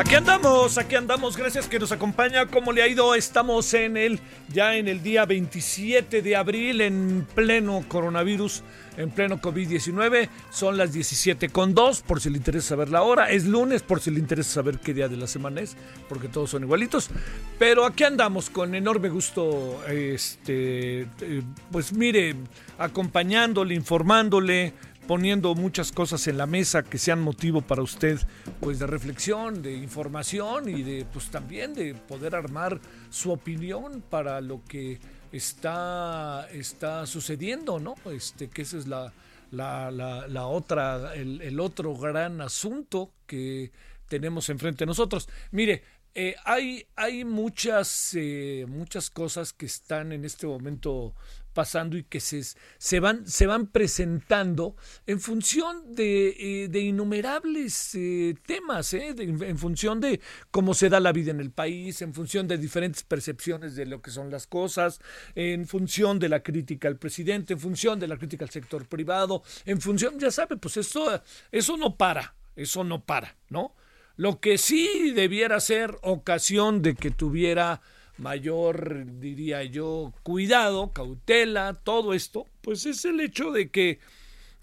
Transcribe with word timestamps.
Aquí 0.00 0.14
andamos, 0.14 0.78
aquí 0.78 0.94
andamos, 0.94 1.36
gracias 1.36 1.68
que 1.68 1.78
nos 1.78 1.92
acompaña. 1.92 2.46
¿Cómo 2.46 2.72
le 2.72 2.82
ha 2.82 2.88
ido? 2.88 3.14
Estamos 3.14 3.74
en 3.74 3.98
el 3.98 4.18
ya 4.48 4.74
en 4.76 4.88
el 4.88 5.02
día 5.02 5.26
27 5.26 6.22
de 6.22 6.36
abril 6.36 6.80
en 6.80 7.26
pleno 7.34 7.84
coronavirus, 7.86 8.62
en 8.96 9.10
pleno 9.10 9.42
COVID-19. 9.42 10.30
Son 10.50 10.78
las 10.78 10.94
17 10.94 11.50
con 11.50 11.74
2, 11.74 12.00
por 12.00 12.18
si 12.18 12.30
le 12.30 12.38
interesa 12.38 12.68
saber 12.68 12.88
la 12.88 13.02
hora. 13.02 13.30
Es 13.30 13.44
lunes, 13.44 13.82
por 13.82 14.00
si 14.00 14.10
le 14.10 14.20
interesa 14.20 14.50
saber 14.54 14.78
qué 14.78 14.94
día 14.94 15.06
de 15.06 15.18
la 15.18 15.26
semana 15.26 15.60
es, 15.60 15.76
porque 16.08 16.28
todos 16.28 16.48
son 16.48 16.62
igualitos. 16.62 17.10
Pero 17.58 17.84
aquí 17.84 18.04
andamos 18.04 18.48
con 18.48 18.74
enorme 18.74 19.10
gusto, 19.10 19.84
este, 19.86 21.02
eh, 21.02 21.42
pues 21.70 21.92
mire, 21.92 22.36
acompañándole, 22.78 23.74
informándole 23.74 24.72
poniendo 25.10 25.56
muchas 25.56 25.90
cosas 25.90 26.28
en 26.28 26.38
la 26.38 26.46
mesa 26.46 26.84
que 26.84 26.96
sean 26.96 27.20
motivo 27.20 27.62
para 27.62 27.82
usted 27.82 28.20
pues 28.60 28.78
de 28.78 28.86
reflexión, 28.86 29.60
de 29.60 29.74
información 29.74 30.68
y 30.68 30.84
de 30.84 31.04
pues 31.04 31.32
también 31.32 31.74
de 31.74 31.96
poder 31.96 32.36
armar 32.36 32.80
su 33.08 33.32
opinión 33.32 34.04
para 34.08 34.40
lo 34.40 34.62
que 34.62 35.00
está, 35.32 36.46
está 36.52 37.06
sucediendo, 37.06 37.80
¿no? 37.80 37.96
Este, 38.12 38.48
que 38.50 38.62
esa 38.62 38.78
es 38.78 38.86
la, 38.86 39.12
la, 39.50 39.90
la, 39.90 40.28
la 40.28 40.46
otra, 40.46 41.12
el, 41.16 41.42
el, 41.42 41.58
otro 41.58 41.96
gran 41.96 42.40
asunto 42.40 43.10
que 43.26 43.72
tenemos 44.06 44.48
enfrente 44.48 44.84
de 44.84 44.86
nosotros. 44.86 45.28
Mire, 45.50 45.82
eh, 46.14 46.34
hay, 46.44 46.86
hay 46.96 47.24
muchas, 47.24 48.14
eh, 48.14 48.66
muchas 48.68 49.10
cosas 49.10 49.52
que 49.52 49.66
están 49.66 50.12
en 50.12 50.24
este 50.24 50.46
momento 50.46 51.14
pasando 51.52 51.96
y 51.96 52.04
que 52.04 52.20
se, 52.20 52.42
se, 52.78 53.00
van, 53.00 53.26
se 53.26 53.46
van 53.46 53.66
presentando 53.66 54.76
en 55.06 55.20
función 55.20 55.94
de, 55.94 56.68
eh, 56.72 56.78
innumerables 56.78 57.94
eh, 57.94 58.34
temas, 58.46 58.94
eh, 58.94 59.14
en 59.18 59.58
función 59.58 60.00
de 60.00 60.20
cómo 60.50 60.74
se 60.74 60.88
da 60.88 61.00
la 61.00 61.12
vida 61.12 61.30
en 61.30 61.40
el 61.40 61.50
país, 61.50 62.02
en 62.02 62.14
función 62.14 62.46
de 62.48 62.58
diferentes 62.58 63.02
percepciones 63.02 63.74
de 63.74 63.86
lo 63.86 64.00
que 64.00 64.10
son 64.10 64.30
las 64.30 64.46
cosas, 64.46 65.00
en 65.34 65.66
función 65.66 66.18
de 66.18 66.28
la 66.28 66.42
crítica 66.42 66.88
al 66.88 66.96
presidente, 66.96 67.54
en 67.54 67.60
función 67.60 67.98
de 67.98 68.08
la 68.08 68.16
crítica 68.16 68.44
al 68.44 68.50
sector 68.50 68.86
privado, 68.86 69.42
en 69.64 69.80
función, 69.80 70.18
ya 70.18 70.30
sabe, 70.30 70.56
pues 70.56 70.76
eso, 70.76 71.20
eso 71.50 71.76
no 71.76 71.96
para, 71.96 72.34
eso 72.56 72.84
no 72.84 73.04
para, 73.04 73.36
¿no? 73.48 73.74
Lo 74.20 74.38
que 74.38 74.58
sí 74.58 75.12
debiera 75.14 75.60
ser 75.60 75.96
ocasión 76.02 76.82
de 76.82 76.94
que 76.94 77.10
tuviera 77.10 77.80
mayor, 78.18 79.06
diría 79.18 79.64
yo, 79.64 80.12
cuidado, 80.22 80.92
cautela, 80.92 81.80
todo 81.84 82.12
esto, 82.12 82.46
pues 82.60 82.84
es 82.84 83.06
el 83.06 83.18
hecho 83.20 83.50
de 83.50 83.70
que 83.70 83.98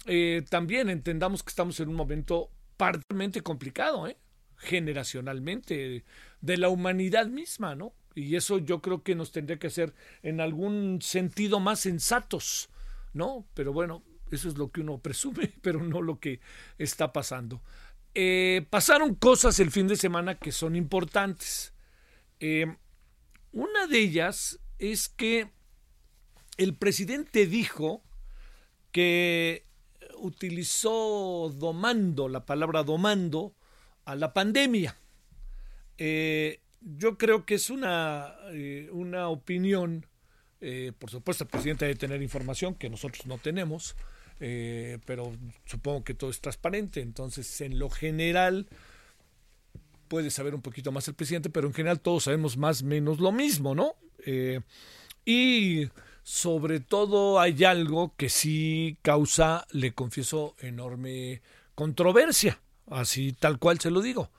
eh, 0.06 0.44
también 0.48 0.88
entendamos 0.88 1.42
que 1.42 1.48
estamos 1.48 1.80
en 1.80 1.88
un 1.88 1.96
momento 1.96 2.50
particularmente 2.76 3.40
complicado, 3.40 4.06
¿eh? 4.06 4.16
generacionalmente, 4.58 6.04
de 6.40 6.56
la 6.56 6.68
humanidad 6.68 7.26
misma, 7.26 7.74
¿no? 7.74 7.94
Y 8.14 8.36
eso 8.36 8.58
yo 8.58 8.80
creo 8.80 9.02
que 9.02 9.16
nos 9.16 9.32
tendría 9.32 9.58
que 9.58 9.66
hacer 9.66 9.92
en 10.22 10.40
algún 10.40 11.00
sentido 11.02 11.58
más 11.58 11.80
sensatos, 11.80 12.68
¿no? 13.12 13.44
Pero 13.54 13.72
bueno, 13.72 14.04
eso 14.30 14.48
es 14.48 14.58
lo 14.58 14.70
que 14.70 14.82
uno 14.82 14.98
presume, 14.98 15.52
pero 15.62 15.82
no 15.82 16.00
lo 16.00 16.20
que 16.20 16.40
está 16.78 17.12
pasando. 17.12 17.60
Eh, 18.20 18.66
pasaron 18.68 19.14
cosas 19.14 19.60
el 19.60 19.70
fin 19.70 19.86
de 19.86 19.94
semana 19.94 20.34
que 20.34 20.50
son 20.50 20.74
importantes. 20.74 21.72
Eh, 22.40 22.66
una 23.52 23.86
de 23.86 24.00
ellas 24.00 24.58
es 24.80 25.08
que 25.08 25.52
el 26.56 26.74
presidente 26.74 27.46
dijo 27.46 28.02
que 28.90 29.66
utilizó 30.16 31.54
domando, 31.54 32.28
la 32.28 32.44
palabra 32.44 32.82
domando, 32.82 33.54
a 34.04 34.16
la 34.16 34.32
pandemia. 34.32 34.96
Eh, 35.96 36.60
yo 36.80 37.18
creo 37.18 37.46
que 37.46 37.54
es 37.54 37.70
una, 37.70 38.34
una 38.90 39.28
opinión, 39.28 40.06
por 40.98 41.08
supuesto 41.08 41.44
el 41.44 41.50
presidente 41.50 41.84
debe 41.84 41.96
tener 41.96 42.20
información 42.20 42.74
que 42.74 42.90
nosotros 42.90 43.26
no 43.26 43.38
tenemos, 43.38 43.94
eh, 44.40 44.98
pero 45.04 45.32
supongo 45.64 46.04
que 46.04 46.14
todo 46.14 46.30
es 46.30 46.40
transparente, 46.40 47.00
entonces 47.00 47.60
en 47.60 47.78
lo 47.78 47.90
general 47.90 48.68
puede 50.08 50.30
saber 50.30 50.54
un 50.54 50.62
poquito 50.62 50.90
más 50.92 51.06
el 51.08 51.14
presidente, 51.14 51.50
pero 51.50 51.66
en 51.66 51.74
general 51.74 52.00
todos 52.00 52.24
sabemos 52.24 52.56
más 52.56 52.82
o 52.82 52.86
menos 52.86 53.20
lo 53.20 53.32
mismo, 53.32 53.74
¿no? 53.74 53.94
Eh, 54.24 54.60
y 55.24 55.88
sobre 56.22 56.80
todo 56.80 57.40
hay 57.40 57.64
algo 57.64 58.14
que 58.16 58.28
sí 58.28 58.98
causa, 59.02 59.66
le 59.70 59.92
confieso, 59.92 60.54
enorme 60.60 61.42
controversia, 61.74 62.60
así 62.90 63.32
tal 63.32 63.58
cual 63.58 63.78
se 63.80 63.90
lo 63.90 64.00
digo. 64.00 64.30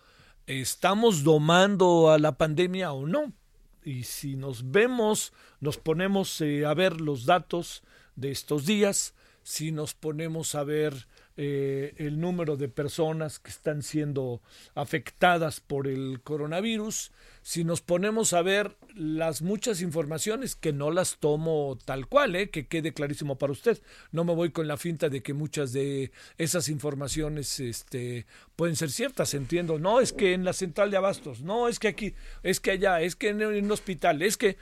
¿Estamos 0.48 1.24
domando 1.24 2.10
a 2.10 2.18
la 2.18 2.38
pandemia 2.38 2.92
o 2.92 3.06
no? 3.06 3.32
Y 3.84 4.04
si 4.04 4.36
nos 4.36 4.72
vemos, 4.72 5.32
nos 5.60 5.78
ponemos 5.78 6.42
eh, 6.42 6.66
a 6.66 6.74
ver 6.74 7.00
los 7.00 7.26
datos 7.26 7.84
de 8.16 8.32
estos 8.32 8.66
días, 8.66 9.14
si 9.50 9.72
nos 9.72 9.96
ponemos 9.96 10.54
a 10.54 10.64
ver 10.64 11.08
eh, 11.36 11.96
el 11.98 12.20
número 12.20 12.56
de 12.56 12.70
personas 12.70 13.40
que 13.40 13.50
están 13.50 13.82
siendo 13.82 14.44
afectadas 14.76 15.60
por 15.60 15.88
el 15.88 16.22
coronavirus, 16.22 17.12
si 17.42 17.64
nos 17.64 17.82
ponemos 17.82 18.34
a 18.34 18.44
ver 18.44 18.78
las 18.94 19.42
muchas 19.42 19.82
informaciones, 19.82 20.56
que 20.56 20.72
no 20.72 20.92
las 20.92 21.18
tomo 21.18 21.80
tal 21.84 22.06
cual, 22.06 22.36
eh, 22.36 22.52
que 22.52 22.68
quede 22.68 22.94
clarísimo 22.94 23.40
para 23.40 23.52
usted, 23.52 23.82
no 24.12 24.24
me 24.24 24.36
voy 24.36 24.52
con 24.52 24.68
la 24.68 24.78
finta 24.78 25.10
de 25.10 25.24
que 25.24 25.34
muchas 25.34 25.74
de 25.74 26.12
esas 26.38 26.70
informaciones 26.70 27.60
este, 27.60 28.28
pueden 28.56 28.76
ser 28.76 28.92
ciertas, 28.92 29.34
entiendo, 29.34 29.80
no 29.80 30.00
es 30.00 30.14
que 30.14 30.34
en 30.34 30.46
la 30.46 30.54
central 30.54 30.92
de 30.92 30.98
abastos, 30.98 31.42
no 31.42 31.68
es 31.68 31.80
que 31.80 31.88
aquí, 31.88 32.14
es 32.44 32.60
que 32.60 32.70
allá, 32.70 33.02
es 33.02 33.16
que 33.16 33.30
en 33.30 33.42
un 33.44 33.72
hospital, 33.72 34.22
es 34.22 34.38
que 34.38 34.58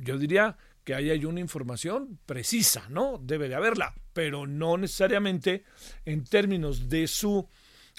yo 0.00 0.16
diría 0.16 0.56
que 0.86 0.94
ahí 0.94 1.10
hay 1.10 1.24
una 1.24 1.40
información 1.40 2.20
precisa, 2.26 2.88
¿no? 2.90 3.18
Debe 3.20 3.48
de 3.48 3.56
haberla, 3.56 3.92
pero 4.12 4.46
no 4.46 4.78
necesariamente 4.78 5.64
en 6.04 6.22
términos 6.22 6.88
de 6.88 7.08
su 7.08 7.48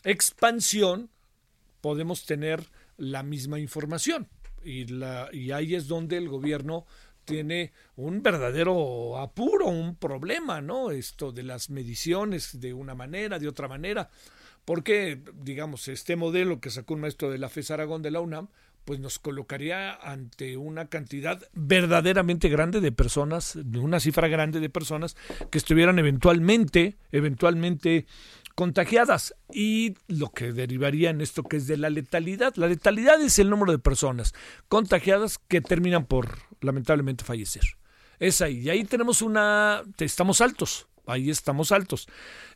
expansión 0.06 1.10
podemos 1.82 2.26
tener 2.26 2.66
la 2.96 3.24
misma 3.24 3.60
información. 3.60 4.30
Y, 4.64 4.86
la, 4.86 5.28
y 5.34 5.52
ahí 5.52 5.76
es 5.76 5.90
donde 5.90 6.16
el 6.16 6.30
gobierno 6.30 6.86
tiene 7.26 7.74
un 7.98 8.24
verdadero 8.24 9.18
apuro, 9.18 9.68
un 9.68 9.98
problema, 9.98 10.62
¿no? 10.62 10.92
Esto 10.92 11.34
de 11.34 11.44
las 11.44 11.70
mediciones 11.70 12.62
de 12.62 12.74
una 12.74 12.96
manera, 12.96 13.38
de 13.38 13.50
otra 13.50 13.68
manera. 13.68 14.10
Porque, 14.64 15.22
digamos, 15.34 15.90
este 15.90 16.16
modelo 16.16 16.62
que 16.62 16.70
sacó 16.70 16.94
un 16.94 17.02
maestro 17.02 17.30
de 17.32 17.38
la 17.38 17.50
FES 17.50 17.72
Aragón 17.72 18.02
de 18.02 18.12
la 18.12 18.22
UNAM, 18.22 18.48
pues 18.88 19.02
nos 19.02 19.20
colocaría 19.20 19.96
ante 19.96 20.56
una 20.56 20.88
cantidad 20.88 21.44
verdaderamente 21.52 22.48
grande 22.48 22.80
de 22.80 22.94
personas, 22.94 23.58
una 23.58 24.00
cifra 24.00 24.30
grande 24.30 24.62
de 24.62 24.70
personas 24.70 25.18
que 25.52 25.58
estuvieran 25.58 26.00
eventualmente, 26.00 26.96
eventualmente 27.12 28.06
contagiadas 28.56 29.36
y 29.52 29.96
lo 30.08 30.30
que 30.30 30.54
derivaría 30.54 31.10
en 31.10 31.20
esto 31.20 31.44
que 31.44 31.58
es 31.58 31.68
de 31.68 31.76
la 31.76 31.90
letalidad. 31.90 32.56
La 32.56 32.68
letalidad 32.68 33.20
es 33.20 33.38
el 33.40 33.50
número 33.50 33.74
de 33.74 33.80
personas 33.80 34.34
contagiadas 34.70 35.38
que 35.38 35.60
terminan 35.60 36.06
por 36.06 36.38
lamentablemente 36.62 37.26
fallecer. 37.26 37.64
Es 38.20 38.40
ahí. 38.40 38.60
Y 38.60 38.70
ahí 38.70 38.86
tenemos 38.86 39.22
una, 39.22 39.84
estamos 40.00 40.40
altos, 40.40 40.88
ahí 41.08 41.30
estamos 41.30 41.72
altos. 41.72 42.08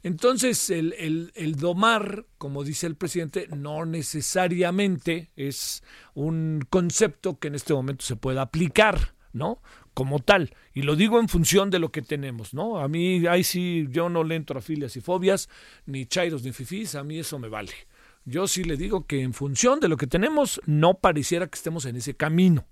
Entonces, 0.03 0.69
el, 0.69 1.31
el, 1.36 1.56
domar, 1.56 2.25
como 2.38 2.63
dice 2.63 2.88
el 2.88 2.95
presidente, 2.95 3.48
no 3.56 3.86
necesariamente 3.86 5.31
es 5.36 5.83
un 6.13 6.65
concepto 6.69 7.39
que 7.39 7.48
en 7.48 7.56
este 7.56 7.74
momento 7.74 8.06
se 8.06 8.15
pueda 8.15 8.44
aplicar, 8.44 9.13
¿no? 9.33 9.62
Como 9.94 10.19
tal. 10.19 10.53
Y 10.74 10.83
lo 10.83 10.95
digo 10.95 11.19
en 11.19 11.30
función 11.30 11.69
de 11.69 11.80
lo 11.80 11.92
que 11.92 12.01
tenemos, 12.01 12.53
¿no? 12.53 12.80
A 12.80 12.88
mí, 12.88 13.25
ahí 13.27 13.44
sí, 13.44 13.88
yo 13.89 14.09
no 14.09 14.24
le 14.24 14.36
entro 14.36 14.59
a 14.59 14.62
filias 14.62 14.95
y 14.95 15.01
fobias, 15.01 15.50
ni 15.86 16.06
chairos 16.06 16.44
ni 16.44 16.51
fifís, 16.51 16.95
a 16.95 17.03
mí 17.03 17.19
eso 17.19 17.39
me 17.39 17.50
vale. 17.50 17.74
yo 18.25 18.48
sí 18.48 18.63
le 18.63 18.77
digo 18.77 19.07
que 19.07 19.21
en 19.21 19.33
función 19.33 19.80
de 19.80 19.88
lo 19.88 19.98
que 19.98 20.07
tenemos, 20.07 20.62
no 20.65 20.95
pareciera 20.95 21.48
que 21.48 21.57
estemos 21.57 21.86
en 21.86 21.95
ese 21.95 22.13
camino. 22.15 22.65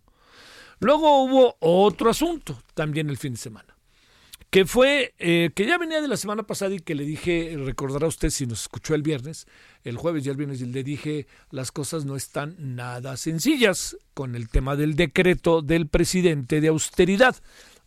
Luego 0.80 1.24
hubo 1.24 1.58
otro 1.60 2.10
asunto 2.10 2.62
también 2.74 3.10
el 3.10 3.18
fin 3.18 3.34
de 3.34 3.40
semana, 3.40 3.69
que 4.50 4.66
fue 4.66 5.14
eh, 5.20 5.52
que 5.54 5.66
ya 5.66 5.78
venía 5.78 6.02
de 6.02 6.08
la 6.08 6.18
semana 6.18 6.44
pasada 6.44 6.74
y 6.74 6.80
que 6.80 6.96
le 6.96 7.04
dije, 7.04 7.56
recordará 7.58 8.08
usted 8.08 8.30
si 8.30 8.48
nos 8.48 8.62
escuchó 8.62 8.96
el 8.96 9.04
viernes, 9.04 9.48
el 9.84 9.98
jueves 9.98 10.26
y 10.26 10.30
el 10.30 10.38
viernes, 10.38 10.62
y 10.62 10.66
le 10.66 10.84
dije, 10.84 11.28
las 11.52 11.72
cosas 11.72 12.06
no 12.06 12.16
están 12.16 12.56
nada 12.58 13.16
sencillas 13.18 13.98
con 14.14 14.36
el 14.36 14.50
tema 14.50 14.76
del 14.76 14.96
decreto 14.96 15.62
del 15.62 15.88
presidente 15.88 16.62
de 16.62 16.70
austeridad, 16.70 17.36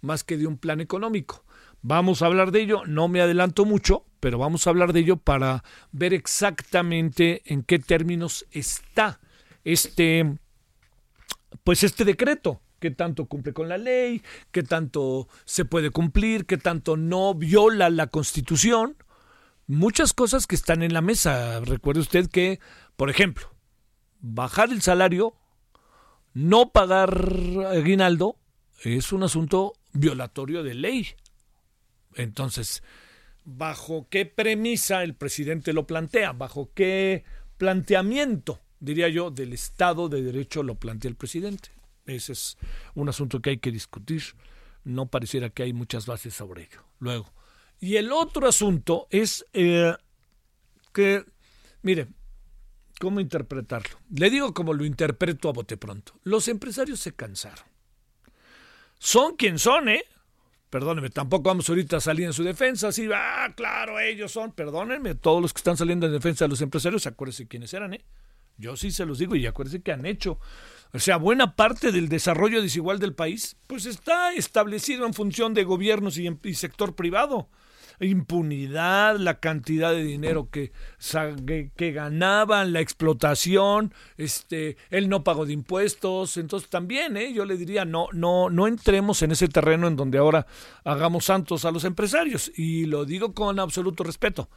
más 0.00 0.22
que 0.22 0.36
de 0.36 0.46
un 0.46 0.56
plan 0.56 0.80
económico. 0.80 1.44
Vamos 1.82 2.22
a 2.22 2.26
hablar 2.26 2.52
de 2.52 2.62
ello, 2.62 2.82
no 2.86 3.08
me 3.08 3.20
adelanto 3.20 3.64
mucho, 3.64 4.04
pero 4.20 4.38
vamos 4.38 4.66
a 4.66 4.70
hablar 4.70 4.92
de 4.92 5.00
ello 5.00 5.16
para 5.16 5.64
ver 5.90 6.14
exactamente 6.14 7.42
en 7.44 7.64
qué 7.64 7.80
términos 7.80 8.46
está 8.52 9.18
este 9.64 10.38
pues 11.64 11.82
este 11.82 12.04
decreto, 12.04 12.60
qué 12.82 12.90
tanto 12.90 13.26
cumple 13.26 13.52
con 13.52 13.68
la 13.68 13.78
ley, 13.78 14.22
qué 14.50 14.64
tanto 14.64 15.28
se 15.44 15.64
puede 15.64 15.90
cumplir, 15.90 16.46
qué 16.46 16.58
tanto 16.58 16.96
no 16.96 17.32
viola 17.32 17.88
la 17.90 18.08
Constitución, 18.08 18.96
muchas 19.68 20.12
cosas 20.12 20.48
que 20.48 20.56
están 20.56 20.82
en 20.82 20.92
la 20.92 21.00
mesa. 21.00 21.60
Recuerde 21.60 22.00
usted 22.00 22.28
que, 22.28 22.58
por 22.96 23.08
ejemplo, 23.08 23.54
bajar 24.18 24.72
el 24.72 24.82
salario, 24.82 25.36
no 26.34 26.72
pagar 26.72 27.16
aguinaldo, 27.70 28.36
es 28.82 29.12
un 29.12 29.22
asunto 29.22 29.74
violatorio 29.92 30.64
de 30.64 30.74
ley. 30.74 31.06
Entonces, 32.16 32.82
¿bajo 33.44 34.08
qué 34.10 34.26
premisa 34.26 35.04
el 35.04 35.14
presidente 35.14 35.72
lo 35.72 35.86
plantea? 35.86 36.32
¿Bajo 36.32 36.72
qué 36.74 37.22
planteamiento, 37.58 38.58
diría 38.80 39.08
yo, 39.08 39.30
del 39.30 39.52
Estado 39.52 40.08
de 40.08 40.20
Derecho 40.20 40.64
lo 40.64 40.74
plantea 40.74 41.10
el 41.10 41.16
presidente? 41.16 41.70
Ese 42.06 42.32
es 42.32 42.58
un 42.94 43.08
asunto 43.08 43.40
que 43.40 43.50
hay 43.50 43.58
que 43.58 43.70
discutir. 43.70 44.22
No 44.84 45.06
pareciera 45.06 45.50
que 45.50 45.62
hay 45.62 45.72
muchas 45.72 46.06
bases 46.06 46.34
sobre 46.34 46.64
ello. 46.64 46.82
Luego. 46.98 47.32
Y 47.80 47.96
el 47.96 48.12
otro 48.12 48.48
asunto 48.48 49.06
es 49.10 49.44
eh, 49.52 49.94
que, 50.92 51.24
mire, 51.82 52.08
¿cómo 53.00 53.20
interpretarlo? 53.20 53.98
Le 54.14 54.30
digo 54.30 54.54
como 54.54 54.72
lo 54.72 54.84
interpreto 54.84 55.48
a 55.48 55.52
bote 55.52 55.76
pronto. 55.76 56.14
Los 56.24 56.48
empresarios 56.48 57.00
se 57.00 57.14
cansaron. 57.14 57.64
Son 58.98 59.36
quien 59.36 59.58
son, 59.58 59.88
¿eh? 59.88 60.04
perdónenme, 60.72 61.10
tampoco 61.10 61.50
vamos 61.50 61.68
ahorita 61.68 61.98
a 61.98 62.00
salir 62.00 62.24
en 62.24 62.32
su 62.32 62.42
defensa, 62.42 62.88
así, 62.88 63.06
ah, 63.14 63.52
claro, 63.54 64.00
ellos 64.00 64.32
son, 64.32 64.52
perdónenme, 64.52 65.14
todos 65.14 65.42
los 65.42 65.52
que 65.52 65.58
están 65.58 65.76
saliendo 65.76 66.06
en 66.06 66.12
defensa 66.12 66.46
de 66.46 66.48
los 66.48 66.62
empresarios, 66.62 67.06
acuérdense 67.06 67.46
quiénes 67.46 67.74
eran, 67.74 67.92
¿eh? 67.92 68.02
Yo 68.56 68.74
sí 68.76 68.90
se 68.90 69.04
los 69.04 69.18
digo 69.18 69.36
y 69.36 69.46
acuérdense 69.46 69.82
que 69.82 69.92
han 69.92 70.06
hecho. 70.06 70.38
O 70.94 70.98
sea, 70.98 71.16
buena 71.16 71.56
parte 71.56 71.90
del 71.90 72.08
desarrollo 72.08 72.60
desigual 72.60 72.98
del 72.98 73.14
país, 73.14 73.56
pues 73.66 73.86
está 73.86 74.34
establecido 74.34 75.06
en 75.06 75.14
función 75.14 75.54
de 75.54 75.64
gobiernos 75.64 76.18
y, 76.18 76.54
sector 76.54 76.94
privado 76.94 77.48
impunidad, 78.00 79.16
la 79.16 79.38
cantidad 79.38 79.92
de 79.92 80.02
dinero 80.02 80.48
que, 80.50 80.72
que, 81.76 81.92
ganaban, 81.92 82.72
la 82.72 82.80
explotación, 82.80 83.94
este, 84.16 84.76
el 84.90 85.08
no 85.08 85.22
pago 85.22 85.46
de 85.46 85.52
impuestos. 85.52 86.36
Entonces 86.36 86.68
también, 86.68 87.16
¿eh? 87.16 87.32
yo 87.32 87.44
le 87.44 87.56
diría, 87.56 87.84
no, 87.84 88.08
no, 88.12 88.50
no 88.50 88.66
entremos 88.66 89.22
en 89.22 89.30
ese 89.30 89.46
terreno 89.46 89.86
en 89.86 89.94
donde 89.94 90.18
ahora 90.18 90.46
hagamos 90.84 91.26
santos 91.26 91.64
a 91.64 91.70
los 91.70 91.84
empresarios. 91.84 92.50
Y 92.56 92.86
lo 92.86 93.04
digo 93.04 93.34
con 93.34 93.60
absoluto 93.60 94.02
respeto. 94.02 94.48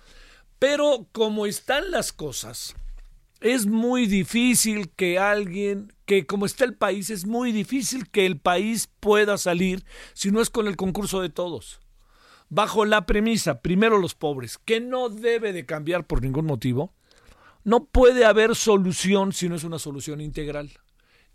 Pero 0.58 1.08
como 1.12 1.46
están 1.46 1.92
las 1.92 2.14
cosas, 2.14 2.76
es 3.42 3.68
muy 3.68 4.08
difícil 4.08 4.90
que 4.96 5.20
alguien, 5.20 5.94
que 6.06 6.26
como 6.26 6.46
está 6.46 6.66
el 6.66 6.76
país, 6.76 7.10
es 7.10 7.26
muy 7.26 7.52
difícil 7.52 8.10
que 8.10 8.26
el 8.26 8.40
país 8.40 8.90
pueda 9.00 9.38
salir 9.38 9.84
si 10.14 10.32
no 10.32 10.42
es 10.42 10.50
con 10.50 10.68
el 10.68 10.76
concurso 10.76 11.22
de 11.22 11.30
todos 11.30 11.80
bajo 12.50 12.86
la 12.86 13.06
premisa, 13.06 13.62
primero 13.62 13.98
los 13.98 14.16
pobres, 14.16 14.58
que 14.58 14.80
no 14.80 15.10
debe 15.10 15.54
de 15.54 15.66
cambiar 15.66 16.06
por 16.06 16.22
ningún 16.22 16.46
motivo, 16.46 16.94
no 17.64 17.86
puede 17.86 18.26
haber 18.26 18.56
solución 18.56 19.34
si 19.34 19.50
no 19.50 19.56
es 19.56 19.64
una 19.64 19.80
solución 19.80 20.22
integral. 20.22 20.72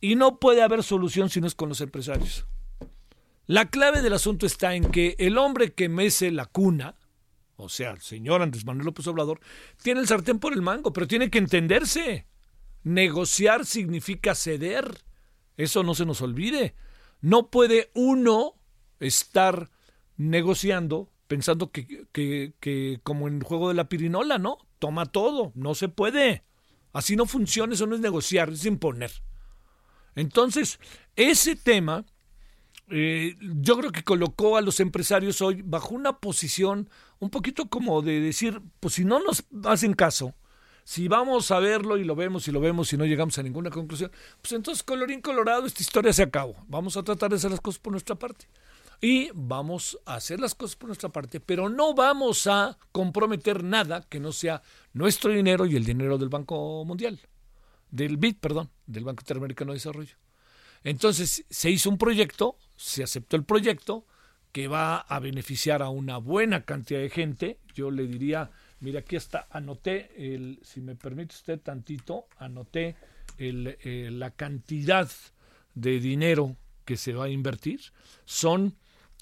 Y 0.01 0.15
no 0.15 0.39
puede 0.39 0.63
haber 0.63 0.83
solución 0.83 1.29
si 1.29 1.41
no 1.41 1.47
es 1.47 1.55
con 1.55 1.69
los 1.69 1.81
empresarios. 1.81 2.47
La 3.47 3.69
clave 3.69 4.01
del 4.01 4.13
asunto 4.13 4.47
está 4.47 4.75
en 4.75 4.91
que 4.91 5.17
el 5.19 5.37
hombre 5.37 5.73
que 5.73 5.89
mece 5.89 6.31
la 6.31 6.47
cuna, 6.47 6.95
o 7.57 7.69
sea, 7.69 7.91
el 7.91 8.01
señor 8.01 8.41
Andrés 8.41 8.65
Manuel 8.65 8.87
López 8.87 9.07
Obrador, 9.09 9.41
tiene 9.83 10.01
el 10.01 10.07
sartén 10.07 10.39
por 10.39 10.53
el 10.53 10.63
mango, 10.63 10.93
pero 10.93 11.07
tiene 11.07 11.31
que 11.31 11.39
entenderse. 11.39 12.27
Negociar 12.83 13.67
significa 13.67 14.35
ceder. 14.35 15.05
Eso 15.57 15.83
no 15.83 15.95
se 15.95 16.07
nos 16.07 16.23
olvide. 16.23 16.75
No 17.21 17.51
puede 17.51 17.91
uno 17.95 18.55
estar 18.99 19.71
negociando, 20.17 21.11
pensando 21.27 21.71
que, 21.71 22.07
que, 22.13 22.55
que, 22.61 23.01
como 23.03 23.29
en 23.29 23.39
el 23.39 23.45
juego 23.45 23.69
de 23.69 23.75
la 23.75 23.89
pirinola, 23.89 24.39
¿no? 24.39 24.59
Toma 24.79 25.07
todo, 25.07 25.53
no 25.55 25.75
se 25.75 25.89
puede. 25.89 26.45
Así 26.93 27.17
no 27.17 27.27
funciona, 27.27 27.75
eso 27.75 27.87
no 27.87 27.95
es 27.95 28.01
negociar, 28.01 28.51
es 28.51 28.65
imponer. 28.65 29.13
Entonces, 30.15 30.81
ese 31.17 31.57
tema 31.57 32.05
eh, 32.93 33.37
yo 33.41 33.79
creo 33.79 33.93
que 33.93 34.03
colocó 34.03 34.57
a 34.57 34.61
los 34.61 34.81
empresarios 34.81 35.41
hoy 35.43 35.63
bajo 35.63 35.95
una 35.95 36.19
posición 36.19 36.91
un 37.21 37.31
poquito 37.31 37.69
como 37.69 38.03
de 38.03 38.21
decir, 38.21 38.61
pues 38.81 38.95
si 38.95 39.05
no 39.05 39.21
nos 39.21 39.45
hacen 39.65 39.95
caso, 39.95 40.35
si 40.91 41.07
vamos 41.07 41.53
a 41.53 41.61
verlo 41.61 41.99
y 41.99 42.03
lo 42.03 42.17
vemos 42.17 42.49
y 42.49 42.51
lo 42.51 42.59
vemos 42.59 42.93
y 42.93 42.97
no 42.97 43.07
llegamos 43.07 43.39
a 43.39 43.45
ninguna 43.45 43.71
conclusión, 43.71 44.11
pues 44.43 44.51
entonces 44.51 44.83
colorín 44.83 45.21
colorado, 45.21 45.65
esta 45.65 45.85
historia 45.85 46.13
se 46.13 46.25
acabó. 46.25 46.57
Vamos 46.67 46.97
a 46.97 47.05
tratar 47.05 47.31
de 47.31 47.37
hacer 47.37 47.53
las 47.53 47.61
cosas 47.61 47.79
por 47.79 47.93
nuestra 47.93 48.17
parte 48.17 48.49
y 49.01 49.31
vamos 49.33 50.01
a 50.05 50.17
hacer 50.17 50.41
las 50.41 50.57
cosas 50.57 50.75
por 50.75 50.89
nuestra 50.89 51.09
parte, 51.09 51.39
pero 51.39 51.69
no 51.69 51.95
vamos 51.95 52.49
a 52.49 52.77
comprometer 52.91 53.63
nada 53.63 54.05
que 54.09 54.19
no 54.19 54.33
sea 54.33 54.63
nuestro 54.93 55.31
dinero 55.31 55.65
y 55.65 55.77
el 55.77 55.85
dinero 55.85 56.19
del 56.19 56.29
Banco 56.29 56.85
Mundial, 56.85 57.21
del 57.93 58.17
BID, 58.17 58.39
perdón, 58.41 58.69
del 58.89 59.05
Banco 59.05 59.23
Interamericano 59.23 59.71
de 59.71 59.77
Desarrollo. 59.77 60.17
Entonces 60.83 61.45
se 61.49 61.71
hizo 61.71 61.89
un 61.89 61.99
proyecto, 61.99 62.57
se 62.75 63.05
aceptó 63.05 63.37
el 63.37 63.45
proyecto 63.45 64.07
que 64.51 64.67
va 64.67 64.97
a 64.97 65.21
beneficiar 65.21 65.83
a 65.83 65.89
una 65.89 66.17
buena 66.17 66.65
cantidad 66.65 66.99
de 66.99 67.11
gente. 67.11 67.61
Yo 67.75 67.93
le 67.93 68.09
diría, 68.09 68.51
mira, 68.81 69.01
aquí 69.01 69.17
está, 69.17 69.47
anoté, 69.51 70.11
el, 70.17 70.59
si 70.63 70.81
me 70.81 70.97
permite 70.97 71.35
usted 71.35 71.61
tantito, 71.61 72.27
anoté 72.39 72.97
el, 73.39 73.79
eh, 73.83 74.09
la 74.13 74.31
cantidad 74.31 75.09
de 75.75 76.01
dinero 76.01 76.57
que 76.85 76.97
se 76.97 77.13
va 77.13 77.27
a 77.27 77.29
invertir. 77.29 77.81
Son 78.25 78.75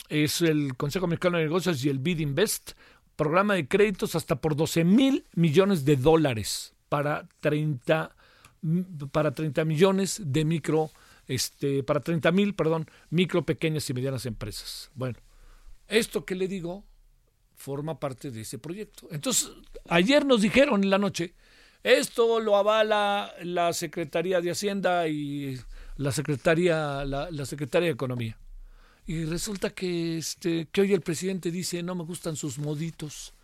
es 0.08 0.40
el 0.40 0.76
Consejo 0.76 1.06
Mexicano 1.06 1.38
de 1.38 1.44
Negocios 1.44 1.84
y 1.84 1.88
el 1.88 1.98
BID 1.98 2.20
Invest, 2.20 2.72
programa 3.16 3.54
de 3.54 3.66
créditos 3.66 4.14
hasta 4.14 4.36
por 4.36 4.56
12 4.56 4.84
mil 4.84 5.26
millones 5.34 5.84
de 5.84 5.96
dólares 5.96 6.74
para 6.88 7.28
30, 7.40 8.14
para 9.10 9.32
30 9.32 9.64
millones 9.64 10.22
de 10.24 10.44
micro, 10.44 10.90
este, 11.26 11.82
para 11.82 12.00
30 12.00 12.32
mil, 12.32 12.54
perdón, 12.54 12.86
micro, 13.10 13.44
pequeñas 13.44 13.90
y 13.90 13.94
medianas 13.94 14.24
empresas. 14.24 14.90
Bueno, 14.94 15.18
esto 15.88 16.24
que 16.24 16.34
le 16.34 16.48
digo 16.48 16.84
forma 17.58 17.98
parte 17.98 18.30
de 18.30 18.40
ese 18.40 18.58
proyecto. 18.58 19.08
Entonces, 19.10 19.50
ayer 19.88 20.24
nos 20.24 20.40
dijeron 20.40 20.82
en 20.84 20.90
la 20.90 20.98
noche, 20.98 21.34
esto 21.82 22.40
lo 22.40 22.56
avala 22.56 23.34
la 23.42 23.72
Secretaría 23.72 24.40
de 24.40 24.52
Hacienda 24.52 25.08
y 25.08 25.58
la 25.96 26.12
Secretaría, 26.12 27.04
la, 27.04 27.46
Secretaría 27.46 27.88
de 27.88 27.94
Economía. 27.94 28.38
Y 29.06 29.24
resulta 29.24 29.70
que, 29.70 30.18
este, 30.18 30.68
que 30.70 30.82
hoy 30.82 30.92
el 30.92 31.00
presidente 31.00 31.50
dice, 31.50 31.82
no 31.82 31.94
me 31.94 32.04
gustan 32.04 32.36
sus 32.36 32.58
moditos. 32.58 33.34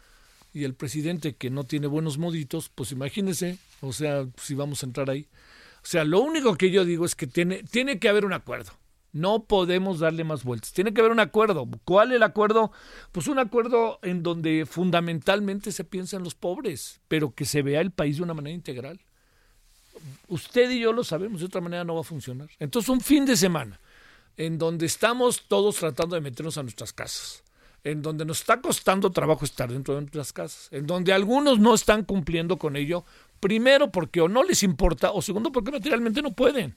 Y 0.52 0.62
el 0.62 0.74
presidente 0.74 1.34
que 1.34 1.50
no 1.50 1.64
tiene 1.64 1.88
buenos 1.88 2.16
moditos, 2.16 2.70
pues 2.72 2.92
imagínese, 2.92 3.58
o 3.80 3.92
sea, 3.92 4.26
si 4.40 4.54
vamos 4.54 4.82
a 4.82 4.86
entrar 4.86 5.10
ahí. 5.10 5.26
O 5.82 5.86
sea, 5.86 6.04
lo 6.04 6.20
único 6.20 6.54
que 6.56 6.70
yo 6.70 6.84
digo 6.84 7.04
es 7.04 7.16
que 7.16 7.26
tiene, 7.26 7.64
tiene 7.64 7.98
que 7.98 8.08
haber 8.08 8.24
un 8.24 8.32
acuerdo. 8.32 8.72
No 9.14 9.44
podemos 9.44 10.00
darle 10.00 10.24
más 10.24 10.42
vueltas. 10.42 10.72
Tiene 10.72 10.92
que 10.92 11.00
haber 11.00 11.12
un 11.12 11.20
acuerdo. 11.20 11.68
¿Cuál 11.84 12.10
el 12.10 12.24
acuerdo? 12.24 12.72
Pues 13.12 13.28
un 13.28 13.38
acuerdo 13.38 14.00
en 14.02 14.24
donde 14.24 14.66
fundamentalmente 14.66 15.70
se 15.70 15.84
piensa 15.84 16.16
en 16.16 16.24
los 16.24 16.34
pobres, 16.34 17.00
pero 17.06 17.32
que 17.32 17.44
se 17.44 17.62
vea 17.62 17.80
el 17.80 17.92
país 17.92 18.16
de 18.16 18.24
una 18.24 18.34
manera 18.34 18.54
integral. 18.54 19.00
Usted 20.26 20.68
y 20.68 20.80
yo 20.80 20.92
lo 20.92 21.04
sabemos, 21.04 21.38
de 21.38 21.46
otra 21.46 21.60
manera 21.60 21.84
no 21.84 21.94
va 21.94 22.00
a 22.00 22.04
funcionar. 22.04 22.50
Entonces, 22.58 22.88
un 22.88 23.00
fin 23.00 23.24
de 23.24 23.36
semana 23.36 23.80
en 24.36 24.58
donde 24.58 24.86
estamos 24.86 25.44
todos 25.46 25.76
tratando 25.76 26.16
de 26.16 26.20
meternos 26.20 26.58
a 26.58 26.62
nuestras 26.62 26.92
casas, 26.92 27.44
en 27.84 28.02
donde 28.02 28.24
nos 28.24 28.40
está 28.40 28.60
costando 28.60 29.12
trabajo 29.12 29.44
estar 29.44 29.70
dentro 29.70 29.94
de 29.94 30.00
nuestras 30.00 30.32
casas, 30.32 30.68
en 30.72 30.88
donde 30.88 31.12
algunos 31.12 31.60
no 31.60 31.72
están 31.72 32.04
cumpliendo 32.04 32.58
con 32.58 32.74
ello, 32.74 33.04
primero 33.38 33.92
porque 33.92 34.20
o 34.20 34.28
no 34.28 34.42
les 34.42 34.64
importa, 34.64 35.12
o 35.12 35.22
segundo 35.22 35.52
porque 35.52 35.70
materialmente 35.70 36.20
no 36.20 36.32
pueden. 36.32 36.74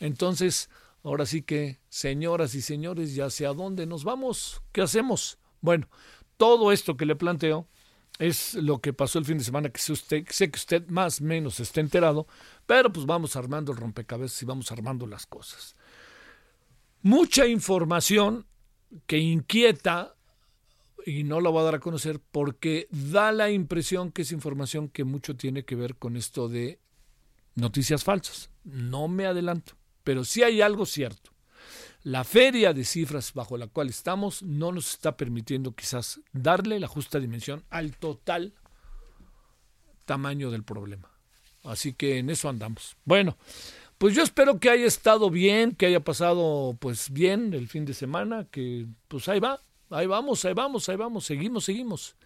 Entonces, 0.00 0.70
ahora 1.02 1.26
sí 1.26 1.42
que, 1.42 1.80
señoras 1.88 2.54
y 2.54 2.62
señores, 2.62 3.14
ya 3.14 3.30
sé 3.30 3.44
dónde 3.46 3.86
nos 3.86 4.04
vamos, 4.04 4.62
¿qué 4.72 4.82
hacemos? 4.82 5.38
Bueno, 5.60 5.88
todo 6.36 6.72
esto 6.72 6.96
que 6.96 7.06
le 7.06 7.16
planteo 7.16 7.68
Es 8.18 8.54
lo 8.54 8.80
que 8.80 8.92
pasó 8.92 9.18
el 9.20 9.24
fin 9.24 9.38
de 9.38 9.44
semana, 9.44 9.68
que 9.70 9.80
sé, 9.80 9.92
usted, 9.92 10.26
sé 10.28 10.50
que 10.50 10.56
usted 10.58 10.88
más 10.88 11.20
o 11.20 11.24
menos 11.24 11.60
está 11.60 11.80
enterado, 11.80 12.26
pero 12.66 12.92
pues 12.92 13.06
vamos 13.06 13.36
armando 13.36 13.70
el 13.72 13.78
rompecabezas 13.78 14.42
y 14.42 14.46
vamos 14.46 14.72
armando 14.72 15.06
las 15.06 15.26
cosas. 15.26 15.76
Mucha 17.02 17.46
información 17.46 18.46
que 19.06 19.18
inquieta 19.18 20.16
y 21.06 21.22
no 21.24 21.40
la 21.40 21.50
voy 21.50 21.60
a 21.60 21.64
dar 21.64 21.76
a 21.76 21.80
conocer 21.80 22.20
porque 22.32 22.88
da 22.90 23.30
la 23.32 23.50
impresión 23.50 24.10
que 24.10 24.22
es 24.22 24.32
información 24.32 24.88
que 24.88 25.04
mucho 25.04 25.36
tiene 25.36 25.64
que 25.64 25.76
ver 25.76 25.94
con 25.96 26.16
esto 26.16 26.48
de 26.48 26.80
noticias 27.54 28.02
falsas. 28.02 28.50
No 28.64 29.06
me 29.08 29.26
adelanto, 29.26 29.74
pero 30.08 30.24
sí 30.24 30.42
hay 30.42 30.62
algo 30.62 30.86
cierto. 30.86 31.32
La 32.02 32.24
feria 32.24 32.72
de 32.72 32.86
cifras 32.86 33.34
bajo 33.34 33.58
la 33.58 33.66
cual 33.66 33.90
estamos 33.90 34.42
no 34.42 34.72
nos 34.72 34.92
está 34.92 35.18
permitiendo 35.18 35.74
quizás 35.74 36.22
darle 36.32 36.80
la 36.80 36.88
justa 36.88 37.20
dimensión 37.20 37.62
al 37.68 37.94
total 37.98 38.54
tamaño 40.06 40.50
del 40.50 40.64
problema. 40.64 41.10
Así 41.62 41.92
que 41.92 42.16
en 42.16 42.30
eso 42.30 42.48
andamos. 42.48 42.96
Bueno, 43.04 43.36
pues 43.98 44.14
yo 44.14 44.22
espero 44.22 44.58
que 44.58 44.70
haya 44.70 44.86
estado 44.86 45.28
bien, 45.28 45.72
que 45.72 45.84
haya 45.84 46.00
pasado 46.00 46.74
pues 46.80 47.12
bien 47.12 47.52
el 47.52 47.68
fin 47.68 47.84
de 47.84 47.92
semana, 47.92 48.46
que 48.50 48.86
pues 49.08 49.28
ahí 49.28 49.40
va, 49.40 49.60
ahí 49.90 50.06
vamos, 50.06 50.42
ahí 50.46 50.54
vamos, 50.54 50.88
ahí 50.88 50.96
vamos, 50.96 51.26
seguimos, 51.26 51.64
seguimos. 51.64 52.16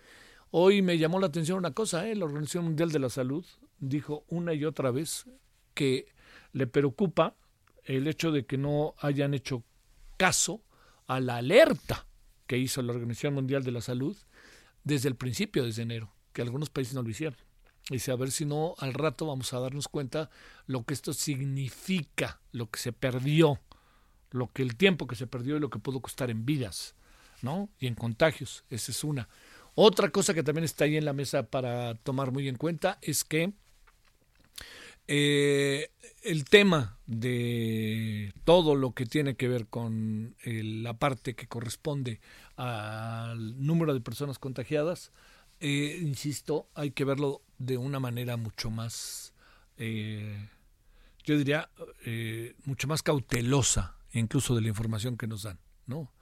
Hoy 0.52 0.82
me 0.82 0.98
llamó 0.98 1.18
la 1.18 1.26
atención 1.26 1.58
una 1.58 1.72
cosa, 1.72 2.08
¿eh? 2.08 2.14
la 2.14 2.26
Organización 2.26 2.62
Mundial 2.62 2.92
de 2.92 3.00
la 3.00 3.10
Salud 3.10 3.44
dijo 3.80 4.22
una 4.28 4.54
y 4.54 4.64
otra 4.64 4.92
vez 4.92 5.26
que 5.74 6.06
le 6.52 6.68
preocupa 6.68 7.34
el 7.84 8.06
hecho 8.06 8.30
de 8.30 8.46
que 8.46 8.58
no 8.58 8.94
hayan 8.98 9.34
hecho 9.34 9.62
caso 10.16 10.62
a 11.06 11.20
la 11.20 11.36
alerta 11.36 12.06
que 12.46 12.58
hizo 12.58 12.82
la 12.82 12.92
Organización 12.92 13.34
Mundial 13.34 13.64
de 13.64 13.72
la 13.72 13.80
Salud 13.80 14.16
desde 14.84 15.08
el 15.08 15.16
principio, 15.16 15.64
desde 15.64 15.82
enero, 15.82 16.12
que 16.32 16.42
algunos 16.42 16.70
países 16.70 16.94
no 16.94 17.02
lo 17.02 17.10
hicieron. 17.10 17.38
Dice, 17.90 18.12
a 18.12 18.16
ver 18.16 18.30
si 18.30 18.44
no, 18.44 18.74
al 18.78 18.94
rato 18.94 19.26
vamos 19.26 19.52
a 19.52 19.58
darnos 19.58 19.88
cuenta 19.88 20.30
lo 20.66 20.84
que 20.84 20.94
esto 20.94 21.12
significa, 21.12 22.40
lo 22.52 22.70
que 22.70 22.78
se 22.78 22.92
perdió, 22.92 23.60
lo 24.30 24.52
que 24.52 24.62
el 24.62 24.76
tiempo 24.76 25.06
que 25.06 25.16
se 25.16 25.26
perdió 25.26 25.56
y 25.56 25.60
lo 25.60 25.70
que 25.70 25.78
pudo 25.78 26.00
costar 26.00 26.30
en 26.30 26.46
vidas, 26.46 26.94
¿no? 27.42 27.68
Y 27.80 27.88
en 27.88 27.94
contagios, 27.94 28.64
esa 28.70 28.92
es 28.92 29.02
una. 29.02 29.28
Otra 29.74 30.10
cosa 30.10 30.34
que 30.34 30.42
también 30.42 30.64
está 30.64 30.84
ahí 30.84 30.96
en 30.96 31.04
la 31.04 31.12
mesa 31.12 31.44
para 31.44 31.94
tomar 31.96 32.30
muy 32.30 32.48
en 32.48 32.56
cuenta 32.56 32.98
es 33.02 33.24
que 33.24 33.52
eh, 35.08 35.90
el 36.22 36.44
tema 36.44 36.98
de 37.06 38.32
todo 38.44 38.74
lo 38.74 38.92
que 38.92 39.06
tiene 39.06 39.34
que 39.34 39.48
ver 39.48 39.66
con 39.66 40.36
la 40.44 40.94
parte 40.94 41.34
que 41.34 41.48
corresponde 41.48 42.20
al 42.56 43.64
número 43.64 43.94
de 43.94 44.00
personas 44.00 44.38
contagiadas, 44.38 45.12
eh, 45.60 45.98
insisto, 46.00 46.68
hay 46.74 46.92
que 46.92 47.04
verlo 47.04 47.42
de 47.58 47.76
una 47.76 48.00
manera 48.00 48.36
mucho 48.36 48.70
más, 48.70 49.34
eh, 49.76 50.48
yo 51.24 51.36
diría, 51.36 51.70
mucho 52.64 52.88
más 52.88 53.02
cautelosa, 53.02 53.96
incluso 54.12 54.54
de 54.54 54.62
la 54.62 54.68
información 54.68 55.16
que 55.16 55.26
nos 55.26 55.42
dan, 55.44 55.58
¿no? 55.86 56.12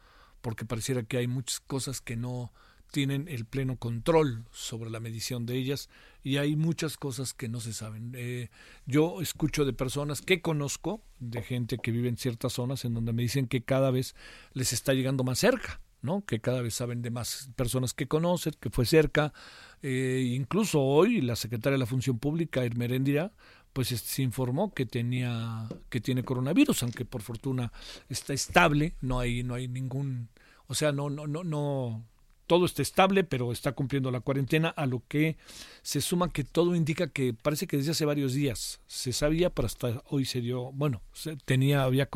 Porque 0.41 0.65
pareciera 0.65 1.03
que 1.03 1.19
hay 1.19 1.27
muchas 1.27 1.61
cosas 1.61 2.01
que 2.01 2.17
no 2.17 2.53
tienen 2.91 3.29
el 3.29 3.45
pleno 3.45 3.77
control 3.77 4.45
sobre 4.51 4.91
la 4.91 5.01
medición 5.01 5.47
de 5.47 5.57
ellas 5.57 5.89
y 6.23 6.37
hay 6.37 6.57
muchas 6.57 6.97
cosas 6.97 7.35
que 7.35 7.49
no 7.49 7.61
se 7.61 7.73
saben. 7.73 8.13
Eh, 8.17 8.51
yo 8.87 9.21
escucho 9.21 9.65
de 9.65 9.73
personas 9.73 10.21
que 10.21 10.43
conozco, 10.43 11.03
de 11.19 11.43
gente 11.43 11.79
que 11.79 11.91
vive 11.91 12.09
en 12.09 12.17
ciertas 12.17 12.55
zonas, 12.55 12.85
en 12.85 12.95
donde 12.95 13.13
me 13.13 13.23
dicen 13.23 13.47
que 13.47 13.63
cada 13.63 13.91
vez 13.91 14.15
les 14.53 14.73
está 14.73 14.93
llegando 14.95 15.25
más 15.25 15.39
cerca. 15.39 15.81
¿no? 16.03 16.25
que 16.25 16.41
cada 16.41 16.63
vez 16.63 16.73
saben 16.73 17.03
de 17.03 17.11
más 17.11 17.51
personas 17.57 17.93
que 17.93 18.09
conocen, 18.09 18.55
que 18.59 18.71
fue 18.71 18.87
cerca. 18.87 19.35
Eh, 19.83 20.33
incluso 20.35 20.81
hoy 20.81 21.21
la 21.21 21.37
secretaria 21.37 21.75
de 21.75 21.79
la 21.81 21.85
Función 21.85 22.19
Pública, 22.19 22.65
Hermeréndira, 22.65 23.33
pues 23.73 23.89
se 23.89 24.23
informó 24.23 24.75
que 24.75 24.87
tenía 24.87 25.69
que 25.89 26.01
tiene 26.01 26.25
coronavirus, 26.25 26.83
aunque 26.83 27.05
por 27.05 27.23
fortuna 27.23 27.73
está 28.09 28.33
estable, 28.33 28.95
no 29.01 29.21
hay 29.21 29.43
no 29.43 29.55
hay 29.55 29.69
ningún, 29.69 30.29
o 30.67 30.75
sea, 30.75 30.93
no 30.93 31.09
no 31.11 31.27
no 31.27 31.45
no 31.45 32.05
todo 32.51 32.67
está 32.67 32.83
estable, 32.83 33.23
pero 33.23 33.53
está 33.53 33.71
cumpliendo 33.71 34.11
la 34.11 34.19
cuarentena, 34.19 34.71
a 34.71 34.85
lo 34.85 35.05
que 35.07 35.37
se 35.83 36.01
suma 36.01 36.33
que 36.33 36.43
todo 36.43 36.75
indica 36.75 37.07
que 37.07 37.33
parece 37.33 37.69
que 37.69 37.77
desde 37.77 37.93
hace 37.93 38.05
varios 38.05 38.35
días 38.35 38.81
se 38.89 39.13
sabía, 39.13 39.51
pero 39.51 39.67
hasta 39.67 40.03
hoy 40.09 40.25
se 40.25 40.41
dio, 40.41 40.73
bueno, 40.73 41.01
se 41.13 41.37
tenía, 41.37 41.85
había, 41.85 42.09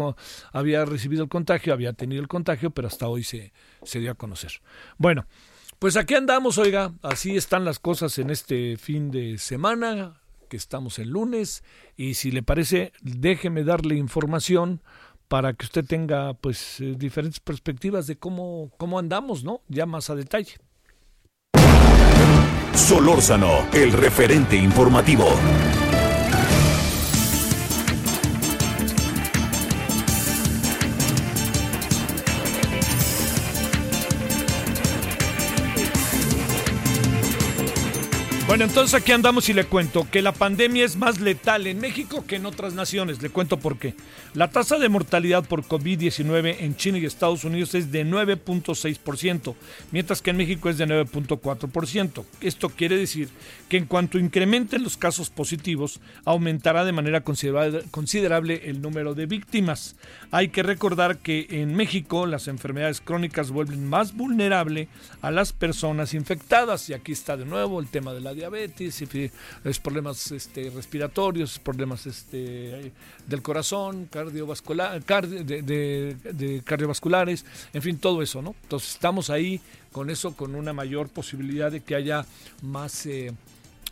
había 0.53 0.85
recibido 0.87 1.23
el 1.23 1.29
contagio, 1.29 1.73
había 1.73 1.93
tenido 1.93 2.21
el 2.21 2.27
contagio, 2.27 2.71
pero 2.71 2.89
hasta 2.89 3.07
hoy 3.07 3.23
se, 3.23 3.53
se 3.85 4.01
dio 4.01 4.11
a 4.11 4.15
conocer. 4.15 4.61
Bueno, 4.99 5.25
pues 5.79 5.97
aquí 5.97 6.17
andamos, 6.17 6.59
oiga, 6.59 6.93
así 7.03 7.37
están 7.37 7.65
las 7.65 7.79
cosas 7.79 8.19
en 8.19 8.31
este 8.31 8.77
fin 8.77 9.13
de 9.13 9.39
semana, 9.39 10.21
que 10.49 10.57
estamos 10.57 10.99
el 10.99 11.11
lunes, 11.11 11.63
y 11.97 12.15
si 12.15 12.33
le 12.33 12.43
parece, 12.43 12.93
déjeme 13.03 13.63
darle 13.63 13.95
información 13.95 14.83
para 15.35 15.53
que 15.53 15.65
usted 15.65 15.85
tenga 15.85 16.33
pues 16.35 16.79
eh, 16.81 16.95
diferentes 16.97 17.41
perspectivas 17.41 18.07
de 18.07 18.15
cómo, 18.15 18.71
cómo 18.77 19.01
andamos, 19.01 19.43
¿no? 19.43 19.63
Ya 19.67 19.85
más 19.85 20.09
a 20.09 20.15
detalle. 20.15 20.55
Solórzano, 22.73 23.67
el 23.73 23.93
referente 23.93 24.55
informativo. 24.55 25.27
Bueno, 38.55 38.67
entonces 38.67 38.95
aquí 38.95 39.11
andamos 39.11 39.49
y 39.49 39.53
le 39.53 39.65
cuento 39.65 40.07
que 40.09 40.23
la 40.23 40.31
pandemia 40.31 40.85
es 40.85 40.95
más 40.95 41.19
letal 41.21 41.67
en 41.67 41.81
México 41.81 42.25
que 42.25 42.37
en 42.37 42.47
otras 42.47 42.73
naciones. 42.73 43.21
Le 43.21 43.29
cuento 43.29 43.59
por 43.59 43.79
qué. 43.79 43.97
La 44.33 44.49
tasa 44.49 44.79
de 44.79 44.89
mortalidad 44.89 45.45
por 45.45 45.65
COVID-19 45.65 46.59
en 46.61 46.77
China 46.77 46.99
y 46.99 47.05
Estados 47.05 47.43
Unidos 47.43 47.75
es 47.75 47.91
de 47.91 48.07
9.6%, 48.07 49.57
mientras 49.91 50.23
que 50.23 50.31
en 50.31 50.37
México 50.37 50.71
es 50.71 50.79
de 50.79 50.87
9.4%. 50.87 52.25
Esto 52.41 52.69
quiere 52.69 52.97
decir 52.97 53.29
que 53.69 53.77
en 53.77 53.87
cuanto 53.87 54.21
incrementen 54.21 54.85
los 54.85 54.97
casos 54.97 55.31
positivos, 55.31 55.99
aumentará 56.25 56.85
de 56.85 56.93
manera 56.93 57.25
considerable 57.25 58.63
el 58.67 58.81
número 58.81 59.15
de 59.15 59.27
víctimas. 59.27 59.97
Hay 60.31 60.51
que 60.51 60.63
recordar 60.63 61.19
que 61.19 61.49
en 61.51 61.75
México 61.75 62.25
las 62.25 62.47
enfermedades 62.47 63.01
crónicas 63.01 63.51
vuelven 63.51 63.85
más 63.85 64.15
vulnerable 64.15 64.87
a 65.23 65.33
las 65.33 65.53
personas 65.53 66.15
infectadas. 66.15 66.89
Y 66.89 66.93
aquí 66.93 67.11
está 67.11 67.37
de 67.37 67.47
nuevo 67.47 67.81
el 67.81 67.89
tema 67.89 68.13
de 68.13 68.21
la 68.21 68.33
diabetes, 68.33 68.44
es 69.65 69.79
problemas 69.79 70.33
este, 70.33 70.71
respiratorios, 70.71 71.59
problemas 71.59 72.07
este, 72.07 72.93
del 73.27 73.43
corazón, 73.43 74.07
cardiovascular, 74.11 75.03
de, 75.05 76.63
cardiovasculares, 76.65 77.45
en 77.73 77.83
fin, 77.83 77.99
todo 77.99 78.23
eso, 78.23 78.43
¿no? 78.43 78.55
Entonces 78.63 78.93
estamos 78.93 79.31
ahí 79.31 79.61
con 79.93 80.11
eso, 80.11 80.35
con 80.35 80.55
una 80.55 80.73
mayor 80.73 81.09
posibilidad 81.09 81.73
de 81.73 81.81
que 81.81 81.95
haya 81.95 82.27
más... 82.63 83.07
Eh, 83.07 83.33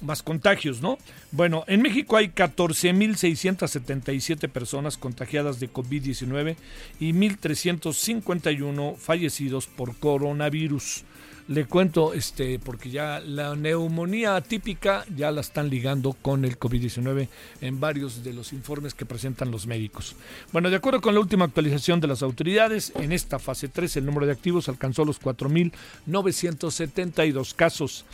más 0.03 0.23
contagios, 0.23 0.83
¿no? 0.83 0.99
Bueno, 1.31 1.65
en 1.69 1.81
México 1.81 2.17
hay 2.17 2.27
14.677 2.29 4.49
personas 4.49 4.99
contagiadas 4.99 5.61
de 5.61 5.73
COVID-19 5.73 6.57
y 6.99 7.13
1.351 7.13 8.97
fallecidos 8.97 9.69
por 9.69 9.95
coronavirus. 9.97 11.05
Le 11.53 11.67
cuento, 11.67 12.15
este, 12.15 12.59
porque 12.59 12.89
ya 12.89 13.21
la 13.21 13.55
neumonía 13.55 14.37
atípica 14.37 15.05
ya 15.15 15.31
la 15.31 15.43
están 15.43 15.69
ligando 15.69 16.15
con 16.15 16.47
el 16.47 16.59
COVID-19 16.59 17.29
en 17.61 17.79
varios 17.79 18.25
de 18.25 18.33
los 18.33 18.55
informes 18.55 18.95
que 18.95 19.05
presentan 19.05 19.51
los 19.51 19.67
médicos. 19.67 20.17
Bueno, 20.51 20.71
de 20.71 20.77
acuerdo 20.77 21.03
con 21.03 21.13
la 21.13 21.21
última 21.21 21.45
actualización 21.45 22.01
de 22.01 22.09
las 22.09 22.23
autoridades, 22.23 22.91
en 22.95 23.13
esta 23.13 23.39
fase 23.39 23.69
3 23.69 23.99
el 23.99 24.07
número 24.07 24.25
de 24.25 24.33
activos 24.33 24.71
alcanzó 24.71 25.05
los 25.05 25.21
4.972 25.21 27.55
casos. 27.55 28.07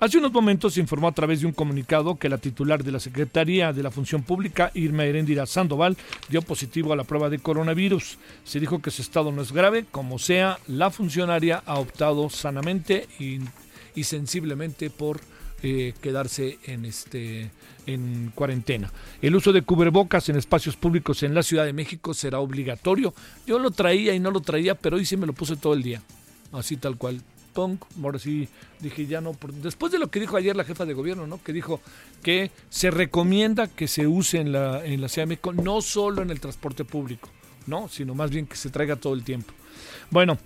Hace 0.00 0.18
unos 0.18 0.32
momentos 0.32 0.74
se 0.74 0.80
informó 0.80 1.06
a 1.06 1.12
través 1.12 1.40
de 1.40 1.46
un 1.46 1.52
comunicado 1.52 2.16
que 2.16 2.28
la 2.28 2.38
titular 2.38 2.82
de 2.82 2.90
la 2.90 2.98
Secretaría 2.98 3.72
de 3.72 3.84
la 3.84 3.90
Función 3.92 4.24
Pública, 4.24 4.72
Irma 4.74 5.04
Heréndira 5.04 5.46
Sandoval, 5.46 5.96
dio 6.28 6.42
positivo 6.42 6.92
a 6.92 6.96
la 6.96 7.04
prueba 7.04 7.30
de 7.30 7.38
coronavirus. 7.38 8.18
Se 8.42 8.58
dijo 8.58 8.82
que 8.82 8.90
su 8.90 9.02
estado 9.02 9.30
no 9.30 9.42
es 9.42 9.52
grave, 9.52 9.86
como 9.90 10.18
sea, 10.18 10.58
la 10.66 10.90
funcionaria 10.90 11.62
ha 11.66 11.78
optado 11.78 12.30
sanamente 12.30 13.06
y, 13.20 13.40
sensiblemente 14.02 14.90
por 14.90 15.20
eh, 15.62 15.94
quedarse 16.02 16.58
en 16.64 16.84
este 16.84 17.50
en 17.86 18.32
cuarentena. 18.34 18.92
El 19.20 19.36
uso 19.36 19.52
de 19.52 19.62
cubrebocas 19.62 20.28
en 20.28 20.36
espacios 20.36 20.76
públicos 20.76 21.22
en 21.22 21.34
la 21.34 21.42
Ciudad 21.44 21.64
de 21.64 21.72
México 21.72 22.14
será 22.14 22.40
obligatorio. 22.40 23.14
Yo 23.46 23.58
lo 23.58 23.70
traía 23.70 24.14
y 24.14 24.20
no 24.20 24.30
lo 24.30 24.40
traía, 24.40 24.74
pero 24.74 24.96
hoy 24.96 25.04
sí 25.04 25.16
me 25.16 25.26
lo 25.26 25.32
puse 25.32 25.56
todo 25.56 25.74
el 25.74 25.82
día. 25.82 26.02
Así 26.52 26.76
tal 26.76 26.96
cual 26.96 27.22
punk, 27.52 27.84
sí 28.18 28.48
dije 28.80 29.06
ya 29.06 29.20
no, 29.20 29.36
después 29.62 29.92
de 29.92 29.98
lo 29.98 30.10
que 30.10 30.20
dijo 30.20 30.36
ayer 30.36 30.56
la 30.56 30.64
jefa 30.64 30.84
de 30.84 30.94
gobierno, 30.94 31.26
¿no? 31.26 31.42
Que 31.42 31.52
dijo 31.52 31.80
que 32.22 32.50
se 32.70 32.90
recomienda 32.90 33.68
que 33.68 33.88
se 33.88 34.06
use 34.06 34.38
en 34.40 34.52
la, 34.52 34.84
en 34.84 35.00
la 35.00 35.08
Ciudad 35.08 35.28
de 35.28 35.38
no 35.62 35.80
solo 35.80 36.22
en 36.22 36.30
el 36.30 36.40
transporte 36.40 36.84
público, 36.84 37.28
¿no? 37.66 37.88
Sino 37.88 38.14
más 38.14 38.30
bien 38.30 38.46
que 38.46 38.56
se 38.56 38.70
traiga 38.70 38.96
todo 38.96 39.14
el 39.14 39.24
tiempo. 39.24 39.52
Bueno, 40.10 40.38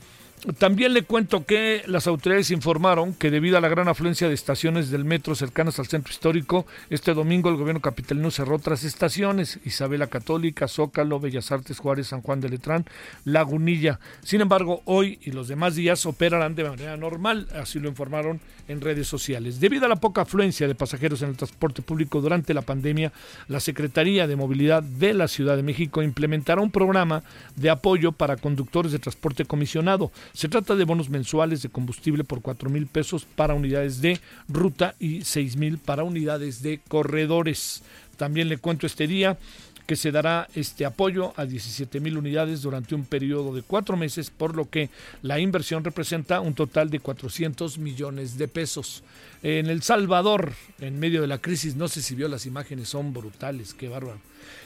también 0.59 0.93
le 0.93 1.03
cuento 1.03 1.45
que 1.45 1.83
las 1.87 2.07
autoridades 2.07 2.51
informaron 2.51 3.15
que 3.15 3.31
debido 3.31 3.59
a 3.59 3.61
la 3.61 3.69
gran 3.69 3.89
afluencia 3.89 4.29
de 4.29 4.35
estaciones 4.35 4.91
del 4.91 5.05
metro 5.05 5.35
cercanas 5.35 5.79
al 5.79 5.87
centro 5.87 6.13
histórico, 6.13 6.67
este 6.91 7.15
domingo 7.15 7.49
el 7.49 7.57
gobierno 7.57 7.81
capitalino 7.81 8.31
cerró 8.31 8.57
otras 8.57 8.85
estaciones, 8.85 9.59
Isabela 9.65 10.07
Católica, 10.07 10.69
Zócalo, 10.69 11.19
Bellas 11.19 11.51
Artes, 11.51 11.79
Juárez, 11.79 12.09
San 12.09 12.23
Juan 12.23 12.41
de 12.41 12.51
Letrán, 12.51 12.85
Lagunilla. 13.25 13.99
Sin 14.23 14.41
embargo, 14.41 14.83
hoy 14.85 15.19
y 15.23 15.33
los 15.33 15.49
demás 15.49 15.75
días 15.75 16.07
operarán 16.07 16.55
de 16.55 16.65
manera 16.65 16.97
normal, 16.97 17.49
así 17.55 17.81
lo 17.81 17.89
informaron 17.89 18.41
en 18.69 18.81
redes 18.81 19.09
sociales. 19.09 19.59
Debido 19.59 19.87
a 19.87 19.89
la 19.89 19.97
poca 19.97 20.23
afluencia 20.23 20.69
de 20.69 20.75
pasajeros 20.75 21.23
en 21.23 21.31
el 21.31 21.37
transporte 21.37 21.83
público 21.83 22.21
durante 22.21 22.55
la 22.55 22.63
pandemia, 22.63 23.13
la 23.49 23.61
Secretaría 23.61 24.27
de 24.27 24.37
Movilidad 24.37 24.83
de 24.83 25.15
la 25.15 25.29
Ciudad 25.29 25.57
de 25.57 25.63
México 25.63 26.03
implementará 26.03 26.61
un 26.61 26.71
programa 26.71 27.23
de 27.57 27.71
apoyo 27.71 28.13
para 28.13 28.37
conductores 28.37 28.93
de 28.93 28.99
transporte 28.99 29.45
comisionado 29.45 30.13
se 30.33 30.49
trata 30.49 30.75
de 30.75 30.85
bonos 30.85 31.09
mensuales 31.09 31.63
de 31.63 31.69
combustible 31.69 32.25
por 32.25 32.43
4 32.43 32.71
mil 32.71 32.87
pesos 32.87 33.27
para 33.37 33.55
unidades 33.55 34.01
de 34.01 34.21
ruta 34.49 34.95
y 34.99 35.23
6 35.23 35.57
mil 35.57 35.79
para 35.79 36.05
unidades 36.05 36.63
de 36.63 36.81
corredores. 36.89 37.83
También 38.17 38.49
le 38.49 38.59
cuento 38.59 38.87
este 38.87 39.07
día 39.07 39.39
que 39.87 39.97
se 39.97 40.11
dará 40.11 40.49
este 40.55 40.85
apoyo 40.85 41.33
a 41.37 41.47
17 41.47 42.01
mil 42.01 42.19
unidades 42.19 42.63
durante 42.63 42.95
un 42.95 43.05
periodo 43.05 43.55
de 43.55 43.63
cuatro 43.63 43.97
meses, 43.97 44.31
por 44.31 44.57
lo 44.57 44.69
que 44.69 44.91
la 45.23 45.39
inversión 45.39 45.85
representa 45.85 46.41
un 46.41 46.55
total 46.55 46.91
de 46.91 47.01
400 47.01 47.79
millones 47.79 48.37
de 48.37 48.49
pesos. 48.49 49.05
En 49.43 49.67
El 49.67 49.83
Salvador, 49.83 50.53
en 50.81 50.99
medio 50.99 51.21
de 51.21 51.29
la 51.29 51.39
crisis, 51.39 51.77
no 51.77 51.87
sé 51.89 52.03
si 52.03 52.15
vio 52.15 52.27
las 52.29 52.47
imágenes, 52.47 52.89
son 52.89 53.13
brutales, 53.13 53.75
qué 53.75 53.89
bárbaro. 53.89 54.21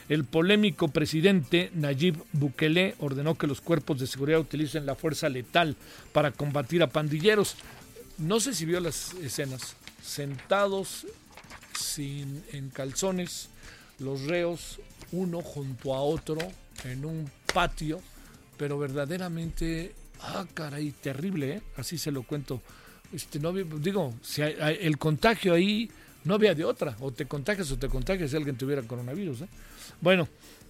El 0.09 0.25
polémico 0.25 0.87
presidente 0.87 1.71
Nayib 1.73 2.15
Bukele 2.33 2.95
ordenó 2.99 3.35
que 3.35 3.47
los 3.47 3.61
cuerpos 3.61 3.99
de 3.99 4.07
seguridad 4.07 4.39
utilicen 4.39 4.85
la 4.85 4.95
fuerza 4.95 5.29
letal 5.29 5.75
para 6.11 6.31
combatir 6.31 6.81
a 6.83 6.87
pandilleros. 6.87 7.55
No 8.17 8.39
sé 8.39 8.53
si 8.53 8.65
vio 8.65 8.79
las 8.79 9.13
escenas. 9.15 9.75
Sentados 10.03 11.05
sin, 11.79 12.43
en 12.51 12.69
calzones, 12.69 13.49
los 13.99 14.23
reos 14.23 14.79
uno 15.11 15.41
junto 15.41 15.93
a 15.93 16.01
otro 16.01 16.37
en 16.85 17.05
un 17.05 17.29
patio, 17.53 17.99
pero 18.57 18.77
verdaderamente, 18.77 19.93
ah, 20.21 20.45
caray, 20.53 20.91
terrible, 20.91 21.55
¿eh? 21.55 21.61
así 21.77 21.97
se 21.97 22.11
lo 22.11 22.23
cuento. 22.23 22.61
Este, 23.13 23.39
no, 23.39 23.51
digo, 23.51 24.13
si 24.21 24.41
el 24.41 24.97
contagio 24.97 25.53
ahí 25.53 25.89
no 26.23 26.35
había 26.35 26.55
de 26.55 26.63
otra, 26.63 26.95
o 26.99 27.11
te 27.11 27.25
contagias 27.25 27.71
o 27.71 27.77
te 27.77 27.89
contagias 27.89 28.31
si 28.31 28.37
alguien 28.37 28.55
tuviera 28.55 28.81
coronavirus. 28.83 29.41
¿eh? 29.41 29.47
Bueno, 29.99 30.27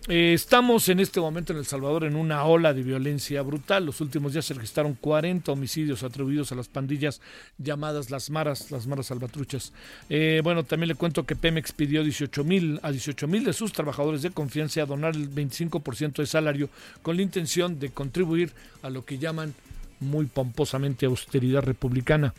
eh, 0.07 0.33
estamos 0.33 0.89
en 0.89 0.99
este 0.99 1.19
momento 1.19 1.53
en 1.53 1.59
El 1.59 1.65
Salvador 1.65 2.05
en 2.05 2.15
una 2.15 2.43
ola 2.43 2.73
de 2.73 2.81
violencia 2.81 3.41
brutal. 3.43 3.85
Los 3.85 4.01
últimos 4.01 4.33
días 4.33 4.45
se 4.45 4.55
registraron 4.55 4.95
40 4.95 5.51
homicidios 5.51 6.01
atribuidos 6.01 6.51
a 6.51 6.55
las 6.55 6.67
pandillas 6.67 7.21
llamadas 7.59 8.09
las 8.09 8.31
maras, 8.31 8.71
las 8.71 8.87
maras 8.87 9.07
salvatruchas. 9.07 9.73
Eh, 10.09 10.41
bueno, 10.43 10.63
también 10.63 10.87
le 10.87 10.95
cuento 10.95 11.25
que 11.25 11.35
Pemex 11.35 11.71
pidió 11.71 12.03
18 12.03 12.43
mil 12.43 12.79
a 12.81 12.91
18 12.91 13.27
mil 13.27 13.43
de 13.43 13.53
sus 13.53 13.73
trabajadores 13.73 14.23
de 14.23 14.31
confianza 14.31 14.81
a 14.81 14.87
donar 14.87 15.15
el 15.15 15.29
25% 15.29 16.13
de 16.13 16.25
salario 16.25 16.69
con 17.03 17.15
la 17.15 17.21
intención 17.21 17.79
de 17.79 17.91
contribuir 17.91 18.51
a 18.81 18.89
lo 18.89 19.05
que 19.05 19.19
llaman 19.19 19.53
muy 20.01 20.25
pomposamente 20.25 21.05
austeridad 21.05 21.63
republicana. 21.63 22.33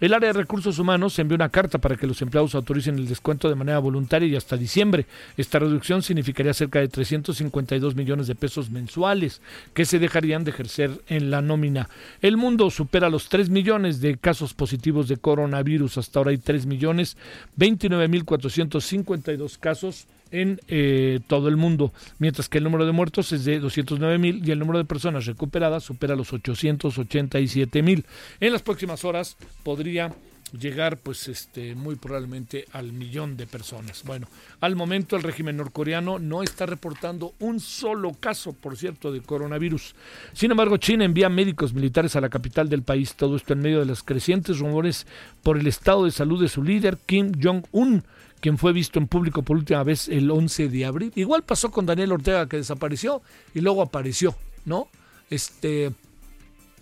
El 0.00 0.14
área 0.14 0.28
de 0.28 0.38
recursos 0.38 0.78
humanos 0.78 1.18
envió 1.18 1.34
una 1.34 1.48
carta 1.48 1.78
para 1.78 1.96
que 1.96 2.06
los 2.06 2.22
empleados 2.22 2.54
autoricen 2.54 2.98
el 2.98 3.08
descuento 3.08 3.48
de 3.48 3.56
manera 3.56 3.80
voluntaria 3.80 4.28
y 4.28 4.36
hasta 4.36 4.56
diciembre. 4.56 5.06
Esta 5.36 5.58
reducción 5.58 6.04
significaría 6.04 6.54
cerca 6.54 6.78
de 6.78 6.86
352 6.86 7.96
millones 7.96 8.28
de 8.28 8.36
pesos 8.36 8.70
mensuales 8.70 9.40
que 9.74 9.84
se 9.84 9.98
dejarían 9.98 10.44
de 10.44 10.52
ejercer 10.52 10.92
en 11.08 11.32
la 11.32 11.42
nómina. 11.42 11.88
El 12.22 12.36
mundo 12.36 12.70
supera 12.70 13.10
los 13.10 13.28
3 13.28 13.50
millones 13.50 14.00
de 14.00 14.18
casos 14.18 14.54
positivos 14.54 15.08
de 15.08 15.16
coronavirus. 15.16 15.98
Hasta 15.98 16.20
ahora 16.20 16.30
hay 16.30 16.38
3 16.38 16.66
millones 16.66 17.16
29.452 17.58 19.58
casos 19.58 20.06
en 20.30 20.60
eh, 20.68 21.20
todo 21.26 21.48
el 21.48 21.56
mundo, 21.56 21.92
mientras 22.18 22.48
que 22.48 22.58
el 22.58 22.64
número 22.64 22.86
de 22.86 22.92
muertos 22.92 23.32
es 23.32 23.44
de 23.44 23.60
209 23.60 24.18
mil 24.18 24.46
y 24.46 24.50
el 24.50 24.58
número 24.58 24.78
de 24.78 24.84
personas 24.84 25.26
recuperadas 25.26 25.84
supera 25.84 26.16
los 26.16 26.32
887 26.32 27.82
mil. 27.82 28.04
En 28.40 28.52
las 28.52 28.62
próximas 28.62 29.04
horas 29.04 29.36
podría 29.62 30.12
llegar 30.52 30.98
pues 30.98 31.28
este 31.28 31.74
muy 31.74 31.96
probablemente 31.96 32.64
al 32.72 32.92
millón 32.92 33.36
de 33.36 33.46
personas. 33.46 34.02
Bueno, 34.04 34.28
al 34.60 34.76
momento 34.76 35.16
el 35.16 35.22
régimen 35.22 35.56
norcoreano 35.56 36.18
no 36.18 36.42
está 36.42 36.66
reportando 36.66 37.34
un 37.38 37.60
solo 37.60 38.12
caso, 38.18 38.52
por 38.52 38.76
cierto, 38.76 39.12
de 39.12 39.20
coronavirus. 39.20 39.94
Sin 40.32 40.50
embargo, 40.50 40.76
China 40.76 41.04
envía 41.04 41.28
médicos 41.28 41.72
militares 41.72 42.16
a 42.16 42.20
la 42.20 42.28
capital 42.28 42.68
del 42.68 42.82
país, 42.82 43.14
todo 43.14 43.36
esto 43.36 43.52
en 43.52 43.60
medio 43.60 43.80
de 43.80 43.86
los 43.86 44.02
crecientes 44.02 44.58
rumores 44.58 45.06
por 45.42 45.58
el 45.58 45.66
estado 45.66 46.04
de 46.04 46.10
salud 46.10 46.40
de 46.40 46.48
su 46.48 46.62
líder 46.62 46.98
Kim 47.06 47.32
Jong-un 47.40 48.04
quien 48.40 48.58
fue 48.58 48.72
visto 48.72 48.98
en 48.98 49.08
público 49.08 49.42
por 49.42 49.56
última 49.56 49.82
vez 49.82 50.08
el 50.08 50.30
11 50.30 50.68
de 50.68 50.84
abril. 50.84 51.12
Igual 51.14 51.42
pasó 51.42 51.70
con 51.70 51.86
Daniel 51.86 52.12
Ortega 52.12 52.48
que 52.48 52.58
desapareció 52.58 53.22
y 53.54 53.60
luego 53.60 53.82
apareció, 53.82 54.34
¿no? 54.64 54.88
Este, 55.30 55.92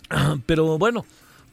pero 0.46 0.78
bueno, 0.78 1.04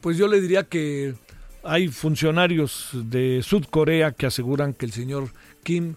pues 0.01 0.17
yo 0.17 0.27
le 0.27 0.41
diría 0.41 0.63
que 0.63 1.15
hay 1.63 1.87
funcionarios 1.87 2.89
de 2.93 3.41
Sudcorea 3.41 4.11
que 4.11 4.25
aseguran 4.25 4.73
que 4.73 4.85
el 4.85 4.91
señor 4.91 5.29
Kim 5.63 5.95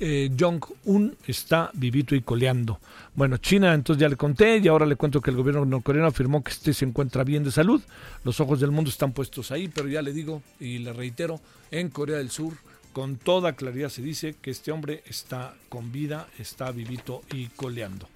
eh, 0.00 0.30
Jong-un 0.38 1.16
está 1.26 1.70
vivito 1.74 2.14
y 2.16 2.22
coleando. 2.22 2.80
Bueno, 3.14 3.36
China, 3.36 3.74
entonces 3.74 4.00
ya 4.00 4.08
le 4.08 4.16
conté 4.16 4.58
y 4.58 4.66
ahora 4.66 4.86
le 4.86 4.96
cuento 4.96 5.20
que 5.20 5.30
el 5.30 5.36
gobierno 5.36 5.64
norcoreano 5.64 6.08
afirmó 6.08 6.42
que 6.42 6.50
este 6.50 6.74
se 6.74 6.84
encuentra 6.84 7.22
bien 7.22 7.44
de 7.44 7.52
salud. 7.52 7.80
Los 8.24 8.40
ojos 8.40 8.58
del 8.58 8.72
mundo 8.72 8.90
están 8.90 9.12
puestos 9.12 9.52
ahí, 9.52 9.68
pero 9.68 9.88
ya 9.88 10.02
le 10.02 10.12
digo 10.12 10.42
y 10.58 10.78
le 10.78 10.92
reitero, 10.92 11.40
en 11.70 11.90
Corea 11.90 12.16
del 12.16 12.30
Sur 12.30 12.54
con 12.94 13.16
toda 13.16 13.54
claridad 13.54 13.90
se 13.90 14.00
dice 14.00 14.36
que 14.40 14.50
este 14.52 14.72
hombre 14.72 15.02
está 15.06 15.52
con 15.68 15.92
vida, 15.92 16.28
está 16.38 16.70
vivito 16.70 17.22
y 17.30 17.48
coleando. 17.48 18.08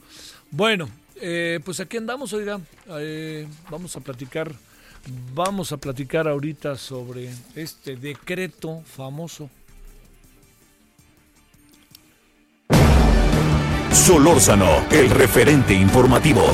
Bueno, 0.52 0.88
eh, 1.16 1.60
pues 1.64 1.80
aquí 1.80 1.98
andamos, 1.98 2.32
oiga, 2.32 2.60
eh, 2.98 3.46
vamos 3.70 3.96
a 3.96 4.00
platicar, 4.00 4.54
vamos 5.34 5.72
a 5.72 5.76
platicar 5.76 6.28
ahorita 6.28 6.76
sobre 6.76 7.28
este 7.56 7.96
decreto 7.96 8.82
famoso. 8.86 9.50
Solórzano, 13.92 14.86
el 14.90 15.10
referente 15.10 15.74
informativo. 15.74 16.44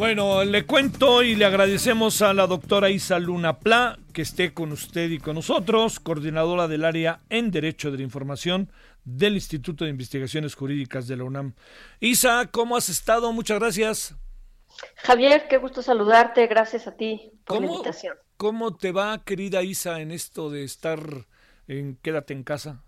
Bueno, 0.00 0.42
le 0.44 0.64
cuento 0.64 1.22
y 1.22 1.34
le 1.34 1.44
agradecemos 1.44 2.22
a 2.22 2.32
la 2.32 2.46
doctora 2.46 2.88
Isa 2.88 3.18
Luna 3.18 3.58
Pla 3.58 3.98
que 4.14 4.22
esté 4.22 4.54
con 4.54 4.72
usted 4.72 5.10
y 5.10 5.18
con 5.18 5.34
nosotros, 5.34 6.00
coordinadora 6.00 6.68
del 6.68 6.86
área 6.86 7.20
en 7.28 7.50
Derecho 7.50 7.90
de 7.90 7.98
la 7.98 8.04
Información 8.04 8.72
del 9.04 9.34
Instituto 9.34 9.84
de 9.84 9.90
Investigaciones 9.90 10.54
Jurídicas 10.54 11.06
de 11.06 11.18
la 11.18 11.24
UNAM. 11.24 11.52
Isa, 12.00 12.48
¿cómo 12.50 12.78
has 12.78 12.88
estado? 12.88 13.30
Muchas 13.34 13.58
gracias. 13.58 14.14
Javier, 14.96 15.48
qué 15.50 15.58
gusto 15.58 15.82
saludarte. 15.82 16.46
Gracias 16.46 16.86
a 16.86 16.96
ti 16.96 17.32
por 17.44 17.60
la 17.60 17.66
invitación. 17.66 18.16
¿Cómo 18.38 18.78
te 18.78 18.92
va, 18.92 19.22
querida 19.22 19.62
Isa, 19.62 20.00
en 20.00 20.12
esto 20.12 20.48
de 20.48 20.64
estar 20.64 20.98
en 21.68 21.96
Quédate 21.96 22.32
en 22.32 22.42
casa? 22.42 22.82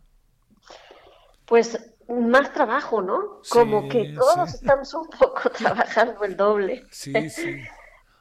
Pues 1.44 1.78
más 2.20 2.52
trabajo, 2.52 3.02
¿no? 3.02 3.40
Como 3.48 3.88
que 3.88 4.14
todos 4.14 4.54
estamos 4.54 4.92
un 4.94 5.08
poco 5.08 5.50
trabajando 5.58 6.24
el 6.24 6.36
doble. 6.36 6.84
Sí, 6.90 7.12
sí. 7.30 7.62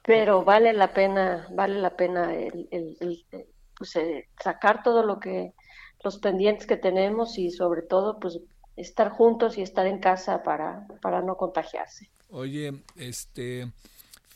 Pero 0.03 0.43
vale 0.43 0.73
la 0.73 0.93
pena, 0.93 1.47
vale 1.51 1.79
la 1.79 1.95
pena 1.95 2.33
el, 2.33 2.67
el, 2.71 3.25
pues, 3.77 3.95
eh, 3.95 4.27
sacar 4.41 4.81
todo 4.81 5.03
lo 5.03 5.19
que, 5.19 5.53
los 6.03 6.17
pendientes 6.17 6.65
que 6.65 6.77
tenemos 6.77 7.37
y 7.37 7.51
sobre 7.51 7.83
todo, 7.83 8.19
pues 8.19 8.39
estar 8.75 9.11
juntos 9.11 9.57
y 9.57 9.61
estar 9.61 9.85
en 9.85 9.99
casa 9.99 10.41
para, 10.41 10.87
para 11.01 11.21
no 11.21 11.37
contagiarse. 11.37 12.09
Oye, 12.29 12.73
este, 12.95 13.71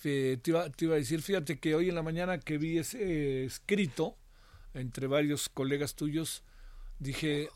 te 0.04 0.40
iba, 0.46 0.70
te 0.70 0.86
iba 0.86 0.96
a 0.96 1.00
decir, 1.00 1.24
fíjate 1.24 1.58
que 1.58 1.74
hoy 1.74 1.90
en 1.90 1.96
la 1.96 2.04
mañana 2.04 2.40
que 2.40 2.60
vi 2.60 2.78
ese 2.78 3.46
escrito 3.46 4.16
entre 4.76 5.08
varios 5.08 5.50
colegas 5.50 5.96
tuyos, 5.96 6.44
dije, 7.00 7.50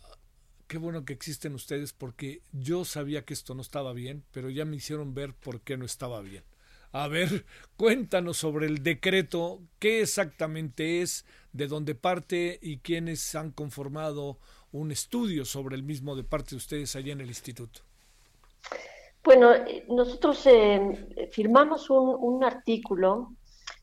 qué 0.69 0.77
bueno 0.77 1.03
que 1.03 1.13
existen 1.13 1.55
ustedes 1.55 1.93
porque 1.93 2.41
yo 2.53 2.85
sabía 2.85 3.25
que 3.25 3.33
esto 3.33 3.55
no 3.55 3.61
estaba 3.61 3.91
bien, 3.91 4.23
pero 4.31 4.51
ya 4.51 4.65
me 4.65 4.77
hicieron 4.77 5.15
ver 5.15 5.33
por 5.33 5.61
qué 5.61 5.75
no 5.75 5.83
estaba 5.83 6.21
bien. 6.21 6.43
A 6.91 7.07
ver, 7.07 7.43
cuéntanos 7.75 8.37
sobre 8.37 8.67
el 8.67 8.83
decreto, 8.83 9.59
qué 9.79 10.01
exactamente 10.01 11.01
es, 11.01 11.25
de 11.53 11.67
dónde 11.67 11.95
parte 11.95 12.59
y 12.61 12.77
quiénes 12.77 13.33
han 13.33 13.51
conformado 13.51 14.37
un 14.71 14.91
estudio 14.91 15.43
sobre 15.43 15.75
el 15.75 15.81
mismo 15.81 16.15
de 16.15 16.23
parte 16.23 16.51
de 16.51 16.57
ustedes 16.57 16.95
allá 16.95 17.13
en 17.13 17.21
el 17.21 17.29
instituto. 17.29 17.81
Bueno, 19.23 19.51
eh, 19.51 19.85
nosotros 19.89 20.45
eh, 20.45 21.29
firmamos 21.31 21.89
un, 21.89 22.43
artículo 22.43 23.33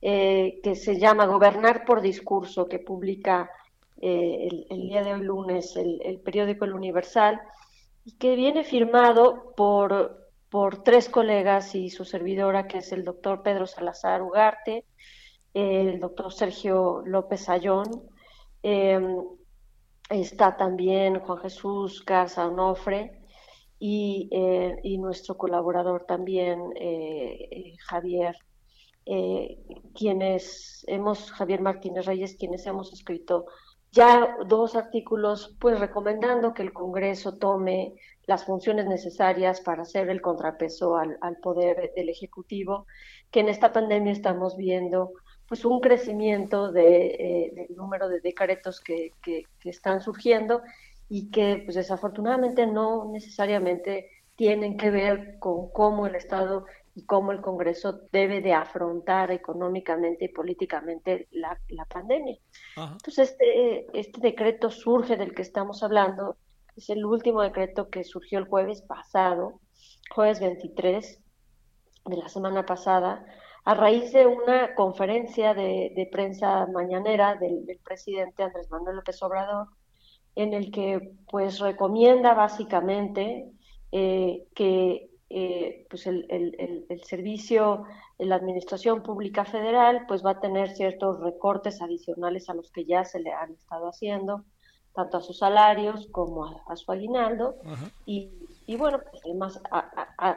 eh, 0.01 0.61
que 0.63 0.77
se 0.77 1.01
llama 1.01 1.27
Gobernar 1.27 1.85
por 1.85 2.01
Discurso, 2.01 2.69
que 2.69 2.79
publica 2.79 3.51
eh, 4.01 4.49
el, 4.69 4.81
día 4.83 5.03
de 5.03 5.15
hoy 5.15 5.23
lunes 5.23 5.75
el, 5.77 6.21
periódico 6.21 6.65
El 6.65 6.75
Universal, 6.75 7.41
y 8.05 8.13
que 8.13 8.37
viene 8.37 8.63
firmado 8.63 9.55
por, 9.57 10.29
por 10.51 10.83
tres 10.83 11.09
colegas 11.09 11.75
y 11.75 11.91
su 11.91 12.05
servidora, 12.05 12.67
que 12.67 12.79
es 12.79 12.93
el 12.93 13.05
doctor 13.05 13.43
Pedro 13.43 13.67
Salazar 13.67 14.23
Ugarte, 14.23 14.85
el 15.55 15.99
doctor 16.01 16.33
Sergio 16.33 17.03
López 17.07 17.49
Ayón, 17.49 17.85
em, 18.63 19.25
está 20.11 20.57
también 20.57 21.19
Juan 21.21 21.39
Jesús 21.39 22.05
Garza 22.05 22.47
Onofre 22.47 23.23
y, 23.79 24.29
eh, 24.31 24.77
y 24.83 24.99
nuestro 24.99 25.37
colaborador 25.37 26.05
también, 26.05 26.61
eh, 26.77 27.75
Javier, 27.89 28.37
quienes 29.95 30.85
hemos, 30.89 31.31
Javier 31.31 31.61
Martínez 31.61 32.07
Reyes, 32.07 32.37
quienes 32.37 32.67
hemos 32.67 32.93
escrito 32.93 33.47
ya 33.93 34.37
dos 34.47 34.77
artículos, 34.77 35.57
pues 35.61 35.81
recomendando 35.81 36.53
que 36.53 36.63
el 36.63 36.73
Congreso 36.73 37.37
tome 37.39 37.95
las 38.27 38.45
funciones 38.45 38.87
necesarias 38.87 39.61
para 39.61 39.83
hacer 39.83 40.11
el 40.11 40.21
contrapeso 40.21 40.97
al, 40.97 41.37
poder 41.43 41.93
del 41.95 42.09
Ejecutivo, 42.09 42.87
que 43.31 43.41
en 43.41 43.49
esta 43.49 43.73
pandemia 43.73 44.13
estamos 44.13 44.57
viendo 44.57 45.13
pues 45.49 45.65
un 45.65 45.81
crecimiento 45.81 46.73
de, 46.73 47.07
eh, 47.07 47.53
del 47.55 47.77
número 47.77 48.09
de 48.09 48.21
decretos 48.21 48.81
que, 48.81 49.13
que, 49.23 49.47
están 49.65 50.01
surgiendo 50.01 50.63
y 51.09 51.31
que 51.31 51.63
pues 51.65 51.77
desafortunadamente 51.77 52.67
no 52.67 53.11
necesariamente 53.13 54.11
tienen 54.35 54.77
que 54.77 54.91
ver 54.91 55.39
con 55.39 55.71
cómo 55.71 56.07
el 56.07 56.17
Estado 56.17 56.67
y 56.97 57.05
cómo 57.05 57.31
el 57.31 57.43
Congreso 57.43 58.01
debe 58.11 58.41
de 58.41 58.55
afrontar 58.55 59.31
económicamente 59.31 60.25
y 60.25 60.29
políticamente 60.29 61.29
la, 61.31 61.61
la 61.69 61.85
pandemia. 61.85 62.39
Entonces, 62.75 63.37
este, 63.39 63.87
este 63.93 64.21
decreto 64.23 64.71
surge 64.71 65.19
del 65.19 65.35
que 65.35 65.43
estamos 65.43 65.83
hablando, 65.83 66.39
es 66.75 66.89
el 66.89 67.05
último 67.05 67.43
decreto 67.43 67.91
que 67.91 68.03
surgió 68.03 68.39
el 68.39 68.47
jueves 68.47 68.81
pasado, 68.81 69.61
jueves 70.11 70.41
23 70.41 71.21
de 72.07 72.17
la 72.17 72.31
semana 72.31 72.65
pasada, 72.65 73.27
a 73.67 73.75
raíz 73.75 74.13
de 74.13 74.27
una 74.27 74.75
conferencia 74.75 75.53
de, 75.53 76.09
prensa 76.11 76.67
mañanera 76.67 77.35
del, 77.35 77.67
del, 77.67 77.79
presidente 77.81 78.43
Andrés 78.43 78.71
Manuel 78.71 78.97
López 78.97 79.23
Obrador, 79.23 79.69
en 80.35 80.55
el 80.55 80.71
que 80.71 81.13
pues 81.31 81.59
recomienda 81.59 82.33
básicamente 82.33 83.51
eh, 83.93 84.47
que 84.55 85.11
eh, 85.29 85.87
pues 85.91 86.07
el, 86.07 86.25
el, 86.29 86.87
el, 86.89 87.03
servicio, 87.05 87.85
la 88.19 88.37
administración 88.37 89.03
pública 89.03 89.45
federal, 89.45 90.05
pues 90.07 90.25
va 90.25 90.33
a 90.33 90.41
tener 90.41 90.71
ciertos 90.71 91.21
recortes 91.21 91.83
adicionales 91.83 92.49
a 92.49 92.55
los 92.55 92.71
que 92.71 92.85
ya 92.85 93.05
se 93.05 93.19
le 93.19 93.33
han 93.33 93.53
estado 93.53 93.89
haciendo, 93.89 94.45
tanto 94.95 95.17
a 95.17 95.23
sus 95.23 95.39
salarios 95.39 96.07
como 96.13 96.63
a, 96.69 96.77
su 96.77 96.93
aguinaldo. 96.93 97.57
Y, 98.05 98.31
y, 98.67 98.77
bueno, 98.77 99.01
pues 99.11 99.23
además 99.25 99.61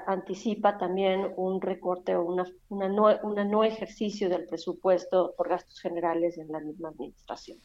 anticipa 0.08 0.80
también 0.80 1.34
un 1.38 1.62
recorte 1.62 2.15
o 2.15 2.23
una, 2.23 2.45
una, 2.69 2.89
no, 2.89 3.15
una 3.21 3.45
no 3.45 3.63
ejercicio 3.63 4.28
del 4.28 4.47
presupuesto 4.47 5.36
por 5.38 5.49
gastos 5.49 5.80
generales 5.80 6.39
en 6.39 6.52
la 6.52 6.62
misma 6.62 6.89
administración. 6.89 7.60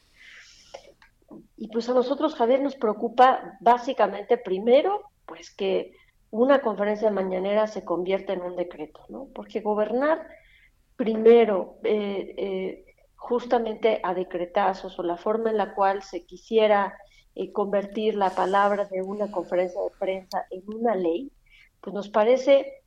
Y 1.56 1.68
pues 1.68 1.88
a 1.88 1.94
nosotros, 1.94 2.34
Javier, 2.34 2.60
nos 2.60 2.76
preocupa 2.76 3.56
básicamente 3.60 4.36
primero, 4.36 5.10
pues 5.26 5.54
que 5.54 5.94
una 6.34 6.62
conferencia 6.62 7.12
mañanera 7.12 7.68
se 7.68 7.84
convierte 7.84 8.32
en 8.32 8.42
un 8.42 8.56
decreto, 8.56 9.04
¿no? 9.08 9.28
Porque 9.32 9.60
gobernar 9.60 10.26
primero 10.96 11.76
eh, 11.84 12.34
eh, 12.36 12.94
justamente 13.14 14.00
a 14.02 14.14
decretazos 14.14 14.98
o 14.98 15.04
la 15.04 15.16
forma 15.16 15.50
en 15.50 15.58
la 15.58 15.76
cual 15.76 16.02
se 16.02 16.26
quisiera 16.26 16.98
eh, 17.36 17.52
convertir 17.52 18.16
la 18.16 18.30
palabra 18.30 18.86
de 18.86 19.00
una 19.00 19.30
conferencia 19.30 19.80
de 19.80 19.90
prensa 19.96 20.44
en 20.50 20.64
una 20.66 20.96
ley, 20.96 21.30
pues 21.80 21.94
nos 21.94 22.08
parece 22.08 22.82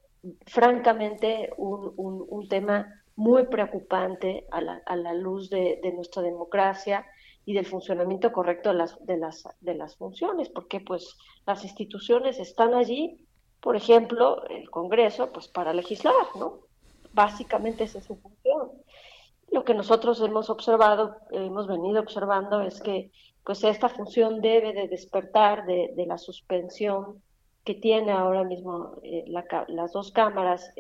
francamente 0.45 1.51
un, 1.55 2.49
tema 2.49 3.01
muy 3.15 3.45
preocupante 3.45 4.45
a 4.51 4.60
la, 4.60 5.13
luz 5.13 5.49
de, 5.49 5.79
nuestra 5.95 6.21
democracia 6.21 7.05
y 7.45 7.53
del 7.53 7.65
funcionamiento 7.65 8.33
correcto 8.33 8.71
de 8.71 8.75
las, 8.75 9.05
de 9.05 9.15
las, 9.15 9.43
de 9.62 9.73
las 9.73 9.95
funciones, 9.95 10.49
porque 10.49 10.81
pues 10.81 11.15
las 11.45 11.63
instituciones 11.63 12.39
están 12.39 12.73
allí 12.73 13.25
por 13.62 13.76
ejemplo, 13.76 14.46
el 14.50 14.70
Congreso, 14.70 15.32
pues 15.32 15.48
para 15.48 15.74
legislar, 15.74 16.13
¿no? 16.36 16.60
Básicamente 17.13 17.84
esa 17.84 18.00
es 18.00 18.06
su 18.06 18.15
función. 18.15 18.72
Lo 19.52 19.63
que 19.63 19.74
nosotros 19.74 20.22
hemos 20.22 20.50
observado, 20.50 21.17
hemos 21.32 21.67
venido 21.67 22.00
observando 22.00 22.62
es 22.62 22.82
que 22.82 23.12
pues 23.43 23.63
esta 23.63 23.88
función 23.88 24.41
debe 24.41 24.74
de 24.74 24.88
despertar 24.89 25.65
de, 25.65 26.06
la 26.06 26.17
suspensión 26.17 27.22
que 27.63 27.76
tiene 27.76 28.12
ahora 28.12 28.43
mismo 28.43 29.00
eh, 29.04 29.24
las 29.67 29.93
dos 29.93 30.12
cámaras, 30.12 30.74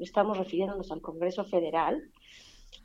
estamos 0.00 0.38
refiriéndonos 0.38 0.92
al 0.92 1.00
Congreso 1.00 1.44
Federal, 1.44 2.00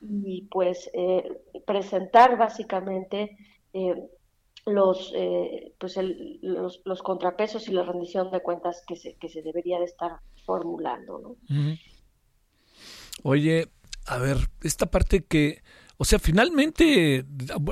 y 0.02 0.48
pues 0.52 0.90
eh, 0.94 1.42
presentar 1.66 2.38
básicamente 2.38 3.38
eh, 3.74 3.96
los, 4.66 5.12
eh, 5.16 5.74
pues 5.80 5.98
los, 6.42 6.82
los, 6.86 7.02
contrapesos 7.04 7.68
y 7.68 7.72
la 7.72 7.84
rendición 7.84 8.32
de 8.32 8.42
cuentas 8.42 8.84
que 8.88 8.96
se, 8.96 9.16
que 9.16 9.30
se 9.30 9.42
debería 9.42 9.80
de 9.80 9.86
estar 9.86 10.20
formulando. 10.46 11.20
¿no? 11.50 11.78
Oye, 13.24 13.70
a 14.08 14.18
ver, 14.18 14.38
esta 14.64 14.88
parte 14.88 15.24
que, 15.24 15.62
o 15.98 16.06
sea, 16.06 16.20
finalmente 16.20 17.18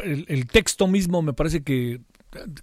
el, 0.04 0.26
el, 0.28 0.48
texto 0.48 0.88
mismo 0.88 1.22
me 1.22 1.34
parece 1.34 1.64
que 1.64 2.02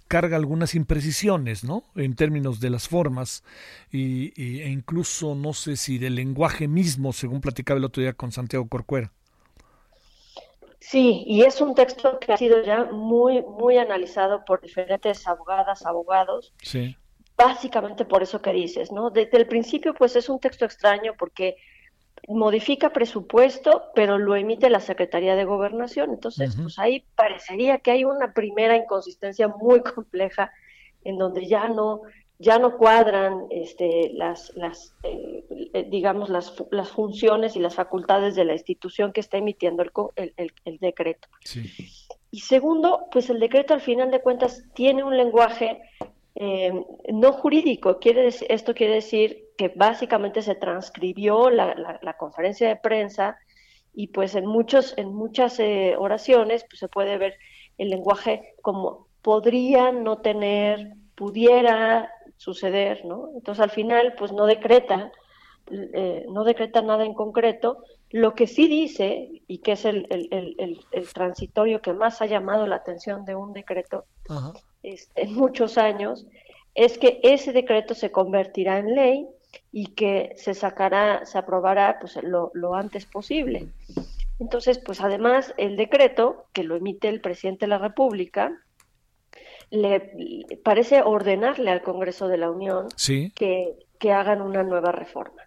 carga 0.07 0.37
algunas 0.37 0.75
imprecisiones, 0.75 1.63
¿no? 1.63 1.85
En 1.95 2.15
términos 2.15 2.59
de 2.59 2.69
las 2.69 2.87
formas 2.87 3.43
y, 3.91 4.33
y, 4.41 4.61
e 4.61 4.69
incluso 4.69 5.35
no 5.35 5.53
sé 5.53 5.77
si 5.77 5.97
del 5.97 6.15
lenguaje 6.15 6.67
mismo, 6.67 7.13
según 7.13 7.41
platicaba 7.41 7.77
el 7.77 7.85
otro 7.85 8.01
día 8.01 8.13
con 8.13 8.31
Santiago 8.31 8.67
Corcuera. 8.67 9.11
Sí, 10.81 11.23
y 11.27 11.43
es 11.43 11.61
un 11.61 11.75
texto 11.75 12.19
que 12.19 12.33
ha 12.33 12.37
sido 12.37 12.63
ya 12.63 12.85
muy, 12.85 13.43
muy 13.43 13.77
analizado 13.77 14.43
por 14.43 14.61
diferentes 14.61 15.27
abogadas, 15.27 15.85
abogados. 15.85 16.53
Sí. 16.63 16.97
Básicamente 17.37 18.03
por 18.03 18.23
eso 18.23 18.41
que 18.41 18.51
dices, 18.51 18.91
¿no? 18.91 19.11
Desde 19.11 19.37
el 19.37 19.47
principio, 19.47 19.93
pues 19.93 20.15
es 20.15 20.27
un 20.27 20.39
texto 20.39 20.65
extraño 20.65 21.13
porque 21.19 21.55
modifica 22.27 22.91
presupuesto, 22.91 23.91
pero 23.93 24.17
lo 24.17 24.35
emite 24.35 24.71
la 24.71 24.79
Secretaría 24.79 25.35
de 25.35 25.45
Gobernación. 25.45 26.09
Entonces, 26.09 26.55
pues 26.55 26.79
ahí 26.79 27.05
parecería 27.15 27.77
que 27.77 27.91
hay 27.91 28.03
una 28.03 28.33
primera 28.33 28.75
inconsistencia 28.75 29.47
muy 29.47 29.81
compleja 29.81 30.51
en 31.03 31.17
donde 31.19 31.45
ya 31.45 31.67
no 31.67 32.01
ya 32.41 32.57
no 32.57 32.75
cuadran 32.75 33.45
este, 33.51 34.11
las, 34.15 34.51
las 34.55 34.95
eh, 35.03 35.45
eh, 35.73 35.87
digamos, 35.89 36.29
las, 36.29 36.55
las, 36.71 36.89
funciones 36.89 37.55
y 37.55 37.59
las 37.59 37.75
facultades 37.75 38.35
de 38.35 38.45
la 38.45 38.53
institución 38.53 39.13
que 39.13 39.19
está 39.19 39.37
emitiendo 39.37 39.83
el, 40.15 40.33
el, 40.37 40.51
el, 40.65 40.77
decreto. 40.79 41.27
Y 42.31 42.39
segundo, 42.39 43.07
pues 43.11 43.29
el 43.29 43.39
decreto 43.39 43.75
al 43.75 43.81
final 43.81 44.09
de 44.09 44.21
cuentas 44.21 44.63
tiene 44.73 45.03
un 45.03 45.15
lenguaje 45.15 45.81
eh, 46.33 46.73
no 47.13 47.31
jurídico. 47.33 47.99
Quiere 47.99 48.27
esto 48.27 48.73
quiere 48.73 48.95
decir 48.95 49.49
que 49.55 49.69
básicamente 49.69 50.41
se 50.41 50.55
transcribió 50.55 51.51
la, 51.51 51.75
la, 52.01 52.17
conferencia 52.17 52.67
de 52.67 52.75
prensa 52.75 53.37
y 53.93 54.07
pues 54.07 54.33
en, 54.33 54.47
muchos, 54.47 54.95
en 54.97 55.13
muchas 55.13 55.61
oraciones 55.97 56.65
pues 56.67 56.79
se 56.79 56.87
puede 56.87 57.19
ver 57.19 57.35
el 57.77 57.89
lenguaje 57.89 58.55
como 58.63 59.07
podría 59.21 59.91
no 59.91 60.17
tener, 60.17 60.95
pudiera 61.13 62.09
suceder, 62.41 63.05
¿no? 63.05 63.29
Entonces 63.35 63.61
al 63.61 63.69
final, 63.69 64.15
pues 64.17 64.31
no 64.31 64.47
decreta, 64.47 65.11
eh, 65.69 66.25
no 66.27 66.43
decreta 66.43 66.81
nada 66.81 67.05
en 67.05 67.13
concreto. 67.13 67.83
Lo 68.09 68.33
que 68.33 68.47
sí 68.47 68.67
dice, 68.67 69.29
y 69.47 69.59
que 69.59 69.73
es 69.73 69.85
el, 69.85 70.07
transitorio 71.13 71.83
que 71.83 71.93
más 71.93 72.19
ha 72.23 72.25
llamado 72.25 72.65
la 72.65 72.77
atención 72.77 73.25
de 73.25 73.35
un 73.35 73.53
decreto 73.53 74.05
en 74.81 75.35
muchos 75.35 75.77
años, 75.77 76.25
es 76.73 76.97
que 76.97 77.19
ese 77.21 77.53
decreto 77.53 77.93
se 77.93 78.11
convertirá 78.11 78.79
en 78.79 78.95
ley 78.95 79.27
y 79.71 79.93
que 79.93 80.33
se 80.35 80.55
sacará, 80.55 81.23
se 81.27 81.37
aprobará 81.37 81.99
pues, 81.99 82.15
lo, 82.23 82.49
lo 82.55 82.73
antes 82.73 83.05
posible. 83.05 83.67
Entonces, 84.39 84.79
pues 84.79 84.99
además 84.99 85.53
el 85.57 85.77
decreto, 85.77 86.47
que 86.53 86.63
lo 86.63 86.75
emite 86.75 87.07
el 87.07 87.21
presidente 87.21 87.65
de 87.65 87.69
la 87.69 87.77
República, 87.77 88.51
le 89.71 90.45
parece 90.63 91.01
ordenarle 91.01 91.71
al 91.71 91.81
Congreso 91.81 92.27
de 92.27 92.37
la 92.37 92.51
Unión 92.51 92.89
que, 93.35 93.77
que, 93.97 94.11
hagan 94.11 94.41
una 94.41 94.63
nueva 94.63 94.91
reforma. 94.91 95.41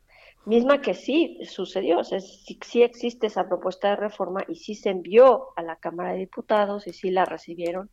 Misma 0.47 0.81
que 0.81 0.95
sí 0.95 1.39
sucedió, 1.45 2.01
o 2.01 2.05
sea, 2.05 2.21
sí, 2.21 2.83
existe 2.83 3.27
esa 3.27 3.47
propuesta 3.47 3.91
de 3.91 3.97
reforma 3.97 4.45
y 4.49 4.57
sí 4.57 4.75
se 4.75 4.91
envió 4.91 5.49
a 5.57 5.63
la 5.63 5.77
Cámara 5.77 6.13
de 6.13 6.19
Diputados 6.19 6.87
y 6.87 6.93
sí 6.93 7.11
la 7.11 7.25
recibieron 7.25 7.91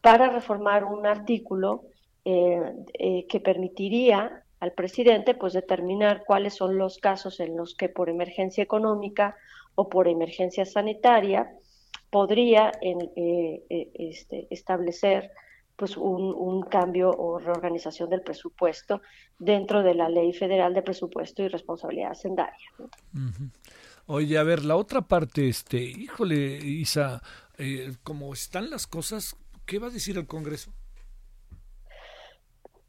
para 0.00 0.30
reformar 0.30 0.84
un 0.84 1.06
artículo 1.06 1.84
eh, 2.24 2.60
eh, 2.94 3.26
que 3.26 3.40
permitiría 3.40 4.44
al 4.60 4.72
presidente 4.72 5.34
pues 5.34 5.52
determinar 5.52 6.24
cuáles 6.26 6.54
son 6.54 6.78
los 6.78 6.98
casos 6.98 7.40
en 7.40 7.56
los 7.56 7.74
que 7.74 7.88
por 7.88 8.08
emergencia 8.10 8.62
económica 8.62 9.36
o 9.74 9.88
por 9.88 10.08
emergencia 10.08 10.64
sanitaria 10.64 11.50
podría 12.10 12.72
en, 12.80 13.10
eh, 13.16 13.90
este, 13.94 14.46
establecer 14.50 15.30
pues 15.78 15.96
un, 15.96 16.62
cambio 16.62 17.10
o 17.10 17.38
reorganización 17.38 18.10
del 18.10 18.22
presupuesto 18.22 19.00
dentro 19.38 19.84
de 19.84 19.94
la 19.94 20.08
Ley 20.08 20.32
Federal 20.32 20.74
de 20.74 20.82
Presupuesto 20.82 21.44
y 21.44 21.48
Responsabilidad 21.48 22.10
Hacendaria. 22.10 22.68
Oye, 24.06 24.36
a 24.38 24.42
ver, 24.42 24.64
la 24.64 24.74
otra 24.74 25.02
parte, 25.02 25.48
este, 25.48 25.78
híjole, 25.78 26.56
Isa, 26.56 27.22
eh, 27.58 27.92
como 28.02 28.32
están 28.32 28.70
las 28.70 28.88
cosas, 28.88 29.36
¿qué 29.66 29.78
va 29.78 29.86
a 29.86 29.90
decir 29.90 30.18
el 30.18 30.26
Congreso? 30.26 30.72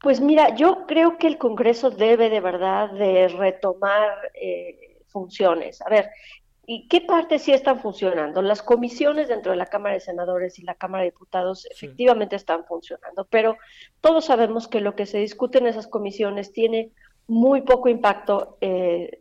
Pues 0.01 0.19
mira, 0.19 0.55
yo 0.55 0.87
creo 0.87 1.19
que 1.19 1.27
el 1.27 1.37
Congreso 1.37 1.91
debe 1.91 2.31
de 2.31 2.41
verdad 2.41 2.89
de 2.89 3.27
retomar 3.27 4.31
eh, 4.33 5.03
funciones. 5.09 5.79
A 5.83 5.89
ver, 5.89 6.09
¿y 6.71 6.87
qué 6.87 7.01
partes 7.01 7.41
sí 7.41 7.51
están 7.51 7.79
funcionando? 7.79 8.43
Las 8.43 8.61
comisiones 8.61 9.27
dentro 9.27 9.51
de 9.51 9.57
la 9.57 9.65
Cámara 9.65 9.95
de 9.95 10.01
Senadores 10.01 10.59
y 10.59 10.61
la 10.61 10.75
Cámara 10.75 11.03
de 11.03 11.09
Diputados 11.09 11.65
efectivamente 11.65 12.35
están 12.35 12.63
funcionando, 12.65 13.25
pero 13.25 13.57
todos 14.01 14.25
sabemos 14.25 14.67
que 14.67 14.79
lo 14.79 14.95
que 14.95 15.07
se 15.07 15.17
discute 15.17 15.57
en 15.57 15.65
esas 15.65 15.87
comisiones 15.87 16.53
tiene 16.53 16.91
muy 17.27 17.61
poco 17.61 17.89
impacto, 17.89 18.57
eh, 18.61 19.19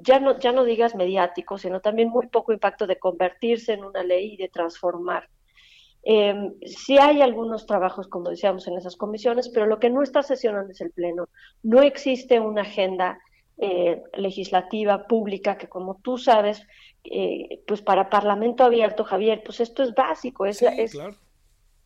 ya, 0.00 0.18
no, 0.18 0.38
ya 0.38 0.52
no 0.52 0.64
digas 0.64 0.94
mediático, 0.94 1.58
sino 1.58 1.80
también 1.80 2.08
muy 2.08 2.28
poco 2.28 2.54
impacto 2.54 2.86
de 2.86 2.98
convertirse 2.98 3.74
en 3.74 3.84
una 3.84 4.02
ley 4.02 4.32
y 4.32 4.36
de 4.38 4.48
transformar 4.48 5.28
eh, 6.10 6.52
sí 6.64 6.96
hay 6.98 7.20
algunos 7.20 7.66
trabajos, 7.66 8.08
como 8.08 8.30
decíamos, 8.30 8.66
en 8.66 8.78
esas 8.78 8.96
comisiones, 8.96 9.50
pero 9.50 9.66
lo 9.66 9.78
que 9.78 9.90
no 9.90 10.02
está 10.02 10.22
sesionando 10.22 10.72
es 10.72 10.80
el 10.80 10.90
Pleno. 10.90 11.28
No 11.62 11.82
existe 11.82 12.40
una 12.40 12.62
agenda 12.62 13.18
eh, 13.60 14.02
legislativa 14.14 15.06
pública 15.06 15.58
que, 15.58 15.68
como 15.68 15.96
tú 15.96 16.16
sabes, 16.16 16.66
eh, 17.04 17.60
pues 17.66 17.82
para 17.82 18.08
Parlamento 18.08 18.64
abierto, 18.64 19.04
Javier, 19.04 19.42
pues 19.44 19.60
esto 19.60 19.82
es 19.82 19.94
básico, 19.94 20.46
es, 20.46 20.62
es, 20.62 20.96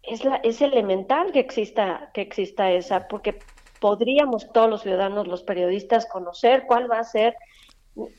es, 0.03 0.25
la, 0.25 0.37
es 0.37 0.61
elemental 0.61 1.33
que 1.33 1.41
exista, 1.41 2.11
que 2.13 2.21
exista 2.21 2.71
esa, 2.71 3.09
porque 3.09 3.39
podríamos 3.81 4.53
todos 4.53 4.69
los 4.69 4.83
ciudadanos, 4.83 5.27
los 5.27 5.45
periodistas, 5.45 6.07
conocer 6.07 6.65
cuál 6.67 6.91
va 6.91 6.99
a 6.99 7.05
ser 7.05 7.37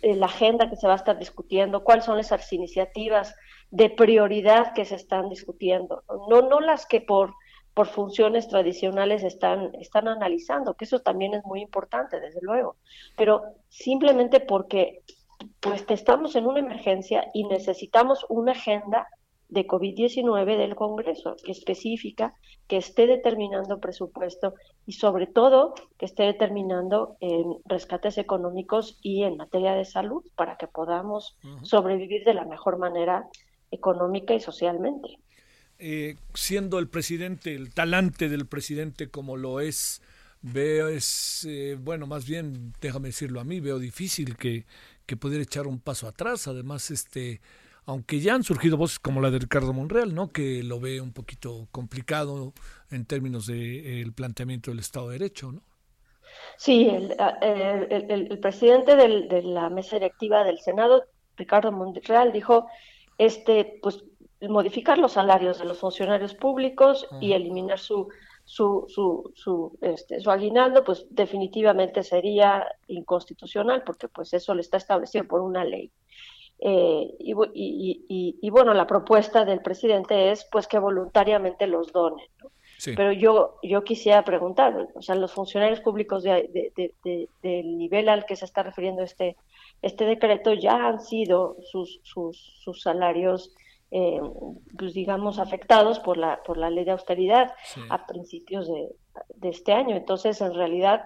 eh, 0.02 0.16
la 0.16 0.26
agenda 0.26 0.70
que 0.70 0.76
se 0.76 0.88
va 0.88 0.94
a 0.94 0.98
estar 0.98 1.20
discutiendo, 1.20 1.84
cuáles 1.84 2.06
son 2.06 2.20
esas 2.20 2.52
iniciativas 2.54 3.36
de 3.70 3.89
prioridad 3.89 4.74
que 4.74 4.86
se 4.86 4.96
están 4.96 5.30
discutiendo, 5.30 6.04
no, 6.30 6.42
no 6.42 6.60
las 6.60 6.86
que 6.86 7.02
por, 7.02 7.36
por 7.73 7.88
funciones 7.88 8.47
tradicionales 8.47 9.23
están, 9.23 9.73
están 9.75 10.07
analizando, 10.07 10.75
que 10.75 10.86
eso 10.86 10.99
también 10.99 11.33
es 11.33 11.43
muy 11.45 11.62
importante, 11.62 12.19
desde 12.19 12.39
luego, 12.41 12.77
pero 13.17 13.43
simplemente 13.69 14.39
porque 14.39 15.01
pues 15.59 15.83
estamos 15.89 16.36
en 16.36 16.45
una 16.45 16.59
emergencia 16.59 17.29
y 17.33 17.45
necesitamos 17.45 18.25
una 18.29 18.53
agenda 18.53 19.07
de 19.49 19.67
COVID-19 19.67 20.57
del 20.57 20.75
Congreso, 20.75 21.36
específica, 21.47 22.33
que 22.67 22.77
esté 22.77 23.05
determinando 23.05 23.79
presupuesto 23.79 24.55
y 24.88 24.93
sobre 24.93 25.27
todo 25.27 25.75
que 25.97 26.05
esté 26.05 26.23
determinando 26.23 27.17
en 27.19 27.57
rescates 27.65 28.17
económicos 28.17 28.97
y 29.01 29.23
en 29.23 29.38
materia 29.38 29.73
de 29.73 29.86
salud 29.86 30.23
para 30.36 30.57
que 30.57 30.67
podamos 30.67 31.38
sobrevivir 31.62 32.23
de 32.23 32.33
la 32.33 32.45
mejor 32.45 32.77
manera 32.77 33.27
económica 33.69 34.33
y 34.33 34.39
socialmente. 34.39 35.19
Eh, 35.86 36.15
siendo 36.34 36.80
el 36.80 36.88
presidente, 36.88 37.54
el 37.54 37.74
talante 37.74 38.30
del 38.30 38.46
presidente 38.46 39.10
como 39.10 39.36
lo 39.36 39.60
es, 39.60 40.02
veo 40.41 40.88
es, 40.88 41.46
eh, 41.46 41.78
bueno, 41.78 42.08
más 42.08 42.26
bien, 42.26 42.72
déjame 42.80 43.10
decirlo 43.10 43.41
a 43.41 43.43
mí, 43.43 43.60
veo 43.60 43.80
difícil 43.80 44.38
que, 44.38 44.65
que 45.06 45.17
poder 45.17 45.41
echar 45.41 45.67
un 45.67 45.82
paso 45.82 46.08
atrás. 46.08 46.48
Además, 46.48 46.89
este, 46.89 47.41
aunque 47.86 48.22
ya 48.22 48.34
han 48.34 48.46
surgido 48.46 48.78
voces 48.78 48.98
como 48.98 49.19
la 49.19 49.30
de 49.30 49.39
Ricardo 49.39 49.74
Monreal, 49.74 50.15
¿no? 50.15 50.32
que 50.32 50.63
lo 50.63 50.80
ve 50.80 51.02
un 51.02 51.12
poquito 51.12 51.67
complicado 51.69 52.54
en 52.89 53.04
términos 53.04 53.48
del 53.48 54.06
de, 54.06 54.12
planteamiento 54.15 54.72
del 54.72 54.80
Estado 54.80 55.10
de 55.10 55.19
Derecho, 55.19 55.52
¿no? 55.52 55.63
Sí, 56.56 56.88
el, 56.88 57.13
el, 58.00 58.39
presidente 58.39 58.96
de 58.96 59.43
la 59.43 59.69
mesa 59.69 59.98
directiva 59.98 60.46
del 60.46 60.60
Senado, 60.60 61.04
Ricardo 61.36 61.74
Monreal, 61.74 62.32
dijo 62.32 62.67
este, 63.17 63.80
pues, 63.82 64.04
modificar 64.49 64.97
los 64.97 65.13
salarios 65.13 65.60
de 65.60 65.65
los 65.65 65.79
funcionarios 65.79 66.34
públicos 66.34 67.08
y 67.21 67.34
eliminar 67.34 67.79
su, 67.79 68.10
su, 68.43 68.86
su, 68.88 69.32
su, 69.36 69.77
este, 69.82 70.19
su 70.19 70.29
aguinaldo, 70.29 70.84
pues 70.84 71.08
definitivamente 71.10 72.03
sería 72.03 72.67
inconstitucional 72.88 73.84
porque 73.84 74.08
pues 74.08 74.34
eso 74.34 74.53
le 74.53 74.62
está 74.62 74.77
establecido 74.77 75.25
por 75.25 75.41
una 75.41 75.63
ley. 75.63 75.91
Eh, 76.60 77.15
y, 77.19 77.34
y, 77.53 78.38
y, 78.41 78.49
bueno, 78.49 78.73
la 78.73 78.88
propuesta 78.88 79.43
del 79.43 79.62
presidente 79.62 80.32
es 80.32 80.47
pues 80.51 80.67
que 80.67 80.79
voluntariamente 80.79 81.67
los 81.67 81.91
donen. 81.91 82.27
Pero 82.95 83.13
yo, 83.13 83.60
yo 83.63 83.84
quisiera 83.84 84.25
preguntar, 84.25 84.89
o 84.93 85.01
sea, 85.01 85.15
los 85.15 85.32
funcionarios 85.32 85.79
públicos 85.79 86.23
de, 86.23 86.71
del 87.41 87.77
nivel 87.77 88.10
al 88.10 88.25
que 88.25 88.36
se 88.36 88.45
está 88.45 88.63
refiriendo 88.63 89.03
este, 89.03 89.38
este 89.82 90.06
decreto 90.06 90.53
ya 90.53 90.88
han 90.88 90.99
sido 90.99 91.56
sus, 91.62 92.01
sus, 92.03 92.60
sus 92.62 92.82
salarios, 92.82 93.56
eh, 93.95 94.19
pues 94.77 94.93
digamos, 94.93 95.38
afectados 95.38 95.99
por 95.99 96.17
la, 96.17 96.41
por 96.43 96.58
la 96.58 96.69
ley 96.69 96.84
de 96.84 96.91
austeridad 96.91 97.53
a 97.89 98.06
principios 98.08 98.67
de, 98.67 98.89
de, 99.36 99.49
este 99.49 99.71
año. 99.71 99.95
Entonces, 99.95 100.41
en 100.41 100.53
realidad, 100.53 101.03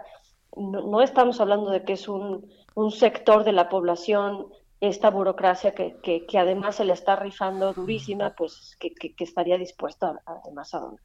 no, 0.56 1.02
estamos 1.02 1.41
hablando 1.41 1.69
de 1.69 1.84
que 1.84 1.93
es 1.93 2.08
un, 2.08 2.50
un 2.76 2.91
sector 2.91 3.43
de 3.43 3.52
la 3.52 3.69
población 3.69 4.47
esta 4.80 5.10
burocracia 5.10 5.73
que, 5.73 5.97
que, 6.02 6.38
además 6.38 6.76
se 6.76 6.86
le 6.86 6.93
está 6.93 7.15
rifando 7.15 7.73
durísima, 7.73 8.36
pues 8.36 8.78
que, 8.80 8.91
que 8.93 9.23
estaría 9.23 9.58
dispuesta 9.58 10.21
además 10.26 10.73
a 10.73 10.80
donar. 10.80 11.02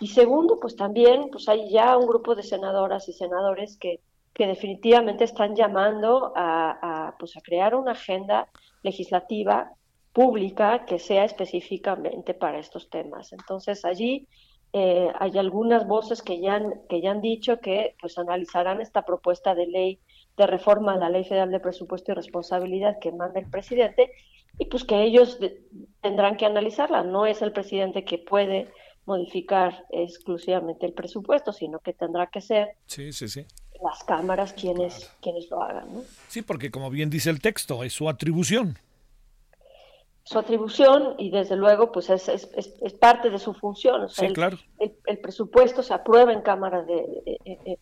Y 0.00 0.08
segundo, 0.08 0.58
pues 0.58 0.76
también 0.76 1.28
pues 1.30 1.48
hay 1.48 1.70
ya 1.70 1.96
un 1.96 2.06
grupo 2.06 2.34
de 2.34 2.42
senadoras 2.42 3.08
y 3.08 3.12
senadores 3.12 3.76
que, 3.78 4.00
que 4.32 4.46
definitivamente 4.46 5.24
están 5.24 5.54
llamando 5.54 6.32
a, 6.34 7.14
pues 7.18 7.36
a 7.36 7.40
crear 7.40 7.74
una 7.74 7.92
agenda 7.92 8.48
legislativa 8.82 9.72
pública 10.14 10.86
que 10.86 10.98
sea 10.98 11.24
específicamente 11.24 12.32
para 12.32 12.60
estos 12.60 12.88
temas. 12.88 13.32
Entonces 13.32 13.84
allí 13.84 14.28
eh, 14.72 15.08
hay 15.18 15.36
algunas 15.36 15.86
voces 15.86 16.22
que 16.22 16.40
ya 16.40 16.54
han, 16.54 16.72
que 16.88 17.02
ya 17.02 17.10
han 17.10 17.20
dicho 17.20 17.60
que 17.60 17.96
pues 18.00 18.16
analizarán 18.16 18.80
esta 18.80 19.02
propuesta 19.02 19.54
de 19.54 19.66
ley 19.66 20.00
de 20.36 20.46
reforma 20.46 20.94
a 20.94 20.98
la 20.98 21.10
Ley 21.10 21.24
Federal 21.24 21.50
de 21.50 21.60
Presupuesto 21.60 22.12
y 22.12 22.14
Responsabilidad 22.14 22.98
que 23.00 23.12
manda 23.12 23.40
el 23.40 23.50
presidente 23.50 24.10
y 24.58 24.66
pues 24.66 24.84
que 24.84 25.02
ellos 25.02 25.38
tendrán 26.00 26.36
que 26.36 26.46
analizarla. 26.46 27.02
No 27.02 27.26
es 27.26 27.42
el 27.42 27.52
presidente 27.52 28.04
que 28.04 28.18
puede 28.18 28.68
modificar 29.06 29.84
exclusivamente 29.90 30.86
el 30.86 30.92
presupuesto, 30.92 31.52
sino 31.52 31.80
que 31.80 31.92
tendrá 31.92 32.28
que 32.28 32.40
ser 32.40 32.76
las 33.82 34.04
cámaras 34.04 34.52
quienes, 34.52 35.10
quienes 35.20 35.50
lo 35.50 35.62
hagan. 35.62 35.88
Sí, 36.28 36.42
porque 36.42 36.70
como 36.70 36.88
bien 36.88 37.10
dice 37.10 37.30
el 37.30 37.40
texto, 37.40 37.82
es 37.82 37.92
su 37.92 38.08
atribución. 38.08 38.78
Su 40.24 40.38
atribución 40.38 41.16
y 41.18 41.30
desde 41.30 41.54
luego 41.54 41.92
pues 41.92 42.08
es, 42.08 42.28
es, 42.28 42.48
es, 42.54 42.92
parte 42.94 43.28
de 43.28 43.38
su 43.38 43.52
función. 43.52 44.08
sí, 44.08 44.32
claro. 44.32 44.56
El, 44.78 45.18
presupuesto 45.18 45.82
se 45.82 45.92
aprueba 45.92 46.32
en, 46.32 46.40
cámaras 46.40 46.86
de, 46.86 47.04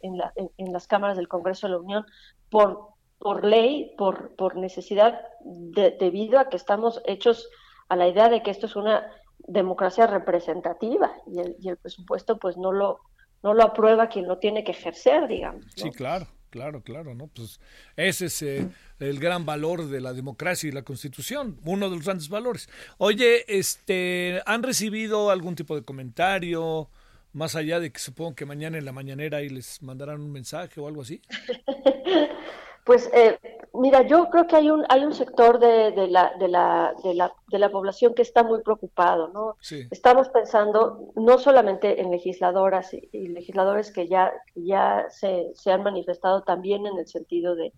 en, 0.01 0.19
la, 0.19 0.33
en, 0.35 0.73
las 0.73 0.89
cámaras 0.89 1.17
del 1.17 1.29
Congreso 1.29 1.69
de 1.69 1.75
la 1.75 1.79
Unión 1.79 2.05
por, 2.51 2.89
por 3.19 3.45
ley, 3.45 3.95
por, 3.97 4.35
por 4.35 4.57
necesidad, 4.57 5.21
debido 5.45 6.41
a 6.41 6.49
que 6.49 6.57
estamos 6.57 7.01
hechos 7.05 7.49
a 7.89 7.95
la 7.95 8.09
idea 8.09 8.29
de 8.29 8.43
que 8.43 8.51
esto 8.51 8.67
es 8.67 8.75
una 8.75 9.07
democracia 9.39 10.07
representativa 10.07 11.13
y 11.27 11.39
el, 11.39 11.57
y 11.61 11.69
el 11.69 11.77
presupuesto 11.77 12.39
pues 12.39 12.57
no 12.57 12.73
lo, 12.73 13.01
no 13.43 13.55
lo 13.55 13.63
aprueba 13.63 14.09
quien 14.09 14.27
lo 14.27 14.39
tiene 14.39 14.65
que 14.65 14.73
ejercer, 14.73 15.29
digamos. 15.29 15.65
Sí, 15.77 15.91
claro, 15.91 16.27
claro, 16.53 16.83
claro, 16.83 17.15
¿no? 17.15 17.29
Pues 17.29 17.59
ese 17.97 18.27
es 18.27 18.43
eh, 18.43 18.69
el 19.01 19.19
gran 19.19 19.45
valor 19.47 19.89
de 19.89 20.01
la 20.01 20.13
democracia 20.13 20.69
y 20.69 20.73
la 20.73 20.83
constitución, 20.83 21.59
uno 21.65 21.89
de 21.89 21.97
los 21.97 22.05
grandes 22.05 22.29
valores. 22.29 22.69
Oye, 22.99 23.45
este, 23.49 24.43
¿han 24.47 24.63
recibido 24.63 25.31
algún 25.31 25.57
tipo 25.57 25.75
de 25.75 25.83
comentario? 25.83 26.91
Más 27.33 27.57
allá 27.57 27.81
de 27.81 27.91
que 27.91 27.99
supongo 27.99 28.35
que 28.35 28.45
mañana 28.45 28.77
en 28.77 28.85
la 28.85 28.93
mañanera 28.93 29.39
ahí 29.39 29.49
les 29.49 29.83
mandarán 29.83 30.21
un 30.21 30.31
mensaje 30.31 30.79
o 30.79 30.87
algo 30.87 31.01
así. 31.01 31.23
Pues 32.85 33.09
eh, 33.15 33.39
mira, 33.75 34.03
yo 34.03 34.29
creo 34.29 34.47
que 34.49 34.57
hay 34.57 34.69
un 34.71 34.85
hay 34.89 35.05
un 35.05 35.15
sector 35.15 35.61
de, 35.61 35.93
de, 35.93 36.09
la, 36.09 36.33
de, 36.39 36.49
la, 36.49 36.95
de, 37.05 37.15
la, 37.15 37.33
de 37.49 37.59
la 37.59 37.71
población 37.71 38.13
que 38.15 38.23
está 38.23 38.43
muy 38.43 38.61
preocupado, 38.63 39.29
¿no? 39.29 39.57
Estamos 39.91 40.29
pensando 40.31 41.13
no 41.15 41.39
solamente 41.39 42.01
en 42.01 42.11
legisladoras 42.11 42.93
y, 42.93 43.29
legisladores 43.29 43.93
que 43.93 44.09
ya 44.09 44.33
ya 44.57 45.07
se, 45.11 45.53
se, 45.55 45.71
han 45.71 45.85
manifestado 45.85 46.43
también 46.43 46.87
en 46.87 46.99
el 46.99 47.07
sentido 47.07 47.55
de 47.55 47.73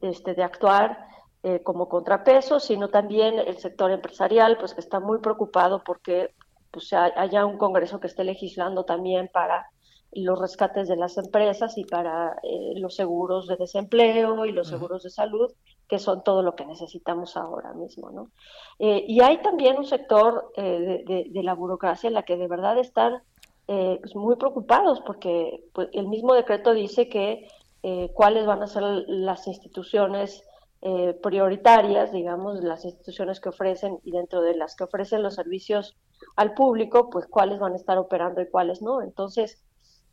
este 0.00 0.34
de 0.34 0.42
actuar 0.42 1.06
eh, 1.42 1.60
como 1.62 1.88
contrapeso, 1.90 2.58
sino 2.58 2.88
también 2.88 3.38
el 3.38 3.58
sector 3.58 3.90
empresarial, 3.90 4.56
pues 4.58 4.72
que 4.72 4.80
está 4.80 4.98
muy 4.98 5.18
preocupado 5.18 5.82
porque 5.84 6.34
pues 6.70 6.90
haya 6.94 7.44
un 7.44 7.58
Congreso 7.58 8.00
que 8.00 8.06
esté 8.06 8.24
legislando 8.24 8.84
también 8.84 9.28
para 9.30 9.66
los 10.12 10.38
rescates 10.38 10.88
de 10.88 10.96
las 10.96 11.16
empresas 11.16 11.78
y 11.78 11.84
para 11.84 12.36
eh, 12.42 12.74
los 12.76 12.94
seguros 12.94 13.46
de 13.46 13.56
desempleo 13.56 14.44
y 14.44 14.52
los 14.52 14.68
seguros 14.68 15.02
de 15.02 15.10
salud, 15.10 15.50
que 15.88 15.98
son 15.98 16.22
todo 16.22 16.42
lo 16.42 16.54
que 16.54 16.66
necesitamos 16.66 17.36
ahora 17.36 17.72
mismo. 17.72 18.10
¿no? 18.10 18.30
Eh, 18.78 19.04
y 19.08 19.20
hay 19.20 19.40
también 19.42 19.78
un 19.78 19.86
sector 19.86 20.52
eh, 20.56 21.04
de, 21.06 21.42
la 21.42 21.54
burocracia 21.54 22.08
en 22.08 22.14
la 22.14 22.24
que 22.24 22.36
de 22.36 22.48
verdad 22.48 22.78
están 22.78 23.22
eh, 23.68 23.98
pues 24.00 24.14
muy 24.14 24.36
preocupados 24.36 25.00
porque 25.06 25.64
pues, 25.72 25.88
el 25.92 26.08
mismo 26.08 26.34
decreto 26.34 26.74
dice 26.74 27.08
que 27.08 27.46
eh, 27.82 28.10
cuáles 28.12 28.44
van 28.44 28.62
a 28.62 28.66
ser 28.66 28.82
las 28.82 29.46
instituciones 29.46 30.42
eh, 30.82 31.16
prioritarias, 31.22 32.12
digamos, 32.12 32.62
las 32.62 32.84
instituciones 32.84 33.40
que 33.40 33.50
ofrecen 33.50 33.98
y 34.02 34.10
dentro 34.10 34.42
de 34.42 34.56
las 34.56 34.74
que 34.74 34.84
ofrecen 34.84 35.22
los 35.22 35.36
servicios 35.36 35.96
al 36.34 36.54
público, 36.54 37.08
pues 37.08 37.26
cuáles 37.28 37.60
van 37.60 37.74
a 37.74 37.76
estar 37.76 37.98
operando 37.98 38.40
y 38.40 38.50
cuáles 38.50 38.82
no. 38.82 39.00
Entonces, 39.00 39.62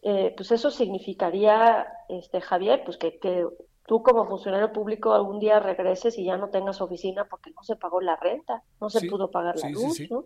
pues 0.02 0.52
eso 0.52 0.72
significaría, 0.72 1.88
este, 2.08 2.42
Javier, 2.42 2.84
pues 2.86 2.98
que, 2.98 3.20
que 3.20 3.46
tú 3.90 4.04
como 4.04 4.28
funcionario 4.28 4.72
público 4.72 5.14
algún 5.14 5.40
día 5.40 5.60
regreses 5.60 6.16
y 6.20 6.26
ya 6.26 6.38
no 6.38 6.50
tengas 6.50 6.80
oficina 6.80 7.26
porque 7.26 7.50
no 7.50 7.64
se 7.64 7.76
pagó 7.76 8.02
la 8.02 8.16
renta, 8.18 8.62
no 8.80 8.88
se 8.88 9.10
pudo 9.10 9.32
pagar 9.32 9.58
la 9.58 9.72
luz, 9.72 10.00
¿no? 10.12 10.26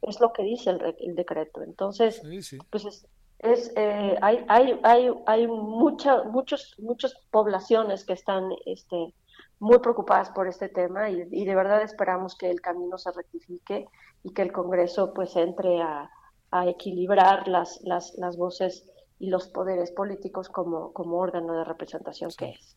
Es 0.00 0.20
lo 0.20 0.32
que 0.32 0.42
dice 0.42 0.70
el, 0.70 1.14
decreto. 1.14 1.60
Entonces, 1.60 2.22
pues 2.70 2.86
es, 2.86 3.06
es 3.40 3.72
eh, 3.76 4.16
hay, 4.22 4.46
hay, 4.48 4.80
hay, 4.82 5.10
hay 5.26 5.46
mucha, 5.46 6.22
muchos, 6.24 6.74
muchas 6.78 7.14
poblaciones 7.30 8.06
que 8.06 8.14
están 8.14 8.48
este, 8.64 9.12
muy 9.58 9.80
preocupadas 9.80 10.30
por 10.30 10.48
este 10.48 10.70
tema 10.70 11.10
y, 11.10 11.28
y, 11.30 11.44
de 11.44 11.54
verdad 11.54 11.82
esperamos 11.82 12.34
que 12.36 12.50
el 12.50 12.62
camino 12.62 12.96
se 12.96 13.12
rectifique 13.12 13.86
y 14.22 14.32
que 14.32 14.40
el 14.40 14.50
Congreso 14.50 15.12
pues 15.12 15.36
entre 15.36 15.82
a, 15.82 16.10
a 16.52 16.68
equilibrar 16.68 17.48
las, 17.48 17.82
las, 17.82 18.14
las 18.14 18.38
voces 18.38 18.90
y 19.18 19.30
los 19.30 19.48
poderes 19.48 19.90
políticos 19.92 20.48
como, 20.48 20.92
como 20.92 21.18
órgano 21.18 21.54
de 21.54 21.64
representación 21.64 22.30
que 22.36 22.50
es. 22.50 22.76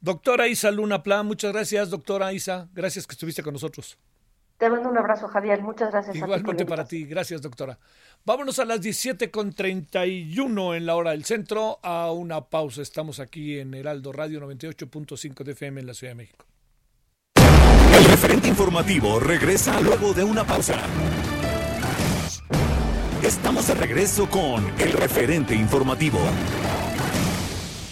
Doctora 0.00 0.48
Isa 0.48 0.70
Luna 0.70 1.02
Plan, 1.02 1.26
muchas 1.26 1.52
gracias, 1.52 1.90
doctora 1.90 2.32
Isa. 2.32 2.68
Gracias 2.72 3.06
que 3.06 3.12
estuviste 3.12 3.42
con 3.42 3.52
nosotros. 3.54 3.98
Te 4.58 4.70
mando 4.70 4.88
un 4.88 4.96
abrazo, 4.96 5.26
Javier. 5.28 5.62
Muchas 5.62 5.90
gracias. 5.90 6.14
Igualmente 6.16 6.64
para 6.64 6.84
ti. 6.84 7.04
Gracias, 7.06 7.42
doctora. 7.42 7.76
Vámonos 8.24 8.60
a 8.60 8.64
las 8.64 8.80
17.31 8.80 10.76
en 10.76 10.86
la 10.86 10.94
hora 10.94 11.10
del 11.10 11.24
centro 11.24 11.80
a 11.82 12.12
una 12.12 12.42
pausa. 12.42 12.80
Estamos 12.80 13.18
aquí 13.18 13.58
en 13.58 13.74
Heraldo 13.74 14.12
Radio 14.12 14.40
98.5 14.40 15.42
de 15.42 15.52
FM 15.52 15.80
en 15.80 15.86
la 15.88 15.94
Ciudad 15.94 16.12
de 16.12 16.16
México. 16.16 16.46
El 17.36 18.04
referente 18.04 18.48
informativo 18.48 19.18
regresa 19.18 19.80
luego 19.80 20.14
de 20.14 20.22
una 20.24 20.44
pausa. 20.44 20.80
Estamos 23.24 23.66
de 23.68 23.74
regreso 23.74 24.28
con 24.28 24.70
el 24.78 24.92
referente 24.92 25.54
informativo. 25.54 26.18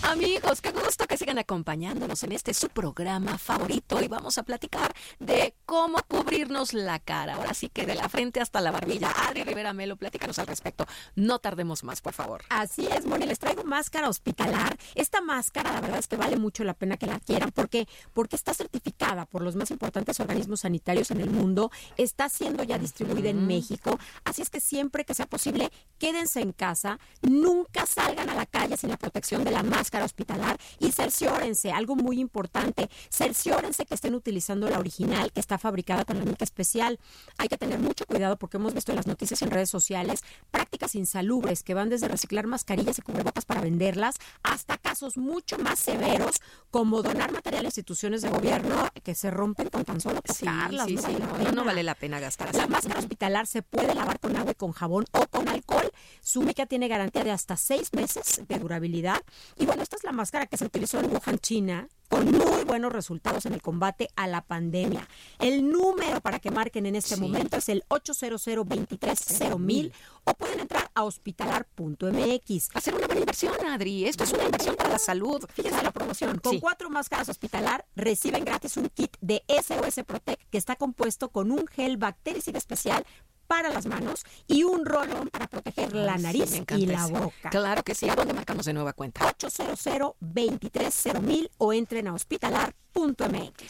Amigos, 0.03 0.61
qué 0.61 0.71
gusto 0.93 1.07
que 1.07 1.17
sigan 1.17 1.39
acompañándonos 1.39 2.23
en 2.23 2.33
este 2.33 2.53
su 2.53 2.69
programa 2.69 3.39
favorito 3.39 4.03
y 4.03 4.09
vamos 4.09 4.37
a 4.37 4.43
platicar 4.43 4.93
de 5.21 5.55
cómo 5.65 5.97
cubrirnos 6.07 6.75
la 6.75 6.99
cara. 6.99 7.37
Ahora 7.37 7.55
sí 7.55 7.71
que 7.71 7.87
de 7.87 7.95
la 7.95 8.11
frente 8.11 8.43
hasta 8.43 8.61
la 8.61 8.71
barbilla. 8.73 9.11
Adri 9.27 9.43
Rivera 9.43 9.73
Melo, 9.73 9.97
platícanos 9.97 10.39
al 10.39 10.49
respecto. 10.49 10.85
No 11.15 11.39
tardemos 11.39 11.83
más, 11.83 12.03
por 12.03 12.13
favor. 12.13 12.45
Así 12.51 12.87
es, 12.87 13.07
Moni, 13.07 13.25
les 13.25 13.39
traigo 13.39 13.65
máscara 13.65 14.11
hospitalar. 14.11 14.77
Esta 14.95 15.23
máscara, 15.23 15.73
la 15.73 15.81
verdad 15.81 15.99
es 15.99 16.09
que 16.09 16.17
vale 16.17 16.37
mucho 16.37 16.63
la 16.63 16.75
pena 16.75 16.99
que 16.99 17.07
la 17.07 17.21
quieran 17.21 17.53
porque 17.53 17.89
porque 18.13 18.37
está 18.37 18.53
certificada 18.53 19.25
por 19.25 19.41
los 19.41 19.57
más 19.57 19.71
importantes 19.71 20.21
organismos 20.21 20.61
sanitarios 20.61 21.11
en 21.11 21.23
el 21.23 21.31
mundo, 21.31 21.71
está 21.97 22.29
siendo 22.29 22.65
ya 22.65 22.77
distribuida 22.77 23.31
en 23.31 23.47
México, 23.47 23.99
así 24.25 24.43
es 24.43 24.51
que 24.51 24.61
siempre 24.61 25.07
que 25.07 25.15
sea 25.15 25.25
posible, 25.25 25.71
quédense 25.99 26.43
en 26.43 26.53
casa, 26.53 26.99
nunca 27.23 27.87
salgan 27.87 28.29
a 28.29 28.35
la 28.35 28.45
calle 28.45 28.77
sin 28.77 28.91
la 28.91 28.99
protección 28.99 29.43
de 29.43 29.53
la 29.53 29.63
máscara 29.63 30.05
hospitalar 30.05 30.59
y 30.83 30.91
cerciórense, 30.91 31.71
algo 31.71 31.95
muy 31.95 32.19
importante, 32.19 32.91
cerciórense 33.09 33.87
que 33.87 33.95
estén 33.95 34.15
utilizando 34.15 34.69
la 34.69 34.81
original 34.81 35.33
que 35.33 35.39
está 35.39 35.57
fabricada 35.57 36.05
con 36.05 36.19
la 36.19 36.25
mica 36.25 36.45
especial. 36.45 36.99
Hay 37.39 37.49
que 37.49 37.57
tener 37.57 37.79
mucho 37.79 38.05
cuidado 38.05 38.37
porque 38.37 38.57
hemos 38.57 38.75
visto 38.75 38.91
en 38.91 38.97
las 38.97 39.07
noticias 39.07 39.41
en 39.43 39.51
redes 39.51 39.71
sociales 39.71 40.25
prácticas 40.51 40.97
insalubres 40.97 41.63
que 41.63 41.75
van 41.75 41.89
desde 41.89 42.09
reciclar 42.09 42.49
mascarillas 42.49 42.99
y 42.99 43.03
cubrebocas 43.03 43.45
para 43.45 43.61
venderlas 43.61 44.17
hasta 44.43 44.77
casos 44.77 45.17
mucho 45.17 45.57
más 45.59 45.79
severos 45.79 46.41
como 46.71 47.03
donar 47.03 47.33
material 47.33 47.65
a 47.65 47.69
instituciones 47.69 48.23
de 48.23 48.31
gobierno 48.31 48.89
que 49.05 49.15
se 49.15 49.31
rompen 49.31 49.69
con 49.69 49.85
tan 49.85 50.01
solo 50.01 50.21
tocarlas. 50.21 50.87
Sí, 50.87 50.99
sí, 50.99 51.17
no, 51.45 51.53
no, 51.53 51.65
vale 51.65 51.83
la 51.83 51.95
pena 51.95 52.19
gastar 52.19 52.55
La 52.55 52.67
máscara 52.67 52.99
hospitalar 52.99 53.47
se 53.47 53.63
puede 53.63 53.95
lavar 53.95 54.19
con 54.19 54.37
agua 54.37 54.53
y 54.53 54.57
con 54.57 54.73
jabón 54.73 55.05
o 55.13 55.27
con 55.29 55.49
alcohol. 55.49 55.91
Su 56.21 56.43
mica 56.43 56.67
tiene 56.67 56.89
garantía 56.89 57.23
de 57.23 57.31
hasta 57.31 57.57
seis 57.57 57.93
meses 57.93 58.43
de 58.49 58.59
durabilidad. 58.59 59.23
Y 59.57 59.67
bueno, 59.67 59.83
esta 59.83 59.97
es 59.97 60.05
la 60.05 60.13
máscara 60.13 60.47
que 60.47 60.57
se 60.63 60.67
utilizó 60.67 61.01
en 61.01 61.11
Wuhan, 61.11 61.39
China, 61.41 61.89
con 62.09 62.31
muy 62.31 62.63
buenos 62.65 62.93
resultados 62.93 63.47
en 63.47 63.55
el 63.55 63.63
combate 63.63 64.11
a 64.15 64.29
la 64.29 64.43
pandemia. 64.43 65.09
El 65.41 65.69
número 65.69 66.21
para 66.21 66.39
que 66.39 66.53
marquen 66.53 66.87
en 66.87 66.95
este 66.95 67.17
momento 67.17 67.57
es 67.57 67.69
el 67.69 67.83
800 67.89 68.45
230 68.45 69.97
o 70.25 70.35
pueden 70.35 70.61
entrar 70.61 70.89
a 70.95 71.03
hospitalar.mx. 71.03 72.69
Hacer 72.75 72.95
una 72.95 73.07
buena 73.07 73.21
inversión, 73.21 73.55
Adri. 73.67 74.05
Esto 74.05 74.23
es 74.23 74.33
una 74.33 74.45
inversión 74.45 74.77
para 74.77 74.91
la 74.91 74.99
salud. 74.99 75.45
Fíjense 75.53 75.83
la 75.83 75.91
promoción. 75.91 76.39
Con 76.39 76.61
cuatro 76.61 76.91
máscaras 76.91 77.29
hospitalar 77.29 77.87
reciben 77.97 78.45
gratis 78.45 78.77
un 78.77 78.89
kit 78.89 79.17
de 79.21 79.43
SOS 79.49 80.05
Protect 80.07 80.43
que 80.51 80.59
está 80.59 80.77
compuesto 80.77 81.31
con 81.31 81.51
un 81.51 81.67
gel 81.67 81.97
bactericida 81.97 82.59
especial 82.59 83.05
para 83.47 83.71
las 83.71 83.87
manos 83.87 84.25
y 84.47 84.65
un 84.65 84.85
rolón 84.85 85.29
para 85.29 85.47
proteger 85.47 85.95
la 85.95 86.17
nariz 86.19 86.63
y 86.77 86.87
la 86.87 87.07
boca. 87.07 87.51
Claro 87.51 87.83
que 87.83 87.95
sí. 87.95 88.09
¿A 88.09 88.15
dónde 88.15 88.35
marcamos 88.35 88.67
de 88.67 88.73
nueva 88.73 88.93
cuenta? 88.93 89.27
800 89.27 90.15
230 90.21 91.51
o 91.59 91.73
entren 91.73 92.09
a 92.09 92.15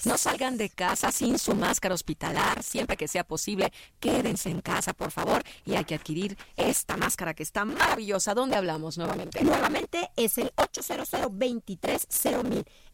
No 0.04 0.18
salgan 0.18 0.56
de 0.56 0.68
casa 0.70 1.12
sin 1.12 1.38
su 1.38 1.54
máscara 1.54 1.94
hospitalar. 1.94 2.62
Siempre 2.62 2.96
que 2.96 3.08
sea 3.08 3.24
posible, 3.24 3.72
quédense 4.00 4.50
en 4.50 4.60
casa, 4.60 4.92
por 4.92 5.10
favor. 5.10 5.42
Y 5.64 5.74
hay 5.74 5.84
que 5.84 5.94
adquirir 5.94 6.36
esta 6.56 6.96
máscara 6.96 7.34
que 7.34 7.42
está 7.42 7.64
maravillosa. 7.64 8.34
¿Dónde 8.34 8.56
hablamos 8.56 8.98
nuevamente? 8.98 9.42
Nuevamente 9.42 10.10
es 10.16 10.38
el 10.38 10.52
800 10.56 11.10
230 11.10 12.02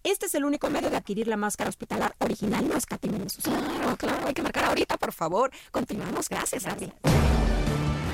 este 0.04 0.26
es 0.26 0.34
el 0.34 0.44
único 0.44 0.70
medio 0.70 0.90
de 0.90 0.96
adquirir 0.96 1.26
la 1.26 1.36
máscara 1.36 1.68
hospitalar 1.68 2.14
original, 2.18 2.66
no 2.68 2.76
escatimemos. 2.76 3.36
Claro, 3.42 3.96
claro, 3.96 4.26
hay 4.26 4.34
que 4.34 4.42
marcar 4.42 4.64
ahorita, 4.66 4.96
por 4.96 5.12
favor. 5.12 5.50
Continuamos, 5.70 6.28
gracias, 6.28 6.66
Adri. 6.66 6.92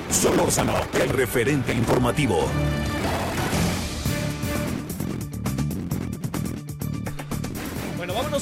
Solórzano, 0.09 0.75
el 0.93 1.09
referente 1.09 1.73
informativo. 1.73 2.49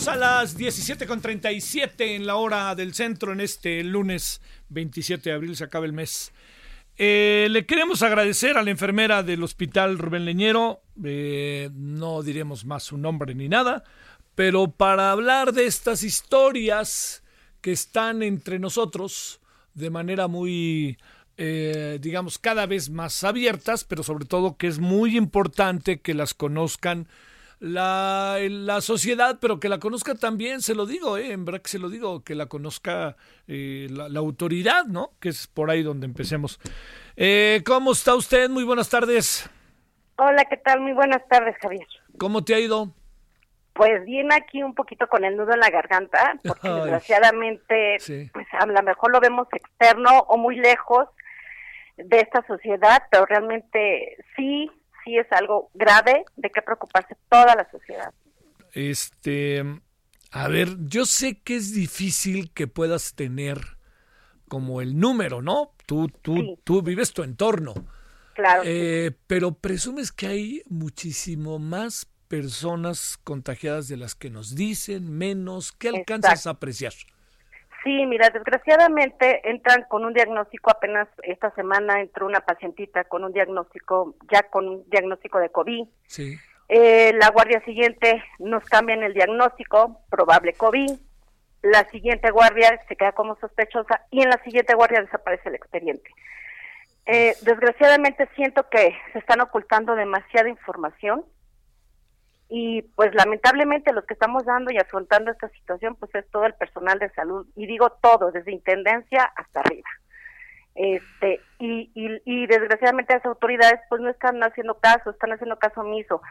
A 0.08 0.18
las 0.18 0.58
17.37 0.58 2.16
en 2.16 2.28
la 2.28 2.36
hora 2.36 2.76
del 2.76 2.94
centro 2.94 3.32
en 3.32 3.40
este 3.40 3.82
lunes 3.84 4.42
27 4.68 5.30
de 5.30 5.36
abril, 5.36 5.56
se 5.56 5.64
acaba 5.64 5.86
el 5.86 5.94
mes. 5.94 6.34
Eh, 6.98 7.48
le 7.50 7.66
queremos 7.66 8.02
agradecer 8.02 8.58
a 8.58 8.64
la 8.64 8.72
enfermera 8.72 9.24
del 9.24 9.44
hospital 9.44 9.98
Rubén 9.98 10.26
Leñero, 10.26 10.82
eh, 11.04 11.70
no 11.74 12.22
diremos 12.22 12.66
más 12.66 12.84
su 12.84 12.98
nombre 12.98 13.34
ni 13.34 13.48
nada, 13.48 13.86
pero 14.36 14.72
para 14.72 15.12
hablar 15.12 15.54
de 15.54 15.68
estas 15.68 16.04
historias 16.04 17.24
que 17.62 17.72
están 17.72 18.24
entre 18.24 18.60
nosotros 18.60 19.40
de 19.74 19.90
manera 19.90 20.28
muy, 20.28 20.98
eh, 21.38 21.98
digamos, 22.02 22.40
cada 22.40 22.66
vez 22.66 22.90
más 22.90 23.24
abiertas, 23.24 23.86
pero 23.86 24.04
sobre 24.04 24.26
todo 24.26 24.58
que 24.58 24.68
es 24.68 24.80
muy 24.80 25.16
importante 25.16 26.02
que 26.02 26.14
las 26.14 26.34
conozcan 26.34 27.08
la, 27.64 28.40
la 28.42 28.82
sociedad, 28.82 29.38
pero 29.40 29.58
que 29.58 29.70
la 29.70 29.80
conozca 29.80 30.16
también, 30.16 30.60
se 30.60 30.76
lo 30.76 30.86
digo, 30.86 31.18
eh, 31.18 31.32
en 31.32 31.46
verdad 31.46 31.62
que 31.62 31.70
se 31.70 31.80
lo 31.80 31.90
digo, 31.90 32.22
que 32.22 32.36
la 32.36 32.48
conozca 32.48 33.16
eh, 33.48 33.88
la, 33.90 34.20
autoridad, 34.20 34.84
¿no? 34.84 35.12
Que 35.22 35.30
es 35.30 35.48
por 35.48 35.72
ahí 35.72 35.82
donde 35.82 36.06
empecemos. 36.06 36.60
Eh, 37.16 37.62
¿Cómo 37.66 37.94
está 37.94 38.16
usted? 38.16 38.50
Muy 38.50 38.66
buenas 38.66 38.90
tardes. 38.90 39.50
Hola, 40.18 40.44
¿qué 40.44 40.58
tal? 40.58 40.82
Muy 40.82 40.92
buenas 40.92 41.26
tardes, 41.30 41.56
Javier. 41.62 41.88
¿Cómo 42.18 42.44
te 42.44 42.54
ha 42.54 42.60
ido? 42.60 42.90
Pues 43.72 44.04
bien 44.04 44.34
aquí 44.34 44.62
un 44.62 44.76
poquito 44.76 45.08
con 45.08 45.24
el 45.24 45.38
nudo 45.38 45.54
en 45.54 45.62
la 45.62 45.70
garganta, 45.70 46.36
porque 46.44 46.68
desgraciadamente, 46.68 47.98
pues 48.34 48.48
a 48.52 48.66
lo 48.66 48.84
mejor 48.84 49.10
lo 49.10 49.22
vemos 49.22 49.48
externo 49.54 50.20
o 50.28 50.38
muy 50.38 50.58
lejos 50.58 51.08
de 51.96 52.20
esta 52.20 52.46
sociedad, 52.46 53.04
pero 53.10 53.26
realmente 53.26 54.18
sí 54.36 54.70
sí 55.04 55.18
es 55.18 55.32
algo 55.32 55.70
grave 55.74 56.26
de 56.36 56.50
que 56.50 56.62
preocuparse 56.62 57.16
toda 57.30 57.56
la 57.56 57.70
sociedad. 57.70 58.14
Este, 58.74 59.64
a 60.32 60.48
ver, 60.48 60.70
yo 60.88 61.06
sé 61.06 61.42
que 61.42 61.56
es 61.56 61.74
difícil 61.74 62.52
que 62.54 62.68
puedas 62.68 63.14
tener 63.14 63.60
como 64.48 64.82
el 64.82 64.98
número, 64.98 65.42
¿no? 65.42 65.74
Tú, 65.86 66.08
tú, 66.22 66.60
tú 66.64 66.82
vives 66.82 67.14
tu 67.14 67.24
entorno. 67.24 67.74
Claro. 68.34 68.64
Eh, 68.66 69.12
pero 69.28 69.54
presumes 69.54 70.12
que 70.12 70.28
hay 70.28 70.62
muchísimo 70.68 71.60
más 71.60 72.08
personas 72.28 73.20
contagiadas 73.24 73.88
de 73.88 73.98
las 73.98 74.16
que 74.16 74.32
nos 74.32 74.56
dicen, 74.56 75.12
menos. 75.12 75.72
¿Qué 75.72 75.90
alcanzas 75.90 76.48
a 76.48 76.52
apreciar? 76.52 76.94
Sí, 77.84 78.06
mira, 78.06 78.30
desgraciadamente 78.30 79.42
entran 79.50 79.84
con 79.90 80.06
un 80.06 80.14
diagnóstico, 80.14 80.72
apenas 80.72 81.08
esta 81.24 81.52
semana 81.52 82.00
entró 82.00 82.26
una 82.26 82.40
pacientita 82.40 83.04
con 83.04 83.26
un 83.26 83.34
diagnóstico, 83.34 84.16
ya 84.32 84.44
con 84.44 84.68
un 84.68 84.90
diagnóstico 84.90 85.40
de 85.40 85.50
COVID. 85.50 85.86
Sí. 86.08 86.38
Eh, 86.70 87.12
la 87.20 87.30
guardia 87.30 87.62
siguiente 87.66 88.24
nos 88.40 88.64
cambian 88.66 89.04
el 89.04 89.14
diagnóstico, 89.14 90.02
probable 90.10 90.54
COVID. 90.54 90.92
La 91.62 91.90
siguiente 91.90 92.32
guardia 92.32 92.80
se 92.88 92.96
queda 92.96 93.12
como 93.12 93.36
sospechosa 93.36 94.06
y 94.12 94.22
en 94.22 94.30
la 94.30 94.42
siguiente 94.44 94.74
guardia 94.76 95.02
desaparece 95.02 95.50
el 95.50 95.56
expediente. 95.56 96.10
Eh, 97.06 97.36
desgraciadamente 97.42 98.30
siento 98.36 98.70
que 98.70 98.96
se 99.12 99.20
están 99.20 99.42
ocultando 99.42 99.94
demasiada 99.96 100.48
información 100.48 101.26
y 102.56 102.84
pues 102.84 103.16
lamentablemente 103.16 103.92
los 103.94 104.06
que 104.06 104.14
estamos 104.14 104.46
dando 104.46 104.72
y 104.72 104.78
afrontando 104.78 105.32
esta 105.32 105.50
situación 105.50 105.96
pues 105.96 106.14
es 106.14 106.30
todo 106.30 106.46
el 106.46 106.54
personal 106.54 107.00
de 107.00 107.10
salud 107.10 107.48
y 107.56 107.66
digo 107.66 107.90
todo 108.00 108.32
desde 108.32 108.52
intendencia 108.52 109.24
hasta 109.36 109.62
arriba. 109.62 109.90
Este 110.76 111.42
y, 111.58 111.90
y, 111.96 112.22
y 112.26 112.46
desgraciadamente 112.46 113.16
las 113.16 113.26
autoridades 113.26 113.80
pues 113.90 114.02
no 114.02 114.10
están 114.12 114.40
haciendo 114.44 114.76
caso 114.76 115.10
están 115.10 115.32
haciendo 115.32 115.58
caso 115.58 115.82
omiso. 115.82 116.22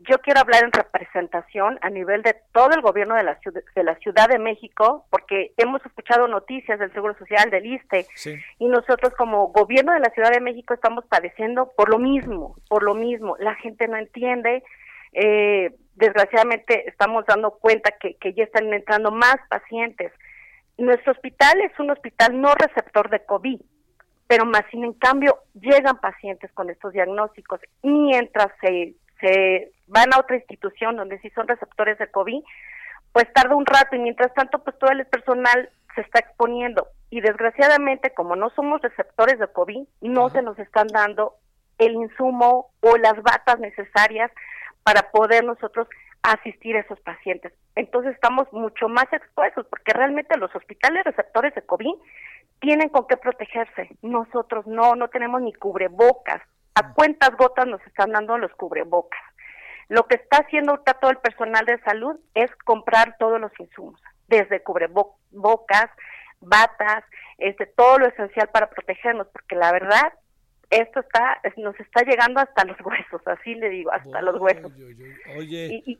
Yo 0.00 0.18
quiero 0.18 0.40
hablar 0.40 0.64
en 0.64 0.72
representación 0.72 1.78
a 1.80 1.90
nivel 1.90 2.22
de 2.22 2.34
todo 2.52 2.70
el 2.70 2.82
gobierno 2.82 3.14
de 3.14 3.22
la 3.22 3.38
ciudad 3.38 3.62
de, 3.76 3.84
la 3.84 3.94
ciudad 3.98 4.28
de 4.28 4.40
México, 4.40 5.06
porque 5.10 5.52
hemos 5.56 5.84
escuchado 5.86 6.26
noticias 6.26 6.80
del 6.80 6.92
Seguro 6.92 7.16
Social, 7.18 7.50
del 7.50 7.66
ISTE, 7.66 8.06
y 8.60 8.66
nosotros 8.66 9.12
como 9.16 9.48
gobierno 9.48 9.92
de 9.92 9.98
la 10.00 10.10
Ciudad 10.10 10.30
de 10.30 10.40
México 10.40 10.74
estamos 10.74 11.04
padeciendo 11.06 11.72
por 11.76 11.88
lo 11.88 11.98
mismo, 11.98 12.56
por 12.68 12.84
lo 12.84 12.94
mismo. 12.94 13.36
La 13.40 13.56
gente 13.56 13.88
no 13.88 13.96
entiende, 13.96 14.62
eh, 15.12 15.74
desgraciadamente 15.94 16.88
estamos 16.88 17.24
dando 17.26 17.52
cuenta 17.52 17.92
que, 18.00 18.14
que 18.16 18.34
ya 18.34 18.44
están 18.44 18.72
entrando 18.72 19.10
más 19.10 19.36
pacientes. 19.48 20.12
Nuestro 20.76 21.12
hospital 21.12 21.60
es 21.60 21.78
un 21.80 21.90
hospital 21.90 22.40
no 22.40 22.54
receptor 22.54 23.10
de 23.10 23.24
COVID, 23.24 23.60
pero 24.26 24.44
más 24.44 24.62
sin 24.70 24.84
en 24.84 24.92
cambio 24.92 25.38
llegan 25.54 26.00
pacientes 26.00 26.52
con 26.52 26.70
estos 26.70 26.92
diagnósticos. 26.92 27.60
Mientras 27.82 28.48
se 28.60 28.94
se 29.20 29.72
van 29.86 30.12
a 30.12 30.20
otra 30.20 30.36
institución 30.36 30.96
donde 30.96 31.18
sí 31.20 31.30
son 31.30 31.48
receptores 31.48 31.98
de 31.98 32.10
COVID, 32.10 32.42
pues 33.12 33.32
tarda 33.32 33.56
un 33.56 33.66
rato 33.66 33.96
y 33.96 33.98
mientras 33.98 34.32
tanto 34.34 34.62
pues 34.62 34.78
todo 34.78 34.90
el 34.90 35.06
personal 35.06 35.70
se 35.94 36.02
está 36.02 36.20
exponiendo. 36.20 36.88
Y 37.10 37.20
desgraciadamente 37.20 38.12
como 38.14 38.36
no 38.36 38.50
somos 38.50 38.82
receptores 38.82 39.38
de 39.38 39.48
COVID, 39.48 39.86
no 40.02 40.28
se 40.30 40.42
nos 40.42 40.58
están 40.58 40.86
dando 40.88 41.34
el 41.78 41.94
insumo 41.94 42.70
o 42.80 42.96
las 42.96 43.14
batas 43.22 43.58
necesarias 43.60 44.30
para 44.88 45.10
poder 45.10 45.44
nosotros 45.44 45.86
asistir 46.22 46.74
a 46.74 46.80
esos 46.80 46.98
pacientes. 47.00 47.52
Entonces 47.74 48.14
estamos 48.14 48.50
mucho 48.54 48.88
más 48.88 49.04
expuestos 49.12 49.66
porque 49.68 49.92
realmente 49.92 50.38
los 50.38 50.50
hospitales 50.56 51.04
receptores 51.04 51.54
de 51.54 51.60
COVID 51.60 51.92
tienen 52.58 52.88
con 52.88 53.06
qué 53.06 53.18
protegerse. 53.18 53.90
Nosotros 54.00 54.66
no, 54.66 54.94
no 54.94 55.08
tenemos 55.08 55.42
ni 55.42 55.52
cubrebocas, 55.52 56.40
a 56.74 56.94
cuentas 56.94 57.36
gotas 57.36 57.66
nos 57.66 57.86
están 57.86 58.12
dando 58.12 58.38
los 58.38 58.50
cubrebocas. 58.52 59.20
Lo 59.90 60.06
que 60.06 60.14
está 60.14 60.38
haciendo 60.38 60.72
ahorita 60.72 60.94
todo 60.94 61.10
el 61.10 61.18
personal 61.18 61.66
de 61.66 61.78
salud 61.80 62.18
es 62.32 62.50
comprar 62.64 63.16
todos 63.18 63.38
los 63.38 63.52
insumos, 63.60 64.00
desde 64.26 64.62
cubrebocas, 64.62 65.90
batas, 66.40 67.04
este, 67.36 67.66
todo 67.66 67.98
lo 67.98 68.06
esencial 68.06 68.48
para 68.48 68.70
protegernos, 68.70 69.26
porque 69.34 69.54
la 69.54 69.70
verdad 69.70 70.14
esto 70.70 71.00
está 71.00 71.40
nos 71.56 71.78
está 71.80 72.02
llegando 72.02 72.40
hasta 72.40 72.64
los 72.64 72.76
huesos, 72.80 73.20
así 73.26 73.54
le 73.54 73.70
digo, 73.70 73.90
hasta 73.92 74.22
los 74.22 74.40
huesos. 74.40 74.72
Oye, 75.36 75.98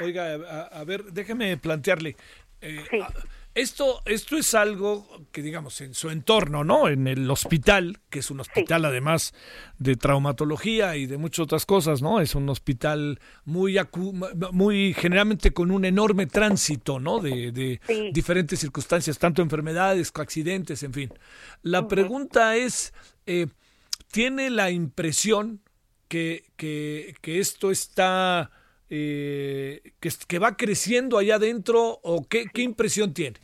oiga, 0.00 0.34
a, 0.72 0.84
ver, 0.84 1.04
déjeme 1.04 1.56
plantearle. 1.56 2.16
Eh, 2.60 2.84
sí. 2.90 3.00
Esto, 3.52 4.00
esto 4.04 4.36
es 4.36 4.54
algo 4.54 5.26
que, 5.32 5.42
digamos, 5.42 5.80
en 5.80 5.92
su 5.92 6.08
entorno, 6.08 6.62
¿no? 6.62 6.86
En 6.86 7.08
el 7.08 7.28
hospital, 7.28 7.98
que 8.08 8.20
es 8.20 8.30
un 8.30 8.38
hospital 8.38 8.84
además 8.84 9.34
de 9.76 9.96
traumatología 9.96 10.94
y 10.94 11.06
de 11.06 11.18
muchas 11.18 11.40
otras 11.40 11.66
cosas, 11.66 12.00
¿no? 12.00 12.20
Es 12.20 12.36
un 12.36 12.48
hospital 12.48 13.18
muy, 13.44 13.76
muy 14.52 14.94
generalmente 14.94 15.52
con 15.52 15.72
un 15.72 15.84
enorme 15.84 16.26
tránsito, 16.26 17.00
¿no? 17.00 17.18
De, 17.18 17.80
diferentes 18.12 18.60
circunstancias, 18.60 19.18
tanto 19.18 19.42
enfermedades, 19.42 20.12
accidentes, 20.14 20.84
en 20.84 20.92
fin. 20.92 21.12
La 21.62 21.88
pregunta 21.88 22.54
es, 22.54 22.94
eh, 23.26 23.48
¿tiene 24.10 24.50
la 24.50 24.70
impresión 24.70 25.60
que, 26.08 26.44
que, 26.56 27.14
que 27.20 27.38
esto 27.38 27.70
está 27.70 28.50
eh, 28.88 29.92
que, 30.00 30.38
va 30.38 30.56
creciendo 30.56 31.18
allá 31.18 31.36
adentro 31.36 32.00
o 32.02 32.26
qué, 32.28 32.46
qué 32.52 32.62
impresión 32.62 33.14
tiene? 33.14 33.38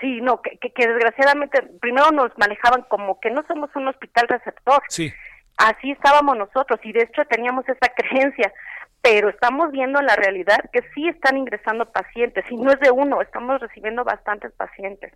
Sí, 0.00 0.20
no, 0.20 0.42
que, 0.42 0.58
que, 0.58 0.86
desgraciadamente 0.86 1.62
primero 1.80 2.10
nos 2.10 2.36
manejaban 2.36 2.82
como 2.82 3.18
que 3.20 3.30
no 3.30 3.42
somos 3.46 3.70
un 3.74 3.88
hospital 3.88 4.28
receptor. 4.28 4.82
Sí. 4.88 5.12
Así 5.56 5.92
estábamos 5.92 6.36
nosotros 6.36 6.78
y 6.82 6.92
de 6.92 7.04
hecho 7.04 7.24
teníamos 7.24 7.64
esa 7.68 7.88
creencia, 7.96 8.52
pero 9.00 9.30
estamos 9.30 9.72
viendo 9.72 10.00
en 10.00 10.06
la 10.06 10.16
realidad 10.16 10.58
que 10.72 10.82
sí 10.94 11.08
están 11.08 11.38
ingresando 11.38 11.90
pacientes 11.90 12.44
y 12.50 12.56
no 12.56 12.70
es 12.70 12.80
de 12.80 12.90
uno, 12.90 13.22
estamos 13.22 13.60
recibiendo 13.60 14.04
bastantes 14.04 14.52
pacientes 14.52 15.12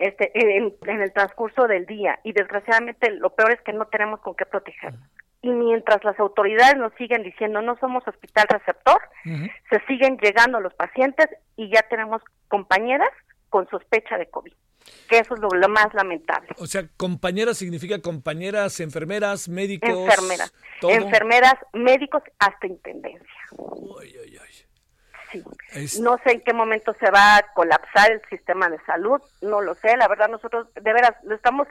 este 0.00 0.30
en, 0.34 0.74
en 0.86 1.02
el 1.02 1.12
transcurso 1.12 1.66
del 1.66 1.86
día 1.86 2.18
y 2.24 2.32
desgraciadamente 2.32 3.10
lo 3.10 3.30
peor 3.30 3.52
es 3.52 3.60
que 3.62 3.72
no 3.72 3.86
tenemos 3.86 4.20
con 4.20 4.34
qué 4.34 4.46
proteger 4.46 4.94
y 5.42 5.48
mientras 5.48 6.04
las 6.04 6.18
autoridades 6.18 6.76
nos 6.76 6.92
siguen 6.94 7.22
diciendo 7.22 7.62
no 7.62 7.76
somos 7.78 8.06
hospital 8.06 8.46
receptor, 8.48 9.00
se 9.24 9.80
siguen 9.86 10.18
llegando 10.18 10.60
los 10.60 10.74
pacientes 10.74 11.28
y 11.56 11.70
ya 11.70 11.82
tenemos 11.88 12.22
compañeras 12.48 13.10
con 13.48 13.68
sospecha 13.68 14.18
de 14.18 14.26
COVID, 14.26 14.52
que 15.08 15.18
eso 15.18 15.34
es 15.34 15.40
lo, 15.40 15.48
más 15.68 15.92
lamentable. 15.94 16.48
O 16.58 16.66
sea, 16.66 16.86
compañeras 16.96 17.58
significa 17.58 18.00
compañeras, 18.00 18.80
enfermeras, 18.80 19.48
médicos. 19.48 19.88
Enfermeras, 19.90 20.52
enfermeras, 20.82 21.54
médicos, 21.72 22.22
hasta 22.38 22.66
intendencia. 22.66 23.40
Sí. 25.32 26.02
No 26.02 26.18
sé 26.24 26.32
en 26.32 26.40
qué 26.40 26.52
momento 26.52 26.94
se 26.94 27.10
va 27.10 27.36
a 27.36 27.42
colapsar 27.54 28.10
el 28.10 28.22
sistema 28.28 28.68
de 28.68 28.78
salud, 28.80 29.20
no 29.42 29.60
lo 29.60 29.74
sé, 29.76 29.96
la 29.96 30.08
verdad 30.08 30.28
nosotros 30.28 30.72
de 30.74 30.92
veras 30.92 31.12
lo 31.22 31.34
estamos 31.34 31.68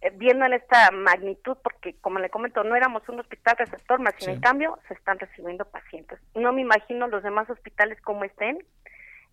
eh, 0.00 0.10
viendo 0.14 0.44
en 0.44 0.52
esta 0.52 0.90
magnitud, 0.90 1.56
porque 1.62 1.94
como 2.00 2.18
le 2.18 2.30
comento, 2.30 2.62
no 2.64 2.76
éramos 2.76 3.08
un 3.08 3.20
hospital 3.20 3.56
receptor, 3.56 4.00
más 4.00 4.14
sin 4.18 4.30
en 4.30 4.40
cambio 4.40 4.78
se 4.88 4.94
están 4.94 5.18
recibiendo 5.18 5.64
pacientes. 5.64 6.20
No 6.34 6.52
me 6.52 6.62
imagino 6.62 7.08
los 7.08 7.22
demás 7.22 7.48
hospitales 7.50 8.00
como 8.02 8.24
estén 8.24 8.58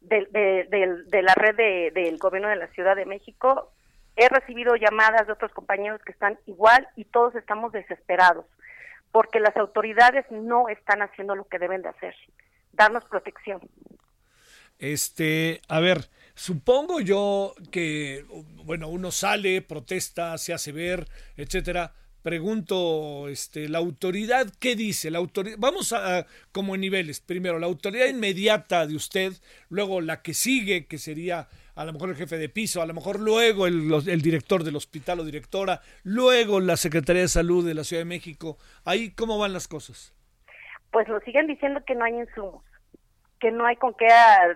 de, 0.02 0.26
de, 0.32 1.22
la 1.22 1.34
red 1.34 1.56
del 1.94 2.18
gobierno 2.18 2.50
de 2.50 2.56
la 2.56 2.68
Ciudad 2.68 2.96
de 2.96 3.06
México. 3.06 3.72
He 4.16 4.30
recibido 4.30 4.76
llamadas 4.76 5.28
de 5.28 5.34
otros 5.34 5.52
compañeros 5.52 6.02
que 6.04 6.12
están 6.12 6.40
igual 6.46 6.88
y 6.96 7.06
todos 7.06 7.36
estamos 7.36 7.72
desesperados 7.72 8.46
porque 9.12 9.40
las 9.40 9.56
autoridades 9.56 10.26
no 10.30 10.68
están 10.68 11.02
haciendo 11.02 11.36
lo 11.36 11.46
que 11.46 11.58
deben 11.58 11.82
de 11.82 11.88
hacer, 11.88 12.14
darnos 12.76 13.06
protección. 13.06 13.62
Este, 14.78 15.62
a 15.68 15.80
ver, 15.80 16.10
Supongo 16.36 17.00
yo 17.00 17.56
que, 17.72 18.26
bueno, 18.66 18.90
uno 18.90 19.10
sale, 19.10 19.62
protesta, 19.62 20.38
se 20.38 20.54
hace 20.54 20.74
ver, 20.74 21.08
etcétera. 21.38 21.94
Pregunto, 22.24 23.30
este, 23.30 23.70
la 23.70 23.78
autoridad, 23.78 24.52
¿qué 24.60 24.76
dice? 24.76 25.12
La 25.12 25.20
autoridad, 25.20 25.56
vamos 25.60 25.94
a, 25.94 26.28
como 26.52 26.76
en 26.76 26.82
niveles. 26.82 27.22
Primero, 27.22 27.58
la 27.58 27.68
autoridad 27.68 28.08
inmediata 28.08 28.86
de 28.86 28.96
usted, 28.96 29.34
luego 29.70 30.02
la 30.02 30.22
que 30.22 30.34
sigue, 30.34 30.88
que 30.88 30.98
sería 30.98 31.48
a 31.76 31.86
lo 31.86 31.94
mejor 31.94 32.10
el 32.10 32.16
jefe 32.16 32.38
de 32.38 32.50
piso, 32.50 32.82
a 32.82 32.86
lo 32.86 32.94
mejor 32.94 33.20
luego 33.20 33.66
el, 33.68 33.94
el, 34.08 34.22
director 34.22 34.64
del 34.66 34.76
hospital 34.76 35.22
o 35.22 35.24
directora, 35.24 35.82
luego 36.04 36.60
la 36.60 36.76
Secretaría 36.76 37.22
de 37.22 37.28
Salud 37.30 37.66
de 37.66 37.76
la 37.76 37.86
Ciudad 37.86 38.02
de 38.02 38.06
México. 38.06 38.58
Ahí, 38.84 39.12
¿cómo 39.12 39.38
van 39.38 39.54
las 39.54 39.70
cosas? 39.70 40.15
Pues 40.96 41.10
nos 41.10 41.22
siguen 41.24 41.46
diciendo 41.46 41.84
que 41.86 41.94
no 41.94 42.06
hay 42.06 42.14
insumos 42.14 42.64
que 43.42 43.52
no 43.52 43.66
hay 43.66 43.76
con 43.76 43.94
qué 43.96 44.08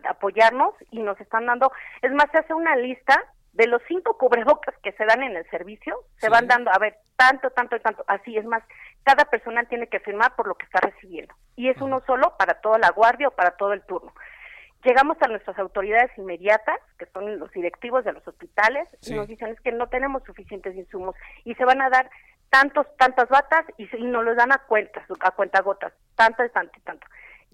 apoyarnos 0.07 0.73
y 0.89 0.99
nos 0.99 1.19
están 1.19 1.45
dando, 1.45 1.69
es 2.01 2.13
más, 2.13 2.31
se 2.31 2.37
hace 2.37 2.53
una 2.53 2.77
lista 2.77 3.21
de 3.51 3.67
los 3.67 3.81
cinco 3.89 4.17
cubrebocas 4.17 4.73
que 4.81 4.93
se 4.93 5.03
dan 5.05 5.21
en 5.21 5.35
el 5.35 5.45
servicio, 5.49 5.99
se 6.15 6.29
van 6.29 6.47
dando, 6.47 6.71
a 6.71 6.79
ver, 6.79 6.95
tanto, 7.17 7.49
tanto 7.49 7.75
y 7.75 7.81
tanto, 7.81 8.05
así 8.07 8.37
es 8.37 8.45
más, 8.45 8.63
cada 9.03 9.25
personal 9.25 9.67
tiene 9.67 9.87
que 9.87 9.99
firmar 9.99 10.33
por 10.37 10.47
lo 10.47 10.55
que 10.55 10.65
está 10.65 10.79
recibiendo 10.79 11.35
y 11.57 11.67
es 11.67 11.75
uno 11.81 12.01
solo 12.07 12.37
para 12.37 12.61
toda 12.61 12.79
la 12.79 12.91
guardia 12.91 13.27
o 13.27 13.31
para 13.31 13.51
todo 13.51 13.73
el 13.73 13.83
turno. 13.83 14.13
Llegamos 14.85 15.17
a 15.21 15.27
nuestras 15.27 15.59
autoridades 15.59 16.09
inmediatas, 16.17 16.79
que 16.97 17.05
son 17.07 17.37
los 17.37 17.51
directivos 17.51 18.05
de 18.05 18.13
los 18.13 18.25
hospitales, 18.25 18.87
y 19.05 19.13
nos 19.13 19.27
dicen 19.27 19.49
es 19.49 19.59
que 19.59 19.73
no 19.73 19.87
tenemos 19.89 20.23
suficientes 20.23 20.73
insumos 20.73 21.17
y 21.43 21.53
se 21.55 21.65
van 21.65 21.81
a 21.81 21.89
dar 21.89 22.09
tantos, 22.49 22.87
tantas 22.97 23.29
batas 23.29 23.65
y, 23.77 23.87
y 23.95 24.03
nos 24.03 24.23
los 24.23 24.35
dan 24.35 24.51
a 24.51 24.59
cuentas, 24.59 25.03
a 25.19 25.31
cuenta 25.31 25.61
gotas, 25.61 25.93
tanto 26.15 26.43
y 26.43 26.49
tanto. 26.49 27.07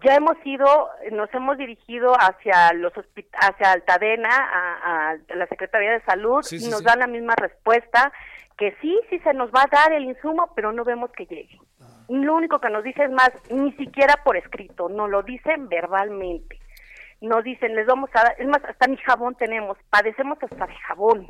Ya 0.04 0.16
hemos 0.16 0.36
ido, 0.44 0.90
nos 1.12 1.34
hemos 1.34 1.58
dirigido 1.58 2.14
hacia 2.20 2.74
los 2.74 2.92
hacia 2.94 3.72
Altadena, 3.72 4.30
a, 4.30 5.12
a, 5.12 5.36
la 5.36 5.48
Secretaría 5.48 5.92
de 5.92 6.02
Salud, 6.02 6.46
y 6.52 6.68
nos 6.68 6.84
dan 6.84 7.00
la 7.00 7.08
misma 7.08 7.34
respuesta, 7.36 8.12
que 8.58 8.76
sí, 8.82 9.00
sí 9.10 9.20
se 9.20 9.34
nos 9.34 9.52
va 9.52 9.64
a 9.64 9.70
dar 9.72 9.94
el 9.94 10.04
insumo, 10.04 10.52
pero 10.54 10.72
no 10.72 10.84
vemos 10.84 11.12
que 11.12 11.26
llegue. 11.26 11.60
Lo 12.10 12.36
único 12.36 12.60
que 12.60 12.70
nos 12.70 12.84
dice 12.84 13.06
es 13.06 13.12
más, 13.12 13.32
ni 13.50 13.72
siquiera 13.74 14.22
por 14.24 14.38
escrito, 14.38 14.90
nos 14.90 15.10
lo 15.10 15.24
dicen 15.24 15.70
verbalmente. 15.70 16.60
Nos 17.22 17.44
dicen, 17.44 17.76
les 17.76 17.88
vamos 17.88 18.10
a 18.14 18.24
dar, 18.24 18.36
es 18.38 18.48
más, 18.48 18.64
hasta 18.66 18.88
ni 18.88 18.98
jabón 18.98 19.36
tenemos, 19.36 19.78
padecemos 19.90 20.38
hasta 20.44 20.68
de 20.68 20.76
jabón. 20.88 21.28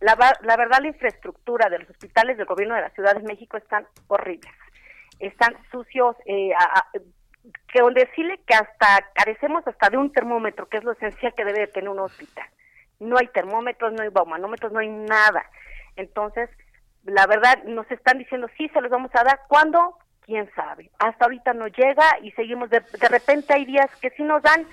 La, 0.00 0.16
la 0.42 0.56
verdad, 0.56 0.78
la 0.80 0.88
infraestructura 0.88 1.68
de 1.68 1.78
los 1.78 1.90
hospitales 1.90 2.36
del 2.36 2.46
gobierno 2.46 2.74
de 2.74 2.82
la 2.82 2.90
Ciudad 2.90 3.14
de 3.14 3.22
México 3.22 3.56
están 3.56 3.86
horribles. 4.08 4.52
Están 5.20 5.56
sucios, 5.70 6.16
eh, 6.26 6.52
a, 6.54 6.86
que 7.68 7.82
decirle 7.94 8.40
que 8.46 8.54
hasta 8.54 9.10
carecemos 9.14 9.66
hasta 9.66 9.90
de 9.90 9.98
un 9.98 10.12
termómetro, 10.12 10.68
que 10.68 10.78
es 10.78 10.84
lo 10.84 10.92
esencial 10.92 11.34
que 11.34 11.44
debe 11.44 11.66
tener 11.68 11.88
un 11.88 12.00
hospital. 12.00 12.46
No 13.00 13.18
hay 13.18 13.28
termómetros, 13.28 13.92
no 13.92 14.02
hay 14.02 14.08
baumanómetros, 14.08 14.72
no 14.72 14.78
hay 14.78 14.88
nada. 14.88 15.44
Entonces, 15.96 16.48
la 17.04 17.26
verdad 17.26 17.62
nos 17.64 17.90
están 17.90 18.18
diciendo 18.18 18.48
sí, 18.56 18.68
se 18.70 18.80
los 18.80 18.90
vamos 18.90 19.10
a 19.14 19.24
dar. 19.24 19.40
¿Cuándo? 19.48 19.98
quién 20.24 20.50
sabe. 20.54 20.90
Hasta 20.98 21.26
ahorita 21.26 21.52
no 21.52 21.66
llega 21.66 22.18
y 22.22 22.30
seguimos, 22.32 22.70
de, 22.70 22.80
de 22.80 23.08
repente 23.08 23.52
hay 23.54 23.64
días 23.64 23.90
que 24.00 24.10
sí 24.10 24.22
nos 24.22 24.42
dan 24.42 24.66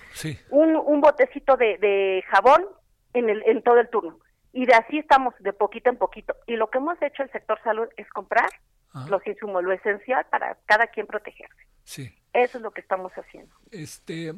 un, 0.49 0.75
un 0.75 1.01
botecito 1.01 1.57
de, 1.57 1.77
de 1.77 2.23
jabón 2.29 2.65
en, 3.13 3.29
el, 3.29 3.43
en 3.45 3.61
todo 3.61 3.79
el 3.79 3.89
turno. 3.89 4.17
Y 4.53 4.65
de 4.65 4.73
así 4.73 4.97
estamos 4.97 5.33
de 5.39 5.53
poquito 5.53 5.89
en 5.89 5.97
poquito. 5.97 6.35
Y 6.47 6.55
lo 6.55 6.69
que 6.69 6.79
hemos 6.79 7.01
hecho 7.01 7.23
el 7.23 7.31
sector 7.31 7.59
salud 7.63 7.87
es 7.97 8.07
comprar 8.09 8.49
los 9.07 9.25
insumos, 9.25 9.63
lo 9.63 9.71
esencial 9.71 10.25
para 10.29 10.57
cada 10.65 10.87
quien 10.87 11.07
protegerse. 11.07 11.65
Sí. 11.83 12.13
Eso 12.33 12.57
es 12.57 12.61
lo 12.61 12.71
que 12.71 12.81
estamos 12.81 13.11
haciendo. 13.13 13.53
Este, 13.71 14.33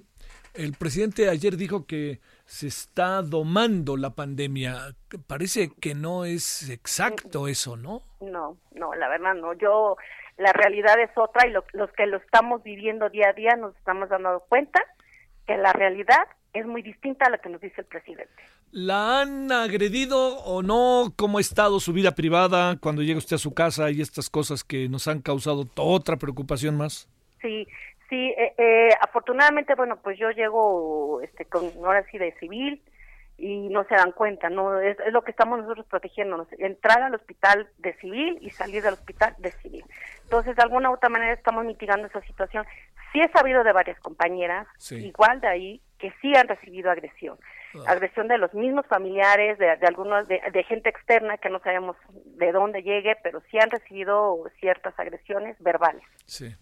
el 0.54 0.74
presidente 0.74 1.30
ayer 1.30 1.58
dijo 1.58 1.86
que 1.86 2.22
se 2.46 2.68
está 2.68 3.22
domando 3.22 3.98
la 3.98 4.12
pandemia. 4.12 4.96
Parece 5.28 5.72
que 5.80 5.94
no 5.96 6.26
es 6.26 6.70
exacto 6.70 7.48
eso, 7.48 7.76
¿no? 7.76 8.04
No, 8.22 8.58
no, 8.72 8.94
la 8.96 9.10
verdad 9.10 9.36
no. 9.36 9.54
Yo, 9.54 9.98
la 10.38 10.54
realidad 10.54 11.00
es 11.00 11.12
otra 11.16 11.48
y 11.48 11.52
los 11.52 11.92
que 11.92 12.06
lo 12.08 12.18
estamos 12.18 12.64
viviendo 12.64 13.10
día 13.10 13.30
a 13.30 13.34
día 13.34 13.56
nos 13.56 13.76
estamos 13.78 14.10
dando 14.10 14.40
cuenta 14.50 14.82
que 15.46 15.58
la 15.58 15.74
realidad 15.74 16.28
es 16.54 16.66
muy 16.66 16.82
distinta 16.82 17.26
a 17.26 17.30
la 17.32 17.40
que 17.40 17.50
nos 17.50 17.60
dice 17.60 17.82
el 17.82 17.88
presidente. 17.88 18.32
¿La 18.72 19.22
han 19.22 19.52
agredido 19.52 20.38
o 20.40 20.62
no? 20.62 21.14
¿Cómo 21.16 21.38
ha 21.38 21.42
estado 21.42 21.80
su 21.80 21.94
vida 21.94 22.12
privada 22.12 22.78
cuando 22.80 23.02
llega 23.02 23.18
usted 23.18 23.36
a 23.36 23.40
su 23.40 23.54
casa 23.54 23.92
y 23.92 24.02
estas 24.02 24.30
cosas 24.30 24.64
que 24.64 24.88
nos 24.88 25.08
han 25.08 25.22
causado 25.22 25.66
otra 25.78 26.18
preocupación 26.18 26.78
más? 26.78 27.10
Sí, 27.42 27.68
sí, 28.10 28.34
eh, 28.38 28.54
eh, 28.58 28.90
afortunadamente, 29.02 29.76
bueno, 29.76 29.98
pues 29.98 30.18
yo 30.18 30.30
llego 30.32 31.22
este, 31.22 31.46
con 31.46 31.72
ahora 31.84 32.06
sí 32.10 32.18
de 32.18 32.34
civil 32.40 32.82
y 33.38 33.70
no 33.70 33.84
se 33.86 33.96
dan 33.96 34.12
cuenta, 34.12 34.50
no 34.50 34.80
es, 34.80 34.96
lo 35.12 35.24
que 35.24 35.32
estamos 35.32 35.60
nosotros 35.60 35.86
protegiéndonos, 35.88 36.48
entrar 36.60 37.02
al 37.02 37.16
hospital 37.16 37.68
de 37.80 37.94
civil 37.96 38.38
y 38.42 38.52
salir 38.52 38.84
del 38.84 38.94
hospital 38.94 39.36
de 39.40 39.52
civil. 39.52 39.84
Entonces, 40.24 40.56
de 40.56 40.62
alguna 40.62 40.92
u 40.92 40.94
otra 40.94 41.10
manera 41.10 41.34
estamos 41.34 41.66
mitigando 41.66 42.08
esa 42.08 42.22
situación. 42.22 42.66
Sí 43.12 43.20
he 43.20 43.30
sabido 43.30 43.64
de 43.64 43.74
varias 43.74 44.00
compañeras, 44.00 44.68
igual 44.92 45.42
de 45.42 45.48
ahí, 45.48 45.82
que 46.04 46.12
sí 46.22 46.36
han 46.36 46.50
recibido 46.50 46.92
agresión. 46.92 47.40
Ah. 47.76 47.94
Agresión 47.94 48.28
de 48.28 48.38
los 48.38 48.54
mismos 48.54 48.86
familiares, 48.88 49.58
de, 49.58 49.70
algunos, 49.88 50.28
de, 50.28 50.64
gente 50.68 50.90
externa 50.90 51.38
que 51.38 51.50
no 51.50 51.60
sabemos 51.60 51.96
de 52.26 52.52
dónde 52.52 52.84
llegue, 52.84 53.16
pero 53.24 53.42
sí 53.50 53.58
han 53.58 53.72
recibido 53.72 54.44
ciertas 54.60 54.94
agresiones 55.00 55.56
verbales. 55.62 56.04
Sí. 56.26 56.54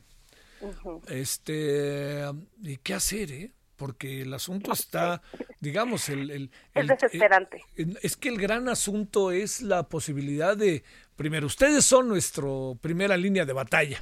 Este, 1.08 2.24
¿y 2.62 2.78
qué 2.78 2.94
hacer, 2.94 3.32
eh? 3.32 3.52
Porque 3.82 4.22
el 4.22 4.32
asunto 4.32 4.74
está, 4.74 5.24
digamos, 5.60 6.08
el, 6.10 6.30
el, 6.30 6.52
es 6.76 6.88
desesperante. 6.88 7.64
es 7.76 8.16
que 8.16 8.30
el 8.30 8.40
gran 8.40 8.70
asunto 8.70 9.32
es 9.32 9.64
la 9.64 9.90
posibilidad 9.90 10.56
de, 10.56 10.84
primero, 11.16 11.48
ustedes 11.48 11.84
son 11.84 12.08
nuestra 12.08 12.46
primera 12.80 13.18
línea 13.18 13.44
de 13.44 13.54
batalla, 13.54 13.98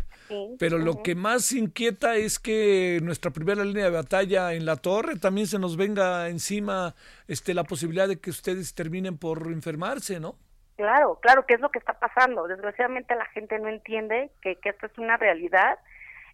pero 0.60 0.78
lo 0.80 1.02
que 1.02 1.16
más 1.16 1.54
inquieta 1.54 2.18
es 2.18 2.40
que 2.40 3.00
nuestra 3.02 3.32
primera 3.32 3.64
línea 3.64 3.86
de 3.86 3.92
batalla 3.92 4.52
en 4.52 4.66
la 4.66 4.76
torre 4.76 5.16
también 5.16 5.48
se 5.48 5.60
nos 5.60 5.78
venga 5.78 6.28
encima 6.28 6.94
este, 7.30 7.54
la 7.54 7.64
posibilidad 7.64 8.10
de 8.10 8.20
que 8.20 8.32
ustedes 8.32 8.76
terminen 8.76 9.18
por 9.18 9.48
enfermarse, 9.48 10.20
¿no? 10.20 10.36
Claro, 10.76 11.20
claro, 11.22 11.46
que 11.46 11.54
es 11.54 11.62
lo 11.62 11.72
que 11.72 11.80
está 11.80 11.98
pasando. 11.98 12.48
Desgraciadamente 12.48 13.16
la 13.16 13.28
gente 13.28 13.58
no 13.60 13.70
entiende 13.70 14.30
que, 14.42 14.58
que 14.58 14.70
esto 14.72 14.88
es 14.88 14.98
una 14.98 15.16
realidad 15.16 15.80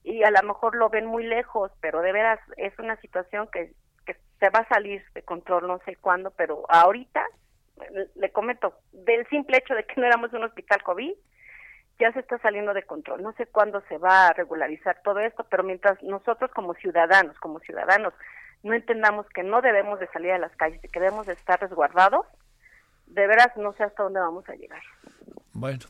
y 0.05 0.23
a 0.23 0.31
lo 0.31 0.41
mejor 0.43 0.75
lo 0.75 0.89
ven 0.89 1.05
muy 1.05 1.25
lejos, 1.25 1.71
pero 1.81 2.01
de 2.01 2.11
veras 2.11 2.39
es 2.57 2.77
una 2.79 2.95
situación 3.01 3.49
que, 3.51 3.73
que 4.05 4.15
se 4.39 4.49
va 4.49 4.59
a 4.59 4.67
salir 4.69 5.03
de 5.13 5.23
control, 5.23 5.67
no 5.67 5.79
sé 5.85 5.95
cuándo, 5.95 6.31
pero 6.31 6.63
ahorita 6.69 7.25
le 8.15 8.31
comento, 8.31 8.73
del 8.93 9.27
simple 9.27 9.57
hecho 9.57 9.73
de 9.73 9.83
que 9.83 9.95
no 9.99 10.07
éramos 10.07 10.31
un 10.33 10.43
hospital 10.43 10.83
COVID, 10.83 11.13
ya 11.99 12.11
se 12.11 12.19
está 12.19 12.37
saliendo 12.39 12.73
de 12.73 12.83
control. 12.83 13.23
No 13.23 13.33
sé 13.33 13.45
cuándo 13.47 13.81
se 13.87 13.97
va 13.97 14.27
a 14.27 14.33
regularizar 14.33 15.01
todo 15.03 15.19
esto, 15.19 15.45
pero 15.49 15.63
mientras 15.63 16.01
nosotros 16.03 16.51
como 16.51 16.73
ciudadanos, 16.75 17.37
como 17.39 17.59
ciudadanos, 17.59 18.13
no 18.63 18.73
entendamos 18.73 19.27
que 19.29 19.43
no 19.43 19.61
debemos 19.61 19.99
de 19.99 20.07
salir 20.07 20.31
a 20.31 20.39
las 20.39 20.55
calles 20.55 20.83
y 20.83 20.89
que 20.89 20.99
debemos 20.99 21.25
de 21.25 21.33
estar 21.33 21.59
resguardados, 21.59 22.25
de 23.07 23.27
veras 23.27 23.55
no 23.55 23.73
sé 23.73 23.83
hasta 23.83 24.03
dónde 24.03 24.19
vamos 24.19 24.47
a 24.49 24.55
llegar. 24.55 24.81
Bueno, 25.53 25.85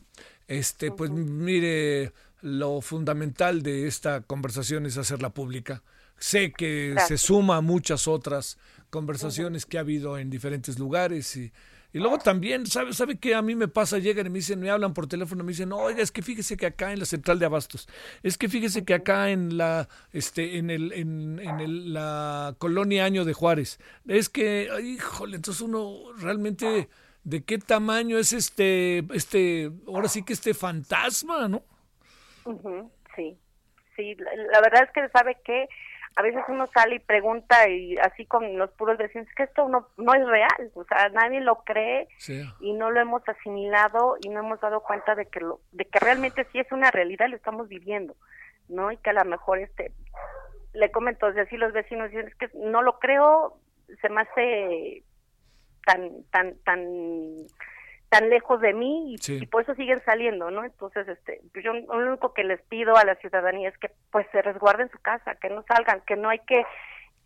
este, 0.46 0.92
pues 0.92 1.10
mire, 1.10 2.12
lo 2.42 2.80
fundamental 2.80 3.62
de 3.62 3.86
esta 3.86 4.20
conversación 4.22 4.86
es 4.86 4.96
hacerla 4.96 5.30
pública. 5.30 5.82
Sé 6.18 6.52
que 6.52 6.94
se 7.06 7.18
suma 7.18 7.56
a 7.56 7.60
muchas 7.60 8.08
otras 8.08 8.58
conversaciones 8.90 9.66
que 9.66 9.78
ha 9.78 9.80
habido 9.80 10.16
en 10.18 10.30
diferentes 10.30 10.78
lugares 10.78 11.36
y 11.36 11.52
y 11.96 11.98
luego 11.98 12.18
también, 12.18 12.66
¿sabe, 12.66 12.92
sabe 12.92 13.16
qué 13.16 13.34
a 13.34 13.40
mí 13.40 13.54
me 13.54 13.68
pasa? 13.68 13.96
Llegan 13.96 14.26
y 14.26 14.28
me 14.28 14.40
dicen, 14.40 14.60
me 14.60 14.68
hablan 14.68 14.92
por 14.92 15.06
teléfono, 15.06 15.42
me 15.42 15.52
dicen, 15.52 15.72
oiga, 15.72 16.02
es 16.02 16.12
que 16.12 16.20
fíjese 16.20 16.58
que 16.58 16.66
acá 16.66 16.92
en 16.92 16.98
la 16.98 17.06
central 17.06 17.38
de 17.38 17.46
abastos, 17.46 17.88
es 18.22 18.36
que 18.36 18.50
fíjese 18.50 18.84
que 18.84 18.92
acá 18.92 19.30
en 19.30 19.56
la, 19.56 19.88
este, 20.12 20.58
en 20.58 20.68
el, 20.68 20.92
en, 20.92 21.40
en 21.40 21.94
la 21.94 22.54
colonia 22.58 23.06
Año 23.06 23.24
de 23.24 23.32
Juárez, 23.32 23.78
es 24.06 24.28
que, 24.28 24.68
híjole, 24.84 25.36
entonces 25.36 25.62
uno 25.62 26.12
realmente, 26.18 26.90
¿de 27.24 27.44
qué 27.44 27.56
tamaño 27.56 28.18
es 28.18 28.34
este, 28.34 29.06
este, 29.14 29.72
ahora 29.86 30.08
sí 30.08 30.22
que 30.22 30.34
este 30.34 30.52
fantasma, 30.52 31.48
¿no? 31.48 31.62
Sí, 33.14 33.38
sí, 33.96 34.14
la, 34.16 34.60
verdad 34.60 34.84
es 34.84 34.90
que 34.92 35.08
sabe 35.08 35.36
que 35.44 35.68
a 36.16 36.22
veces 36.22 36.42
uno 36.48 36.66
sale 36.68 36.96
y 36.96 37.00
pregunta 37.00 37.68
y 37.68 37.96
así 37.98 38.24
con 38.24 38.56
los 38.56 38.70
puros 38.72 38.96
vecinos 38.96 39.28
que 39.36 39.42
esto 39.42 39.68
no 39.68 39.88
no 39.96 40.14
es 40.14 40.26
real, 40.26 40.70
o 40.74 40.84
sea, 40.84 41.08
nadie 41.10 41.40
lo 41.40 41.64
cree 41.64 42.08
y 42.60 42.72
no 42.72 42.90
lo 42.90 43.00
hemos 43.00 43.22
asimilado 43.28 44.16
y 44.22 44.28
no 44.30 44.40
hemos 44.40 44.60
dado 44.60 44.80
cuenta 44.80 45.14
de 45.14 45.26
que 45.26 45.40
lo, 45.40 45.60
de 45.72 45.84
que 45.84 45.98
realmente 45.98 46.46
sí 46.52 46.58
es 46.58 46.70
una 46.72 46.90
realidad, 46.90 47.28
lo 47.28 47.36
estamos 47.36 47.68
viviendo, 47.68 48.16
¿no? 48.68 48.90
Y 48.92 48.96
que 48.98 49.10
a 49.10 49.14
lo 49.14 49.24
mejor 49.24 49.58
este 49.58 49.92
le 50.72 50.90
comento, 50.90 51.26
así 51.26 51.56
los 51.56 51.72
vecinos 51.72 52.10
dicen 52.10 52.28
es 52.28 52.34
que 52.34 52.50
no 52.54 52.82
lo 52.82 52.98
creo, 52.98 53.58
se 54.00 54.08
me 54.08 54.22
hace 54.22 55.02
tan 55.84 56.24
tan 56.30 56.56
tan 56.64 56.80
tan 58.08 58.28
lejos 58.30 58.60
de 58.60 58.72
mí 58.72 59.16
y, 59.28 59.46
por 59.46 59.62
eso 59.62 59.74
siguen 59.74 60.00
saliendo, 60.04 60.50
¿no? 60.50 60.64
Entonces, 60.64 61.08
este, 61.08 61.40
pues 61.52 61.64
yo 61.64 61.72
lo 61.72 62.08
único 62.08 62.32
que 62.32 62.44
les 62.44 62.62
pido 62.62 62.96
a 62.96 63.04
la 63.04 63.16
ciudadanía 63.16 63.68
es 63.68 63.78
que 63.78 63.90
pues 64.10 64.26
se 64.32 64.42
resguarden 64.42 64.90
su 64.90 64.98
casa, 64.98 65.34
que 65.36 65.50
no 65.50 65.64
salgan, 65.66 66.02
que 66.06 66.16
no 66.16 66.28
hay 66.28 66.38
que, 66.40 66.64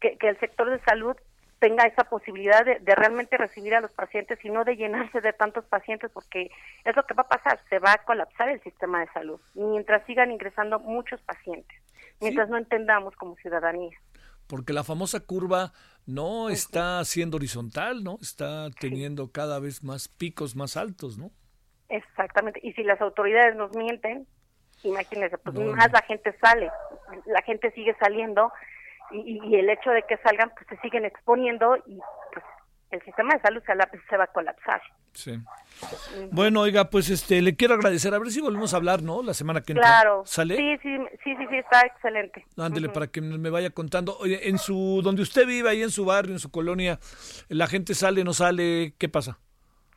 que, 0.01 0.17
el 0.21 0.39
sector 0.41 0.71
de 0.71 0.81
salud 0.81 1.17
tenga 1.59 1.85
esa 1.85 2.05
posibilidad 2.05 2.65
de, 2.65 2.81
realmente 2.95 3.37
recibir 3.37 3.75
a 3.75 3.83
los 3.83 3.93
pacientes 3.93 4.43
y 4.43 4.49
no 4.49 4.65
de 4.65 4.77
llenarse 4.77 5.21
de 5.21 5.35
tantos 5.35 5.67
pacientes 5.67 6.11
porque 6.11 6.51
es 6.85 6.97
lo 6.97 7.05
que 7.05 7.15
va 7.15 7.25
a 7.25 7.29
pasar, 7.29 7.61
se 7.69 7.79
va 7.79 7.93
a 7.93 8.05
colapsar 8.05 8.49
el 8.49 8.63
sistema 8.63 9.01
de 9.01 9.13
salud 9.13 9.41
mientras 9.55 10.05
sigan 10.07 10.31
ingresando 10.31 10.81
muchos 10.81 11.21
pacientes, 11.21 11.79
mientras 12.21 12.49
no 12.49 12.57
entendamos 12.57 13.15
como 13.17 13.37
ciudadanía. 13.37 13.99
Porque 14.51 14.73
la 14.73 14.83
famosa 14.83 15.21
curva 15.21 15.73
no 16.07 16.51
está 16.51 17.03
siendo 17.05 17.37
horizontal, 17.37 18.03
¿no? 18.03 18.19
Está 18.21 18.69
teniendo 18.81 19.31
cada 19.31 19.61
vez 19.61 19.85
más 19.85 20.09
picos 20.09 20.57
más 20.57 20.77
altos, 20.77 21.17
¿no? 21.19 21.31
Exactamente. 21.89 22.59
Y 22.63 22.73
si 22.73 22.83
las 22.83 23.01
autoridades 23.01 23.55
nos 23.55 23.75
mienten, 23.77 24.27
imagínense, 24.83 25.39
pues 25.39 25.57
más 25.57 25.93
la 25.93 26.03
gente 26.03 26.37
sale, 26.41 26.69
la 27.27 27.43
gente 27.43 27.71
sigue 27.73 27.95
saliendo 28.01 28.53
y, 29.13 29.41
y, 29.45 29.57
el 29.57 29.71
hecho 29.71 29.91
de 29.91 30.03
que 30.03 30.17
salgan, 30.19 30.51
pues 30.51 30.67
se 30.69 30.77
siguen 30.79 31.05
exponiendo 31.05 31.77
y 31.87 31.99
pues 32.33 32.45
el 32.91 33.03
sistema 33.03 33.35
de 33.35 33.41
salud 33.41 33.63
se, 33.65 34.17
va 34.17 34.25
a 34.25 34.27
colapsar. 34.29 34.83
Sí. 35.13 35.39
Bueno, 36.33 36.61
oiga, 36.61 36.91
pues 36.91 37.09
este, 37.09 37.41
le 37.41 37.57
quiero 37.57 37.75
agradecer. 37.75 38.13
A 38.15 38.19
ver 38.19 38.31
si 38.31 38.41
volvemos 38.41 38.75
a 38.75 38.79
hablar, 38.79 39.03
¿no? 39.03 39.23
La 39.23 39.35
semana 39.35 39.61
que 39.61 39.73
entra. 39.73 39.87
Claro. 39.87 40.23
¿Sale? 40.27 40.57
Sí, 40.57 40.79
sí, 40.83 40.99
sí, 41.23 41.37
sí, 41.37 41.57
está 41.57 41.81
excelente. 41.87 42.45
Ándele, 42.57 42.89
para 42.89 43.07
que 43.07 43.21
me 43.21 43.51
vaya 43.51 43.71
contando. 43.71 44.17
Oye, 44.19 44.49
en 44.49 44.59
su, 44.59 45.01
donde 45.03 45.23
usted 45.23 45.47
vive, 45.47 45.71
ahí 45.71 45.83
en 45.83 45.91
su 45.91 46.05
barrio, 46.05 46.33
en 46.33 46.41
su 46.41 46.51
colonia, 46.51 46.99
¿la 47.49 47.67
gente 47.67 47.95
sale, 47.95 48.25
no 48.25 48.33
sale? 48.33 48.95
¿Qué 48.99 49.09
pasa? 49.09 49.39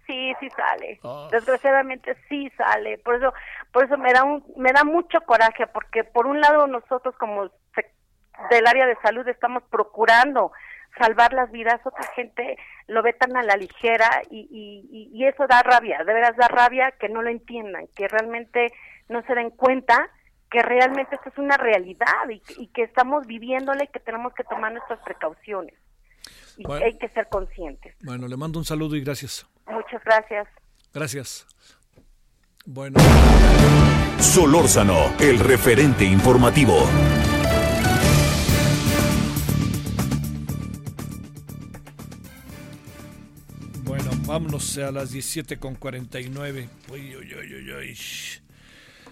Sí, 0.06 0.34
sí 0.40 0.50
sale. 0.52 1.00
Ah. 1.04 1.30
Desgraciadamente 1.32 2.16
sí 2.30 2.52
sale. 2.58 3.00
Por 3.00 3.16
eso, 3.16 3.34
por 3.72 3.86
eso 3.86 3.98
me 3.98 4.14
da 4.14 4.24
un, 4.24 4.44
me 4.56 4.72
da 4.72 4.84
mucho 4.84 5.22
coraje, 5.22 5.66
porque 5.68 6.04
por 6.04 6.28
un 6.28 6.42
lado 6.42 6.68
nosotros 6.68 7.16
como 7.18 7.50
del 8.50 8.68
área 8.68 8.86
de 8.86 8.98
salud 9.02 9.28
estamos 9.28 9.64
procurando 9.70 10.52
salvar 10.98 11.34
las 11.34 11.52
vidas, 11.52 11.80
otra 11.84 12.06
gente 12.16 12.58
lo 12.88 13.02
ve 13.02 13.14
tan 13.14 13.36
a 13.36 13.44
la 13.44 13.56
ligera 13.56 14.22
y, 14.30 14.48
y, 14.52 15.10
y 15.14 15.26
eso 15.26 15.48
da 15.48 15.62
rabia, 15.64 16.04
de 16.04 16.14
veras 16.14 16.36
da 16.38 16.48
rabia 16.48 16.94
que 17.00 17.10
no 17.10 17.22
lo 17.22 17.30
entiendan, 17.30 17.88
que 17.96 18.08
realmente 18.08 18.72
no 19.10 19.22
se 19.24 19.36
den 19.36 19.50
cuenta 19.50 20.10
que 20.54 20.62
realmente 20.62 21.16
esto 21.16 21.30
es 21.30 21.38
una 21.40 21.58
realidad 21.58 22.30
y, 22.30 22.68
que 22.68 22.84
estamos 22.84 23.26
viviéndole 23.26 23.86
y 23.86 23.88
que 23.88 24.00
tenemos 24.00 24.34
que 24.36 24.44
tomar 24.44 24.72
nuestras 24.72 25.00
precauciones 25.00 25.74
y 26.58 26.64
que 26.64 26.84
hay 26.84 26.98
que 27.00 27.10
ser 27.10 27.28
conscientes. 27.28 27.96
Bueno, 28.04 28.28
le 28.28 28.38
mando 28.38 28.60
un 28.60 28.66
saludo 28.66 28.96
y 28.96 29.04
gracias. 29.04 29.48
Muchas 29.66 30.04
gracias. 30.04 30.48
Gracias. 30.94 31.48
Bueno. 32.66 33.00
Solórzano, 34.20 35.16
el 35.20 35.40
referente 35.40 36.06
informativo. 36.06 36.88
Vámonos 44.34 44.80
a 44.80 44.92
las 44.92 45.12
17 45.12 45.60
con 45.60 45.76
49. 45.76 46.68
Uy, 46.92 47.16
uy, 47.16 47.36
uy, 47.36 47.54
uy, 47.54 47.72
uy. 47.72 47.98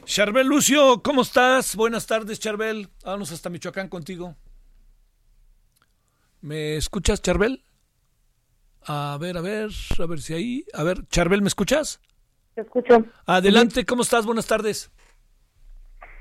Charbel 0.03 0.47
Lucio, 0.47 1.03
¿cómo 1.03 1.21
estás? 1.21 1.75
Buenas 1.75 2.07
tardes, 2.07 2.39
Charbel. 2.39 2.87
Vámonos 3.05 3.31
hasta 3.31 3.51
Michoacán 3.51 3.87
contigo. 3.87 4.33
¿Me 6.41 6.75
escuchas, 6.75 7.21
Charbel? 7.21 7.63
A 8.87 9.15
ver, 9.21 9.37
a 9.37 9.41
ver, 9.41 9.69
a 9.99 10.05
ver 10.07 10.21
si 10.21 10.33
ahí. 10.33 10.65
A 10.73 10.81
ver, 10.81 11.05
Charbel, 11.09 11.43
¿me 11.43 11.49
escuchas? 11.49 12.01
Te 12.55 12.61
escucho. 12.61 13.05
Adelante, 13.27 13.85
¿cómo 13.85 14.01
estás? 14.01 14.25
Buenas 14.25 14.47
tardes. 14.47 14.89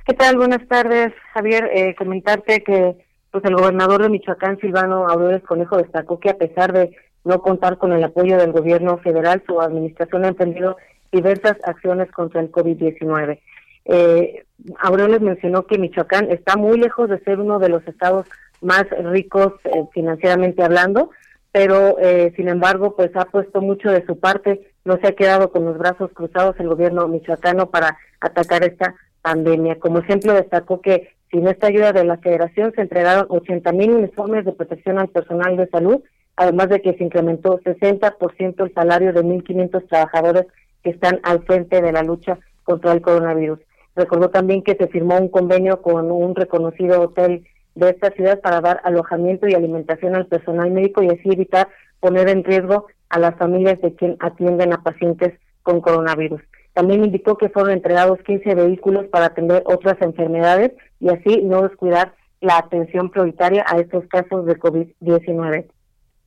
¿Qué 0.04 0.12
tal? 0.12 0.36
Buenas 0.36 0.68
tardes, 0.68 1.14
Javier. 1.32 1.70
Eh, 1.72 1.94
comentarte 1.96 2.62
que 2.62 2.98
pues 3.30 3.42
el 3.46 3.56
gobernador 3.56 4.02
de 4.02 4.10
Michoacán, 4.10 4.60
Silvano 4.60 5.08
Aureoles 5.08 5.42
Conejo, 5.44 5.78
destacó 5.78 6.20
que 6.20 6.28
a 6.28 6.36
pesar 6.36 6.74
de 6.74 6.94
no 7.24 7.42
contar 7.42 7.78
con 7.78 7.92
el 7.92 8.02
apoyo 8.02 8.36
del 8.38 8.52
gobierno 8.52 8.98
federal, 8.98 9.42
su 9.46 9.60
administración 9.60 10.24
ha 10.24 10.28
emprendido 10.28 10.76
diversas 11.12 11.56
acciones 11.64 12.10
contra 12.12 12.40
el 12.40 12.50
COVID-19. 12.50 13.40
Eh, 13.86 14.44
Aureoles 14.78 15.20
mencionó 15.20 15.66
que 15.66 15.78
Michoacán 15.78 16.30
está 16.30 16.56
muy 16.56 16.78
lejos 16.78 17.08
de 17.08 17.18
ser 17.20 17.40
uno 17.40 17.58
de 17.58 17.68
los 17.68 17.86
estados 17.86 18.26
más 18.60 18.84
ricos 18.90 19.54
eh, 19.64 19.84
financieramente 19.92 20.62
hablando, 20.62 21.10
pero 21.52 21.98
eh, 21.98 22.32
sin 22.36 22.48
embargo, 22.48 22.94
pues 22.94 23.10
ha 23.16 23.24
puesto 23.24 23.60
mucho 23.60 23.90
de 23.90 24.04
su 24.06 24.18
parte, 24.18 24.72
no 24.84 24.98
se 24.98 25.08
ha 25.08 25.12
quedado 25.12 25.50
con 25.50 25.64
los 25.64 25.78
brazos 25.78 26.10
cruzados 26.12 26.56
el 26.58 26.68
gobierno 26.68 27.08
michoacano 27.08 27.70
para 27.70 27.98
atacar 28.20 28.62
esta 28.64 28.94
pandemia. 29.22 29.78
Como 29.78 29.98
ejemplo, 29.98 30.32
destacó 30.32 30.80
que 30.80 31.10
sin 31.30 31.46
esta 31.48 31.68
ayuda 31.68 31.92
de 31.92 32.04
la 32.04 32.18
federación 32.18 32.72
se 32.74 32.82
entregaron 32.82 33.26
80 33.28 33.72
mil 33.72 33.90
uniformes 33.92 34.44
de 34.44 34.52
protección 34.52 34.98
al 34.98 35.08
personal 35.08 35.56
de 35.56 35.68
salud, 35.68 36.02
además 36.36 36.68
de 36.68 36.80
que 36.80 36.94
se 36.94 37.04
incrementó 37.04 37.58
60% 37.60 38.64
el 38.64 38.74
salario 38.74 39.12
de 39.12 39.22
1.500 39.22 39.88
trabajadores 39.88 40.46
que 40.82 40.90
están 40.90 41.20
al 41.22 41.44
frente 41.44 41.80
de 41.80 41.92
la 41.92 42.02
lucha 42.02 42.38
contra 42.64 42.92
el 42.92 43.02
coronavirus. 43.02 43.58
Recordó 43.96 44.30
también 44.30 44.62
que 44.62 44.76
se 44.76 44.88
firmó 44.88 45.18
un 45.18 45.28
convenio 45.28 45.82
con 45.82 46.10
un 46.10 46.34
reconocido 46.34 47.00
hotel 47.02 47.44
de 47.74 47.90
esta 47.90 48.10
ciudad 48.10 48.40
para 48.40 48.60
dar 48.60 48.80
alojamiento 48.84 49.48
y 49.48 49.54
alimentación 49.54 50.14
al 50.14 50.26
personal 50.26 50.70
médico 50.70 51.02
y 51.02 51.08
así 51.08 51.28
evitar 51.30 51.68
poner 52.00 52.28
en 52.28 52.44
riesgo 52.44 52.86
a 53.08 53.18
las 53.18 53.34
familias 53.36 53.80
de 53.80 53.94
quien 53.94 54.16
atienden 54.20 54.72
a 54.72 54.82
pacientes 54.82 55.34
con 55.62 55.80
coronavirus. 55.80 56.40
También 56.72 57.04
indicó 57.04 57.36
que 57.36 57.48
fueron 57.48 57.72
entregados 57.72 58.20
15 58.20 58.54
vehículos 58.54 59.06
para 59.08 59.26
atender 59.26 59.62
otras 59.66 60.00
enfermedades 60.00 60.72
y 61.00 61.08
así 61.10 61.42
no 61.42 61.62
descuidar 61.62 62.14
la 62.40 62.58
atención 62.58 63.10
prioritaria 63.10 63.64
a 63.66 63.78
estos 63.78 64.06
casos 64.06 64.46
de 64.46 64.58
COVID-19. 64.58 65.66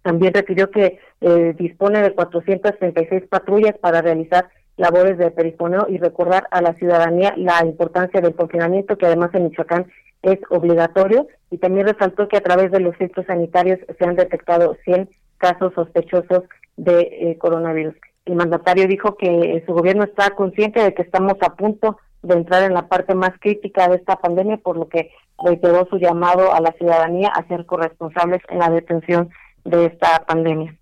También 0.04 0.34
refirió 0.34 0.70
que 0.70 1.00
eh, 1.22 1.56
dispone 1.58 2.02
de 2.02 2.14
436 2.14 3.24
patrullas 3.30 3.78
para 3.80 4.02
realizar 4.02 4.50
labores 4.78 5.18
de 5.18 5.32
perifoneo 5.32 5.88
y 5.90 5.98
recordar 5.98 6.48
a 6.52 6.62
la 6.62 6.74
ciudadanía 6.74 7.34
la 7.38 7.66
importancia 7.66 8.22
del 8.22 8.36
confinamiento 8.36 8.98
que 8.98 9.06
además 9.06 9.32
en 9.34 9.46
Michoacán 9.46 9.92
es 10.22 10.40
obligatorio 10.50 11.28
y 11.52 11.58
también 11.58 11.88
resaltó 11.88 12.28
que 12.28 12.38
a 12.38 12.42
través 12.42 12.72
de 12.72 12.80
los 12.80 12.96
filtros 12.98 13.26
sanitarios 13.26 13.80
se 13.98 14.06
han 14.06 14.16
detectado 14.16 14.78
100 14.86 15.10
casos 15.38 15.74
sospechosos 15.74 16.44
de 16.78 17.02
eh, 17.02 17.38
coronavirus. 17.38 17.96
El 18.26 18.36
mandatario 18.36 18.88
dijo 18.88 19.16
que 19.16 19.64
su 19.66 19.74
gobierno 19.74 20.04
está 20.04 20.32
consciente 20.32 20.82
de 20.82 20.94
que 20.94 21.02
estamos 21.02 21.36
a 21.42 21.56
punto 21.56 21.98
de 22.24 22.36
entrar 22.36 22.64
en 22.64 22.74
la 22.74 22.88
parte 22.88 23.16
más 23.16 23.32
crítica 23.40 23.90
de 23.90 23.98
esta 23.98 24.16
pandemia, 24.16 24.58
por 24.58 24.78
lo 24.78 24.88
que 24.88 25.12
reiteró 25.44 25.86
su 25.90 25.98
llamado 25.98 26.54
a 26.54 26.62
la 26.62 26.72
ciudadanía 26.74 27.28
a 27.28 27.46
ser 27.48 27.66
corresponsables 27.66 28.42
en 28.50 28.60
la 28.60 28.70
detención 28.70 29.30
de 29.64 29.86
esta 29.86 30.26
pandemia. 30.26 30.76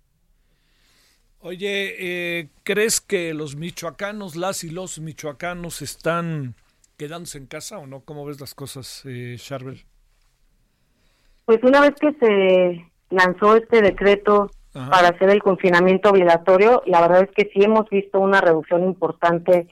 Oye, 1.40 1.96
eh, 1.98 2.48
¿crees 2.62 3.00
que 3.00 3.34
los 3.34 3.56
michoacanos, 3.56 4.36
las 4.36 4.62
y 4.64 4.70
los 4.70 5.00
michoacanos 5.00 5.82
están 5.82 6.54
quedándose 6.96 7.38
en 7.38 7.46
casa 7.46 7.78
o 7.78 7.86
no? 7.86 8.00
¿Cómo 8.00 8.24
ves 8.24 8.40
las 8.40 8.54
cosas, 8.54 9.02
eh, 9.06 9.36
Charbel? 9.38 9.84
Pues 11.44 11.58
una 11.64 11.80
vez 11.80 11.94
que 12.00 12.12
se 12.20 12.90
lanzó 13.10 13.56
este 13.56 13.82
decreto 13.82 14.50
para 14.72 15.08
hacer 15.08 15.28
el 15.28 15.42
confinamiento 15.42 16.10
obligatorio, 16.10 16.82
la 16.86 17.00
verdad 17.02 17.22
es 17.24 17.30
que 17.36 17.50
sí 17.52 17.62
hemos 17.62 17.88
visto 17.90 18.20
una 18.20 18.40
reducción 18.40 18.84
importante 18.84 19.66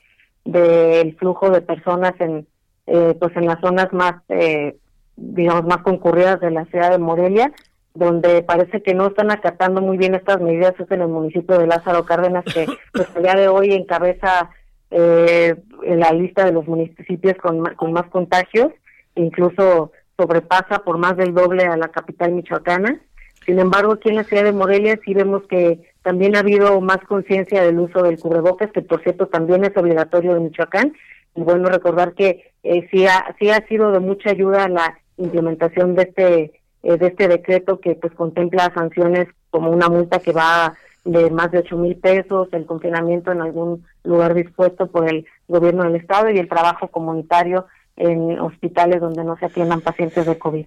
del 0.45 1.17
flujo 1.17 1.51
de 1.51 1.63
personas 1.63 2.15
en 2.19 2.47
eh, 2.87 3.15
pues 3.19 3.37
en 3.37 3.47
las 3.47 3.61
zonas 3.61 3.93
más 3.93 4.23
eh, 4.29 4.77
digamos 5.17 5.65
más 5.65 5.79
concurridas 5.79 6.41
de 6.41 6.51
la 6.51 6.65
ciudad 6.67 6.91
de 6.91 6.99
Morelia 6.99 7.53
donde 7.95 8.43
parece 8.43 8.83
que 8.83 8.95
no 8.95 9.09
están 9.09 9.31
acatando 9.31 9.81
muy 9.81 9.97
bien 9.99 10.15
estas 10.15 10.41
medidas 10.41 10.75
es 10.79 10.91
en 10.91 11.03
el 11.03 11.09
municipio 11.09 11.59
de 11.59 11.67
Lázaro 11.67 12.05
Cárdenas 12.05 12.45
que 12.45 12.67
pues 12.93 13.09
el 13.17 13.23
día 13.23 13.35
de 13.35 13.49
hoy 13.49 13.73
encabeza 13.73 14.51
eh, 14.91 15.57
en 15.85 16.01
la 16.01 16.13
lista 16.13 16.45
de 16.45 16.53
los 16.53 16.67
municipios 16.67 17.37
con, 17.37 17.65
con 17.75 17.93
más 17.93 18.07
contagios 18.07 18.73
incluso 19.17 19.93
sobrepasa 20.17 20.81
por 20.85 20.99
más 20.99 21.17
del 21.17 21.35
doble 21.35 21.65
a 21.65 21.77
la 21.77 21.89
capital 21.89 22.33
michoacana 22.33 23.01
sin 23.47 23.59
embargo, 23.59 23.95
aquí 23.95 24.11
en 24.11 24.17
la 24.17 24.25
ciudad 24.25 24.45
de 24.45 24.53
Morelia 24.53 24.99
sí 25.05 25.15
vemos 25.15 25.43
que 25.49 25.81
también 26.03 26.37
ha 26.37 26.41
habido 26.41 26.81
más 26.81 26.99
conciencia 26.99 27.63
del 27.63 27.79
uso 27.79 28.03
del 28.03 28.19
cubrebocas, 28.19 28.71
que 28.73 28.83
por 28.83 29.03
cierto 29.03 29.27
también 29.27 29.65
es 29.65 29.77
obligatorio 29.77 30.37
en 30.37 30.45
Michoacán. 30.45 30.93
Y 31.35 31.43
bueno, 31.43 31.69
recordar 31.69 32.15
que 32.15 32.53
eh, 32.63 32.89
sí, 32.91 33.07
ha, 33.07 33.35
sí 33.39 33.51
ha 33.51 33.67
sido 33.67 33.93
de 33.93 34.01
mucha 34.01 34.31
ayuda 34.31 34.69
la 34.69 34.99
implementación 35.17 35.95
de 35.95 36.03
este 36.03 36.60
eh, 36.83 36.97
de 36.97 37.09
este 37.09 37.29
decreto 37.29 37.81
que 37.81 37.95
pues 37.95 38.13
contempla 38.15 38.73
sanciones 38.75 39.29
como 39.51 39.71
una 39.71 39.89
multa 39.89 40.21
que 40.21 40.33
va 40.33 40.75
de 41.05 41.31
más 41.31 41.51
de 41.51 41.59
ocho 41.59 41.77
mil 41.77 41.97
pesos, 41.97 42.49
el 42.53 42.67
confinamiento 42.67 43.33
en 43.33 43.41
algún 43.41 43.87
lugar 44.05 44.35
dispuesto 44.35 44.91
por 44.91 45.09
el 45.09 45.27
gobierno 45.49 45.85
del 45.85 45.97
estado 45.97 46.31
y 46.31 46.39
el 46.39 46.49
trabajo 46.49 46.89
comunitario 46.89 47.67
en 47.97 48.39
hospitales 48.39 49.01
donde 49.01 49.25
no 49.25 49.37
se 49.37 49.47
atiendan 49.47 49.81
pacientes 49.81 50.27
de 50.27 50.39
COVID. 50.39 50.67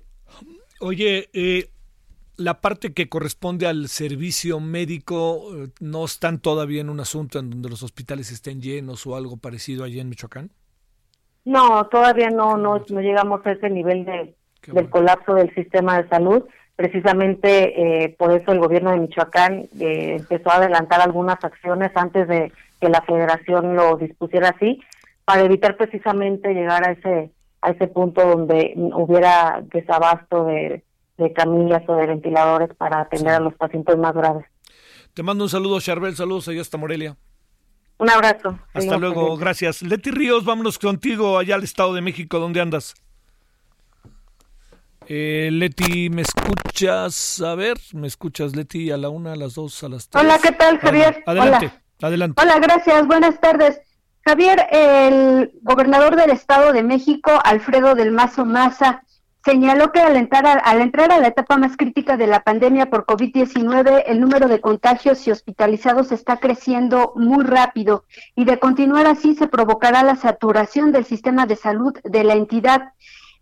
Oye, 0.82 1.30
eh, 1.34 1.70
la 2.38 2.61
parte 2.61 2.93
que 2.93 3.09
corresponde 3.09 3.68
al 3.68 3.88
servicio 3.88 4.59
médico 4.59 5.47
eh, 5.55 5.70
no 5.80 6.05
están 6.05 6.39
todavía 6.39 6.82
en 6.82 6.89
un 6.89 6.99
asunto 6.99 7.39
en 7.39 7.49
donde 7.49 7.70
los 7.70 7.84
hospitales 7.84 8.32
estén 8.32 8.61
llenos 8.61 9.05
o 9.07 9.16
algo 9.16 9.38
parecido 9.38 9.84
allí 9.84 9.99
en 9.99 10.09
Michoacán? 10.09 10.51
No, 11.45 11.88
todavía 11.88 12.30
no, 12.30 12.57
no, 12.57 12.84
no 12.88 13.01
llegamos 13.01 13.45
a 13.45 13.51
ese 13.51 13.70
nivel 13.70 14.05
de, 14.05 14.36
del 14.68 14.89
colapso 14.89 15.36
del 15.36 15.53
sistema 15.53 16.01
de 16.01 16.09
salud. 16.09 16.43
Precisamente 16.76 18.05
eh, 18.05 18.16
por 18.18 18.32
eso 18.32 18.51
el 18.51 18.59
gobierno 18.59 18.91
de 18.91 18.97
Michoacán 18.97 19.68
eh, 19.80 20.18
empezó 20.20 20.51
a 20.51 20.55
adelantar 20.55 21.01
algunas 21.01 21.43
acciones 21.43 21.91
antes 21.95 22.28
de 22.28 22.51
que 22.82 22.89
la 22.89 23.01
federación 23.01 23.76
lo 23.76 23.95
dispusiera 23.97 24.49
así, 24.49 24.82
para 25.26 25.43
evitar 25.43 25.78
precisamente 25.78 26.53
llegar 26.53 26.88
a 26.88 26.91
ese 26.91 27.32
a 27.64 27.72
ese 27.72 27.88
punto 27.88 28.28
donde 28.28 28.74
hubiera 28.76 29.64
desabasto 29.72 30.45
de, 30.45 30.84
de 31.18 31.34
camillas 31.34 31.82
o 31.88 31.95
de 31.95 32.07
ventiladores 32.07 32.70
para 32.76 32.99
atender 32.99 33.34
a 33.34 33.39
los 33.39 33.53
pacientes 33.55 33.97
más 33.97 34.14
graves. 34.14 34.45
Te 35.14 35.24
mando 35.24 35.45
un 35.45 35.49
saludo, 35.49 35.80
Charbel, 35.80 36.16
saludos 36.16 36.49
allá 36.49 36.61
hasta 36.61 36.78
Morelia. 36.78 37.16
Un 37.99 38.09
abrazo. 38.09 38.59
Hasta 38.74 38.97
luego, 38.97 39.38
gracias. 39.38 39.82
Leti 39.82 40.11
Ríos, 40.11 40.43
vámonos 40.43 40.78
contigo 40.78 41.38
allá 41.38 41.55
al 41.55 41.64
Estado 41.64 41.93
de 41.93 42.01
México, 42.01 42.39
¿dónde 42.39 42.59
andas? 42.59 42.95
Eh, 45.07 45.49
Leti, 45.51 46.09
¿me 46.09 46.21
escuchas? 46.21 47.41
A 47.41 47.55
ver, 47.55 47.77
¿me 47.93 48.07
escuchas, 48.07 48.55
Leti, 48.55 48.91
a 48.91 48.97
la 48.97 49.09
una, 49.09 49.33
a 49.33 49.35
las 49.35 49.55
dos, 49.55 49.83
a 49.83 49.89
las 49.89 50.07
tres? 50.07 50.23
Hola, 50.23 50.39
¿qué 50.39 50.51
tal, 50.51 50.79
Javier? 50.79 51.23
adelante, 51.25 51.71
adelante. 52.01 52.41
Hola, 52.41 52.59
gracias, 52.59 53.05
buenas 53.07 53.39
tardes. 53.39 53.81
Javier, 54.25 54.67
el 54.71 55.51
gobernador 55.61 56.15
del 56.15 56.29
Estado 56.29 56.71
de 56.71 56.83
México, 56.83 57.31
Alfredo 57.43 57.95
del 57.95 58.11
Mazo 58.11 58.45
Maza, 58.45 59.03
señaló 59.43 59.91
que 59.91 59.99
al 59.99 60.15
entrar, 60.15 60.47
a, 60.47 60.53
al 60.53 60.79
entrar 60.79 61.11
a 61.11 61.19
la 61.19 61.27
etapa 61.27 61.57
más 61.57 61.75
crítica 61.75 62.15
de 62.15 62.27
la 62.27 62.41
pandemia 62.41 62.89
por 62.89 63.05
COVID-19, 63.05 64.03
el 64.07 64.21
número 64.21 64.47
de 64.47 64.61
contagios 64.61 65.27
y 65.27 65.31
hospitalizados 65.31 66.13
está 66.13 66.37
creciendo 66.37 67.11
muy 67.17 67.43
rápido 67.43 68.05
y 68.35 68.45
de 68.45 68.59
continuar 68.59 69.05
así 69.05 69.35
se 69.35 69.47
provocará 69.47 70.03
la 70.03 70.15
saturación 70.15 70.93
del 70.93 71.03
sistema 71.03 71.45
de 71.45 71.57
salud 71.57 71.93
de 72.05 72.23
la 72.23 72.35
entidad. 72.35 72.93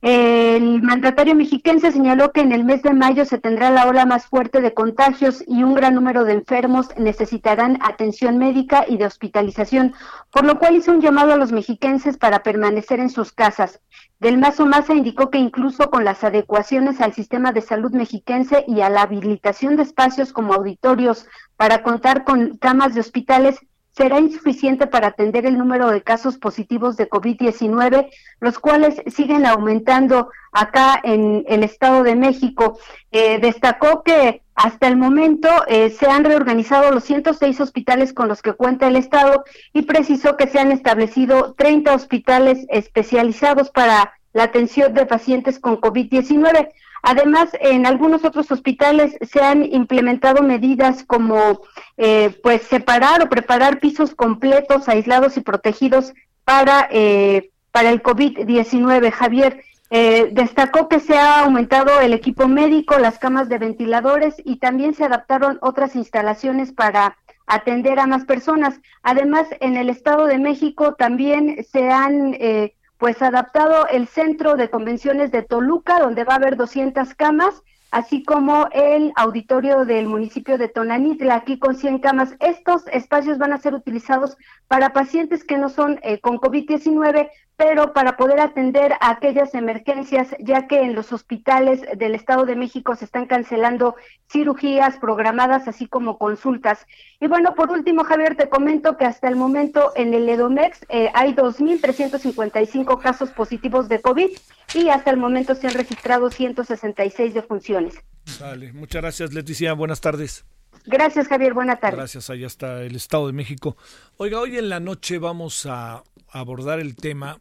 El 0.02 0.82
mandatario 0.82 1.36
mexiquense 1.36 1.91
señaló 1.91 2.32
que 2.32 2.41
en 2.41 2.52
el 2.52 2.64
mes 2.64 2.82
de 2.82 2.91
mayo 2.91 3.24
se 3.24 3.38
tendrá 3.38 3.70
la 3.70 3.86
ola 3.86 4.08
más 4.08 4.26
fuerte 4.26 4.60
de 4.60 4.74
contagios 4.74 5.43
y 5.45 5.62
un 5.62 5.76
gran 5.76 5.93
número 5.93 6.24
de 6.24 6.34
enfermos 6.34 6.88
necesitarán 6.97 7.78
atención 7.84 8.39
médica 8.39 8.84
y 8.88 8.97
de 8.97 9.06
hospitalización, 9.06 9.93
por 10.32 10.43
lo 10.43 10.58
cual 10.58 10.76
hizo 10.76 10.91
un 10.91 11.02
llamado 11.02 11.34
a 11.34 11.38
los 11.38 11.52
mexiquenses 11.52 12.18
para 12.18 12.41
permanecer 12.41 12.99
en 12.99 13.12
sus 13.12 13.32
casas. 13.32 13.80
Del 14.20 14.39
Mazo 14.39 14.66
Maza 14.66 14.95
indicó 14.95 15.30
que 15.30 15.38
incluso 15.38 15.91
con 15.91 16.04
las 16.04 16.24
adecuaciones 16.24 16.99
al 16.99 17.14
sistema 17.14 17.52
de 17.52 17.62
salud 17.62 17.91
mexiquense 17.91 18.66
y 18.68 18.82
a 18.82 18.89
la 18.89 19.04
habilitación 19.04 19.76
de 19.76 19.84
espacios 19.84 20.34
como 20.34 20.56
auditorios 20.56 21.28
para 21.58 21.84
contar 21.84 22.24
con 22.24 22.58
camas 22.58 22.95
de 22.95 23.02
hospitales, 23.02 23.60
será 24.02 24.20
insuficiente 24.20 24.88
para 24.88 25.10
atender 25.10 25.45
el 25.45 25.60
número 25.60 25.91
de 25.91 26.02
casos 26.02 26.39
positivos 26.39 26.97
de 26.97 27.08
COVID-19, 27.08 28.10
los 28.39 28.58
cuales 28.58 28.95
siguen 29.06 29.45
aumentando 29.45 30.32
acá 30.52 30.99
en 31.04 31.45
el 31.47 31.64
Estado 31.64 32.02
de 32.02 32.16
México. 32.16 32.80
Eh, 33.12 33.38
destacó 33.39 34.02
que 34.02 34.41
Hasta 34.54 34.88
el 34.88 34.97
momento 34.97 35.47
eh, 35.68 35.89
se 35.89 36.08
han 36.08 36.24
reorganizado 36.24 36.91
los 36.91 37.04
106 37.04 37.62
hospitales 37.62 38.14
con 38.14 38.28
los 38.28 38.41
que 38.41 38.54
cuenta 38.54 38.88
el 38.88 38.95
Estado 38.95 39.43
y 39.74 39.84
precisó 39.84 40.36
que 40.36 40.47
se 40.47 40.60
han 40.60 40.72
establecido 40.72 41.54
30 41.54 41.95
hospitales 41.95 42.66
especializados 42.70 43.70
para 43.72 44.14
la 44.34 44.43
atención 44.43 44.93
de 44.93 45.06
pacientes 45.06 45.60
con 45.60 45.80
COVID-19. 45.80 46.70
Además, 47.02 47.49
en 47.60 47.86
algunos 47.86 48.24
otros 48.24 48.52
hospitales 48.52 49.18
se 49.22 49.41
han 49.41 49.64
implementado 49.64 50.43
medidas 50.43 51.04
como 51.04 51.62
eh, 51.97 52.38
pues 52.43 52.64
separar 52.64 53.24
o 53.24 53.30
preparar 53.30 53.80
pisos 53.80 54.14
completos, 54.14 54.88
aislados 54.88 55.38
y 55.38 55.41
protegidos 55.41 56.14
para, 56.43 56.88
eh, 56.91 57.49
para 57.72 57.89
el 57.89 58.04
COVID-19. 58.04 59.12
Javier, 59.12 59.64
eh, 59.93 60.30
destacó 60.32 60.88
que 60.88 61.02
se 61.02 61.18
ha 61.18 61.41
aumentado 61.41 61.99
el 61.99 62.14
equipo 62.14 62.47
médico, 62.47 62.97
las 62.97 63.20
camas 63.20 63.49
de 63.49 63.58
ventiladores 63.58 64.36
y 64.45 64.56
también 64.56 64.93
se 64.93 65.04
adaptaron 65.04 65.60
otras 65.62 65.97
instalaciones 65.97 66.72
para 66.72 67.18
atender 67.45 67.99
a 67.99 68.08
más 68.08 68.24
personas. 68.24 68.80
Además, 69.04 69.47
en 69.60 69.76
el 69.76 69.89
Estado 69.89 70.28
de 70.28 70.38
México 70.38 70.93
también 70.93 71.66
se 71.70 71.91
han 71.91 72.36
eh, 72.36 72.74
pues 73.02 73.20
adaptado 73.24 73.88
el 73.88 74.08
centro 74.08 74.56
de 74.56 74.70
convenciones 74.70 75.32
de 75.32 75.41
Toluca, 75.41 75.99
donde 75.99 76.24
va 76.24 76.34
a 76.34 76.36
haber 76.36 76.56
200 76.56 77.16
camas, 77.16 77.64
así 77.89 78.22
como 78.24 78.70
el 78.74 79.12
auditorio 79.16 79.86
del 79.86 80.06
municipio 80.06 80.60
de 80.60 80.68
Tonanitla, 80.68 81.34
aquí 81.34 81.58
con 81.58 81.74
100 81.76 81.97
camas. 81.97 82.36
Estos 82.39 82.84
espacios 82.91 83.39
van 83.39 83.54
a 83.54 83.58
ser 83.58 83.74
utilizados 83.74 84.38
para 84.68 84.93
pacientes 84.93 85.43
que 85.43 85.58
no 85.58 85.70
son 85.70 85.99
eh, 86.04 86.20
con 86.20 86.38
COVID-19, 86.38 87.32
pero 87.62 87.93
para 87.93 88.18
poder 88.18 88.39
atender 88.39 88.93
a 88.93 89.12
aquellas 89.12 89.53
emergencias, 89.53 90.30
ya 90.39 90.66
que 90.66 90.82
en 90.82 90.95
los 90.95 91.14
hospitales 91.14 91.82
del 91.95 92.16
Estado 92.16 92.45
de 92.45 92.55
México 92.55 92.95
se 92.95 93.05
están 93.05 93.28
cancelando 93.28 93.95
cirugías 94.32 94.97
programadas, 94.97 95.68
así 95.68 95.86
como 95.86 96.18
consultas. 96.18 96.88
Y 97.20 97.28
bueno, 97.28 97.53
por 97.53 97.70
último, 97.70 98.03
Javier, 98.03 98.36
te 98.36 98.49
comento 98.49 98.97
que 98.97 99.05
hasta 99.05 99.28
el 99.28 99.36
momento 99.36 99.91
en 99.95 100.16
el 100.16 100.28
EDOMEX 100.28 100.88
eh, 100.89 101.12
hay 101.14 101.36
2.355 101.36 102.99
casos 102.99 103.30
positivos 103.30 103.88
de 103.88 104.01
COVID 104.01 104.32
y 104.74 104.89
hasta 104.89 105.12
el 105.12 105.18
momento 105.18 105.53
se 105.53 105.68
han 105.68 105.76
registrado 105.76 106.32
166 106.32 107.36
defunciones. 107.36 107.93
Vale, 108.39 108.74
muchas 108.74 109.03
gracias, 109.03 109.34
Leticia. 109.34 109.74
Buenas 109.74 110.01
tardes. 110.01 110.45
Gracias, 110.88 111.28
Javier. 111.28 111.53
Buenas 111.53 111.80
tardes. 111.80 111.97
Gracias. 111.99 112.32
Allá 112.32 112.47
está 112.47 112.82
el 112.82 112.95
Estado 112.95 113.28
de 113.28 113.34
México. 113.34 113.78
Oiga, 114.18 114.39
hoy 114.39 114.57
en 114.57 114.68
la 114.68 114.80
noche 114.80 115.20
vamos 115.20 115.68
a 115.68 116.01
abordar 116.32 116.80
el 116.80 116.95
tema 116.95 117.38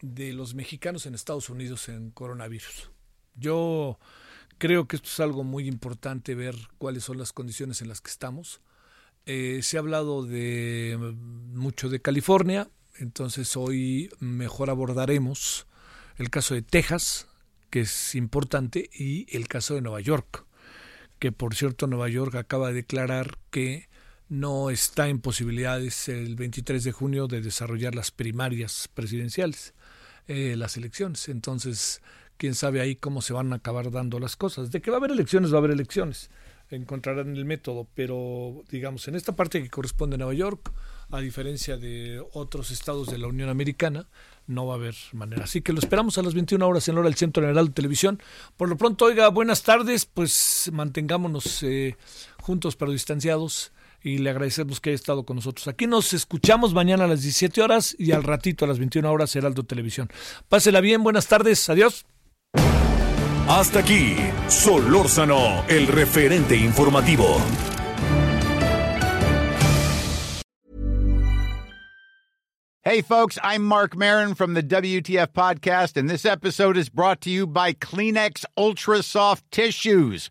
de 0.00 0.32
los 0.32 0.54
mexicanos 0.54 1.06
en 1.06 1.14
Estados 1.14 1.50
Unidos 1.50 1.88
en 1.88 2.10
coronavirus. 2.10 2.90
Yo 3.34 3.98
creo 4.58 4.86
que 4.86 4.96
esto 4.96 5.08
es 5.08 5.20
algo 5.20 5.44
muy 5.44 5.66
importante 5.66 6.34
ver 6.34 6.54
cuáles 6.78 7.04
son 7.04 7.18
las 7.18 7.32
condiciones 7.32 7.82
en 7.82 7.88
las 7.88 8.00
que 8.00 8.10
estamos. 8.10 8.60
Eh, 9.26 9.60
se 9.62 9.76
ha 9.76 9.80
hablado 9.80 10.24
de 10.24 10.96
mucho 11.52 11.88
de 11.88 12.00
California, 12.00 12.68
entonces 12.96 13.56
hoy 13.56 14.10
mejor 14.18 14.70
abordaremos 14.70 15.66
el 16.16 16.30
caso 16.30 16.54
de 16.54 16.62
Texas, 16.62 17.28
que 17.70 17.80
es 17.80 18.14
importante, 18.14 18.90
y 18.92 19.26
el 19.34 19.48
caso 19.48 19.74
de 19.74 19.80
Nueva 19.80 20.00
York, 20.00 20.44
que 21.18 21.32
por 21.32 21.54
cierto 21.54 21.86
Nueva 21.86 22.08
York 22.08 22.34
acaba 22.34 22.68
de 22.68 22.74
declarar 22.74 23.38
que 23.50 23.88
no 24.28 24.70
está 24.70 25.08
en 25.08 25.20
posibilidades 25.20 26.08
el 26.08 26.36
23 26.36 26.84
de 26.84 26.92
junio 26.92 27.26
de 27.26 27.40
desarrollar 27.40 27.94
las 27.94 28.10
primarias 28.10 28.88
presidenciales. 28.94 29.74
Eh, 30.28 30.54
las 30.56 30.76
elecciones. 30.76 31.28
Entonces, 31.28 32.02
quién 32.36 32.54
sabe 32.54 32.80
ahí 32.80 32.96
cómo 32.96 33.20
se 33.20 33.32
van 33.32 33.52
a 33.52 33.56
acabar 33.56 33.90
dando 33.90 34.18
las 34.18 34.36
cosas. 34.36 34.70
De 34.70 34.80
que 34.80 34.90
va 34.90 34.96
a 34.96 35.00
haber 35.00 35.10
elecciones, 35.10 35.52
va 35.52 35.56
a 35.56 35.58
haber 35.58 35.72
elecciones. 35.72 36.30
Encontrarán 36.70 37.36
el 37.36 37.44
método, 37.44 37.88
pero 37.94 38.62
digamos, 38.70 39.08
en 39.08 39.16
esta 39.16 39.34
parte 39.34 39.60
que 39.60 39.68
corresponde 39.68 40.14
a 40.14 40.18
Nueva 40.18 40.34
York, 40.34 40.72
a 41.10 41.20
diferencia 41.20 41.76
de 41.76 42.22
otros 42.32 42.70
estados 42.70 43.08
de 43.08 43.18
la 43.18 43.26
Unión 43.26 43.48
Americana, 43.48 44.06
no 44.46 44.66
va 44.66 44.74
a 44.74 44.76
haber 44.76 44.94
manera. 45.12 45.44
Así 45.44 45.62
que 45.62 45.72
lo 45.72 45.80
esperamos 45.80 46.16
a 46.16 46.22
las 46.22 46.34
21 46.34 46.66
horas 46.66 46.88
en 46.88 46.96
hora 46.96 47.08
del 47.08 47.16
Centro 47.16 47.42
General 47.42 47.66
de 47.66 47.72
Televisión. 47.72 48.22
Por 48.56 48.68
lo 48.68 48.76
pronto, 48.76 49.06
oiga, 49.06 49.28
buenas 49.28 49.62
tardes, 49.64 50.06
pues 50.06 50.70
mantengámonos 50.72 51.62
eh, 51.64 51.96
juntos 52.40 52.76
pero 52.76 52.92
distanciados 52.92 53.72
y 54.02 54.18
le 54.18 54.30
agradecemos 54.30 54.80
que 54.80 54.90
haya 54.90 54.96
estado 54.96 55.24
con 55.24 55.36
nosotros. 55.36 55.68
Aquí 55.68 55.86
nos 55.86 56.12
escuchamos 56.12 56.74
mañana 56.74 57.04
a 57.04 57.08
las 57.08 57.22
17 57.22 57.62
horas 57.62 57.94
y 57.98 58.12
al 58.12 58.22
ratito 58.22 58.64
a 58.64 58.68
las 58.68 58.78
21 58.78 59.10
horas 59.10 59.34
Heraldo 59.36 59.64
Televisión. 59.64 60.10
Pásela 60.48 60.80
bien, 60.80 61.02
buenas 61.02 61.26
tardes, 61.26 61.68
adiós. 61.68 62.06
Hasta 63.48 63.80
aquí, 63.80 64.16
Solórzano, 64.48 65.64
el 65.68 65.88
referente 65.88 66.56
informativo. 66.56 67.40
Hey 72.82 73.02
folks, 73.02 73.38
I'm 73.42 73.62
Mark 73.62 73.94
Marin 73.94 74.34
from 74.34 74.54
the 74.54 74.62
WTF 74.62 75.28
podcast 75.34 75.98
and 75.98 76.08
this 76.08 76.24
episode 76.24 76.78
is 76.78 76.88
brought 76.88 77.20
to 77.20 77.30
you 77.30 77.46
by 77.46 77.74
Kleenex 77.74 78.46
Ultra 78.56 79.02
Soft 79.02 79.44
Tissues 79.50 80.30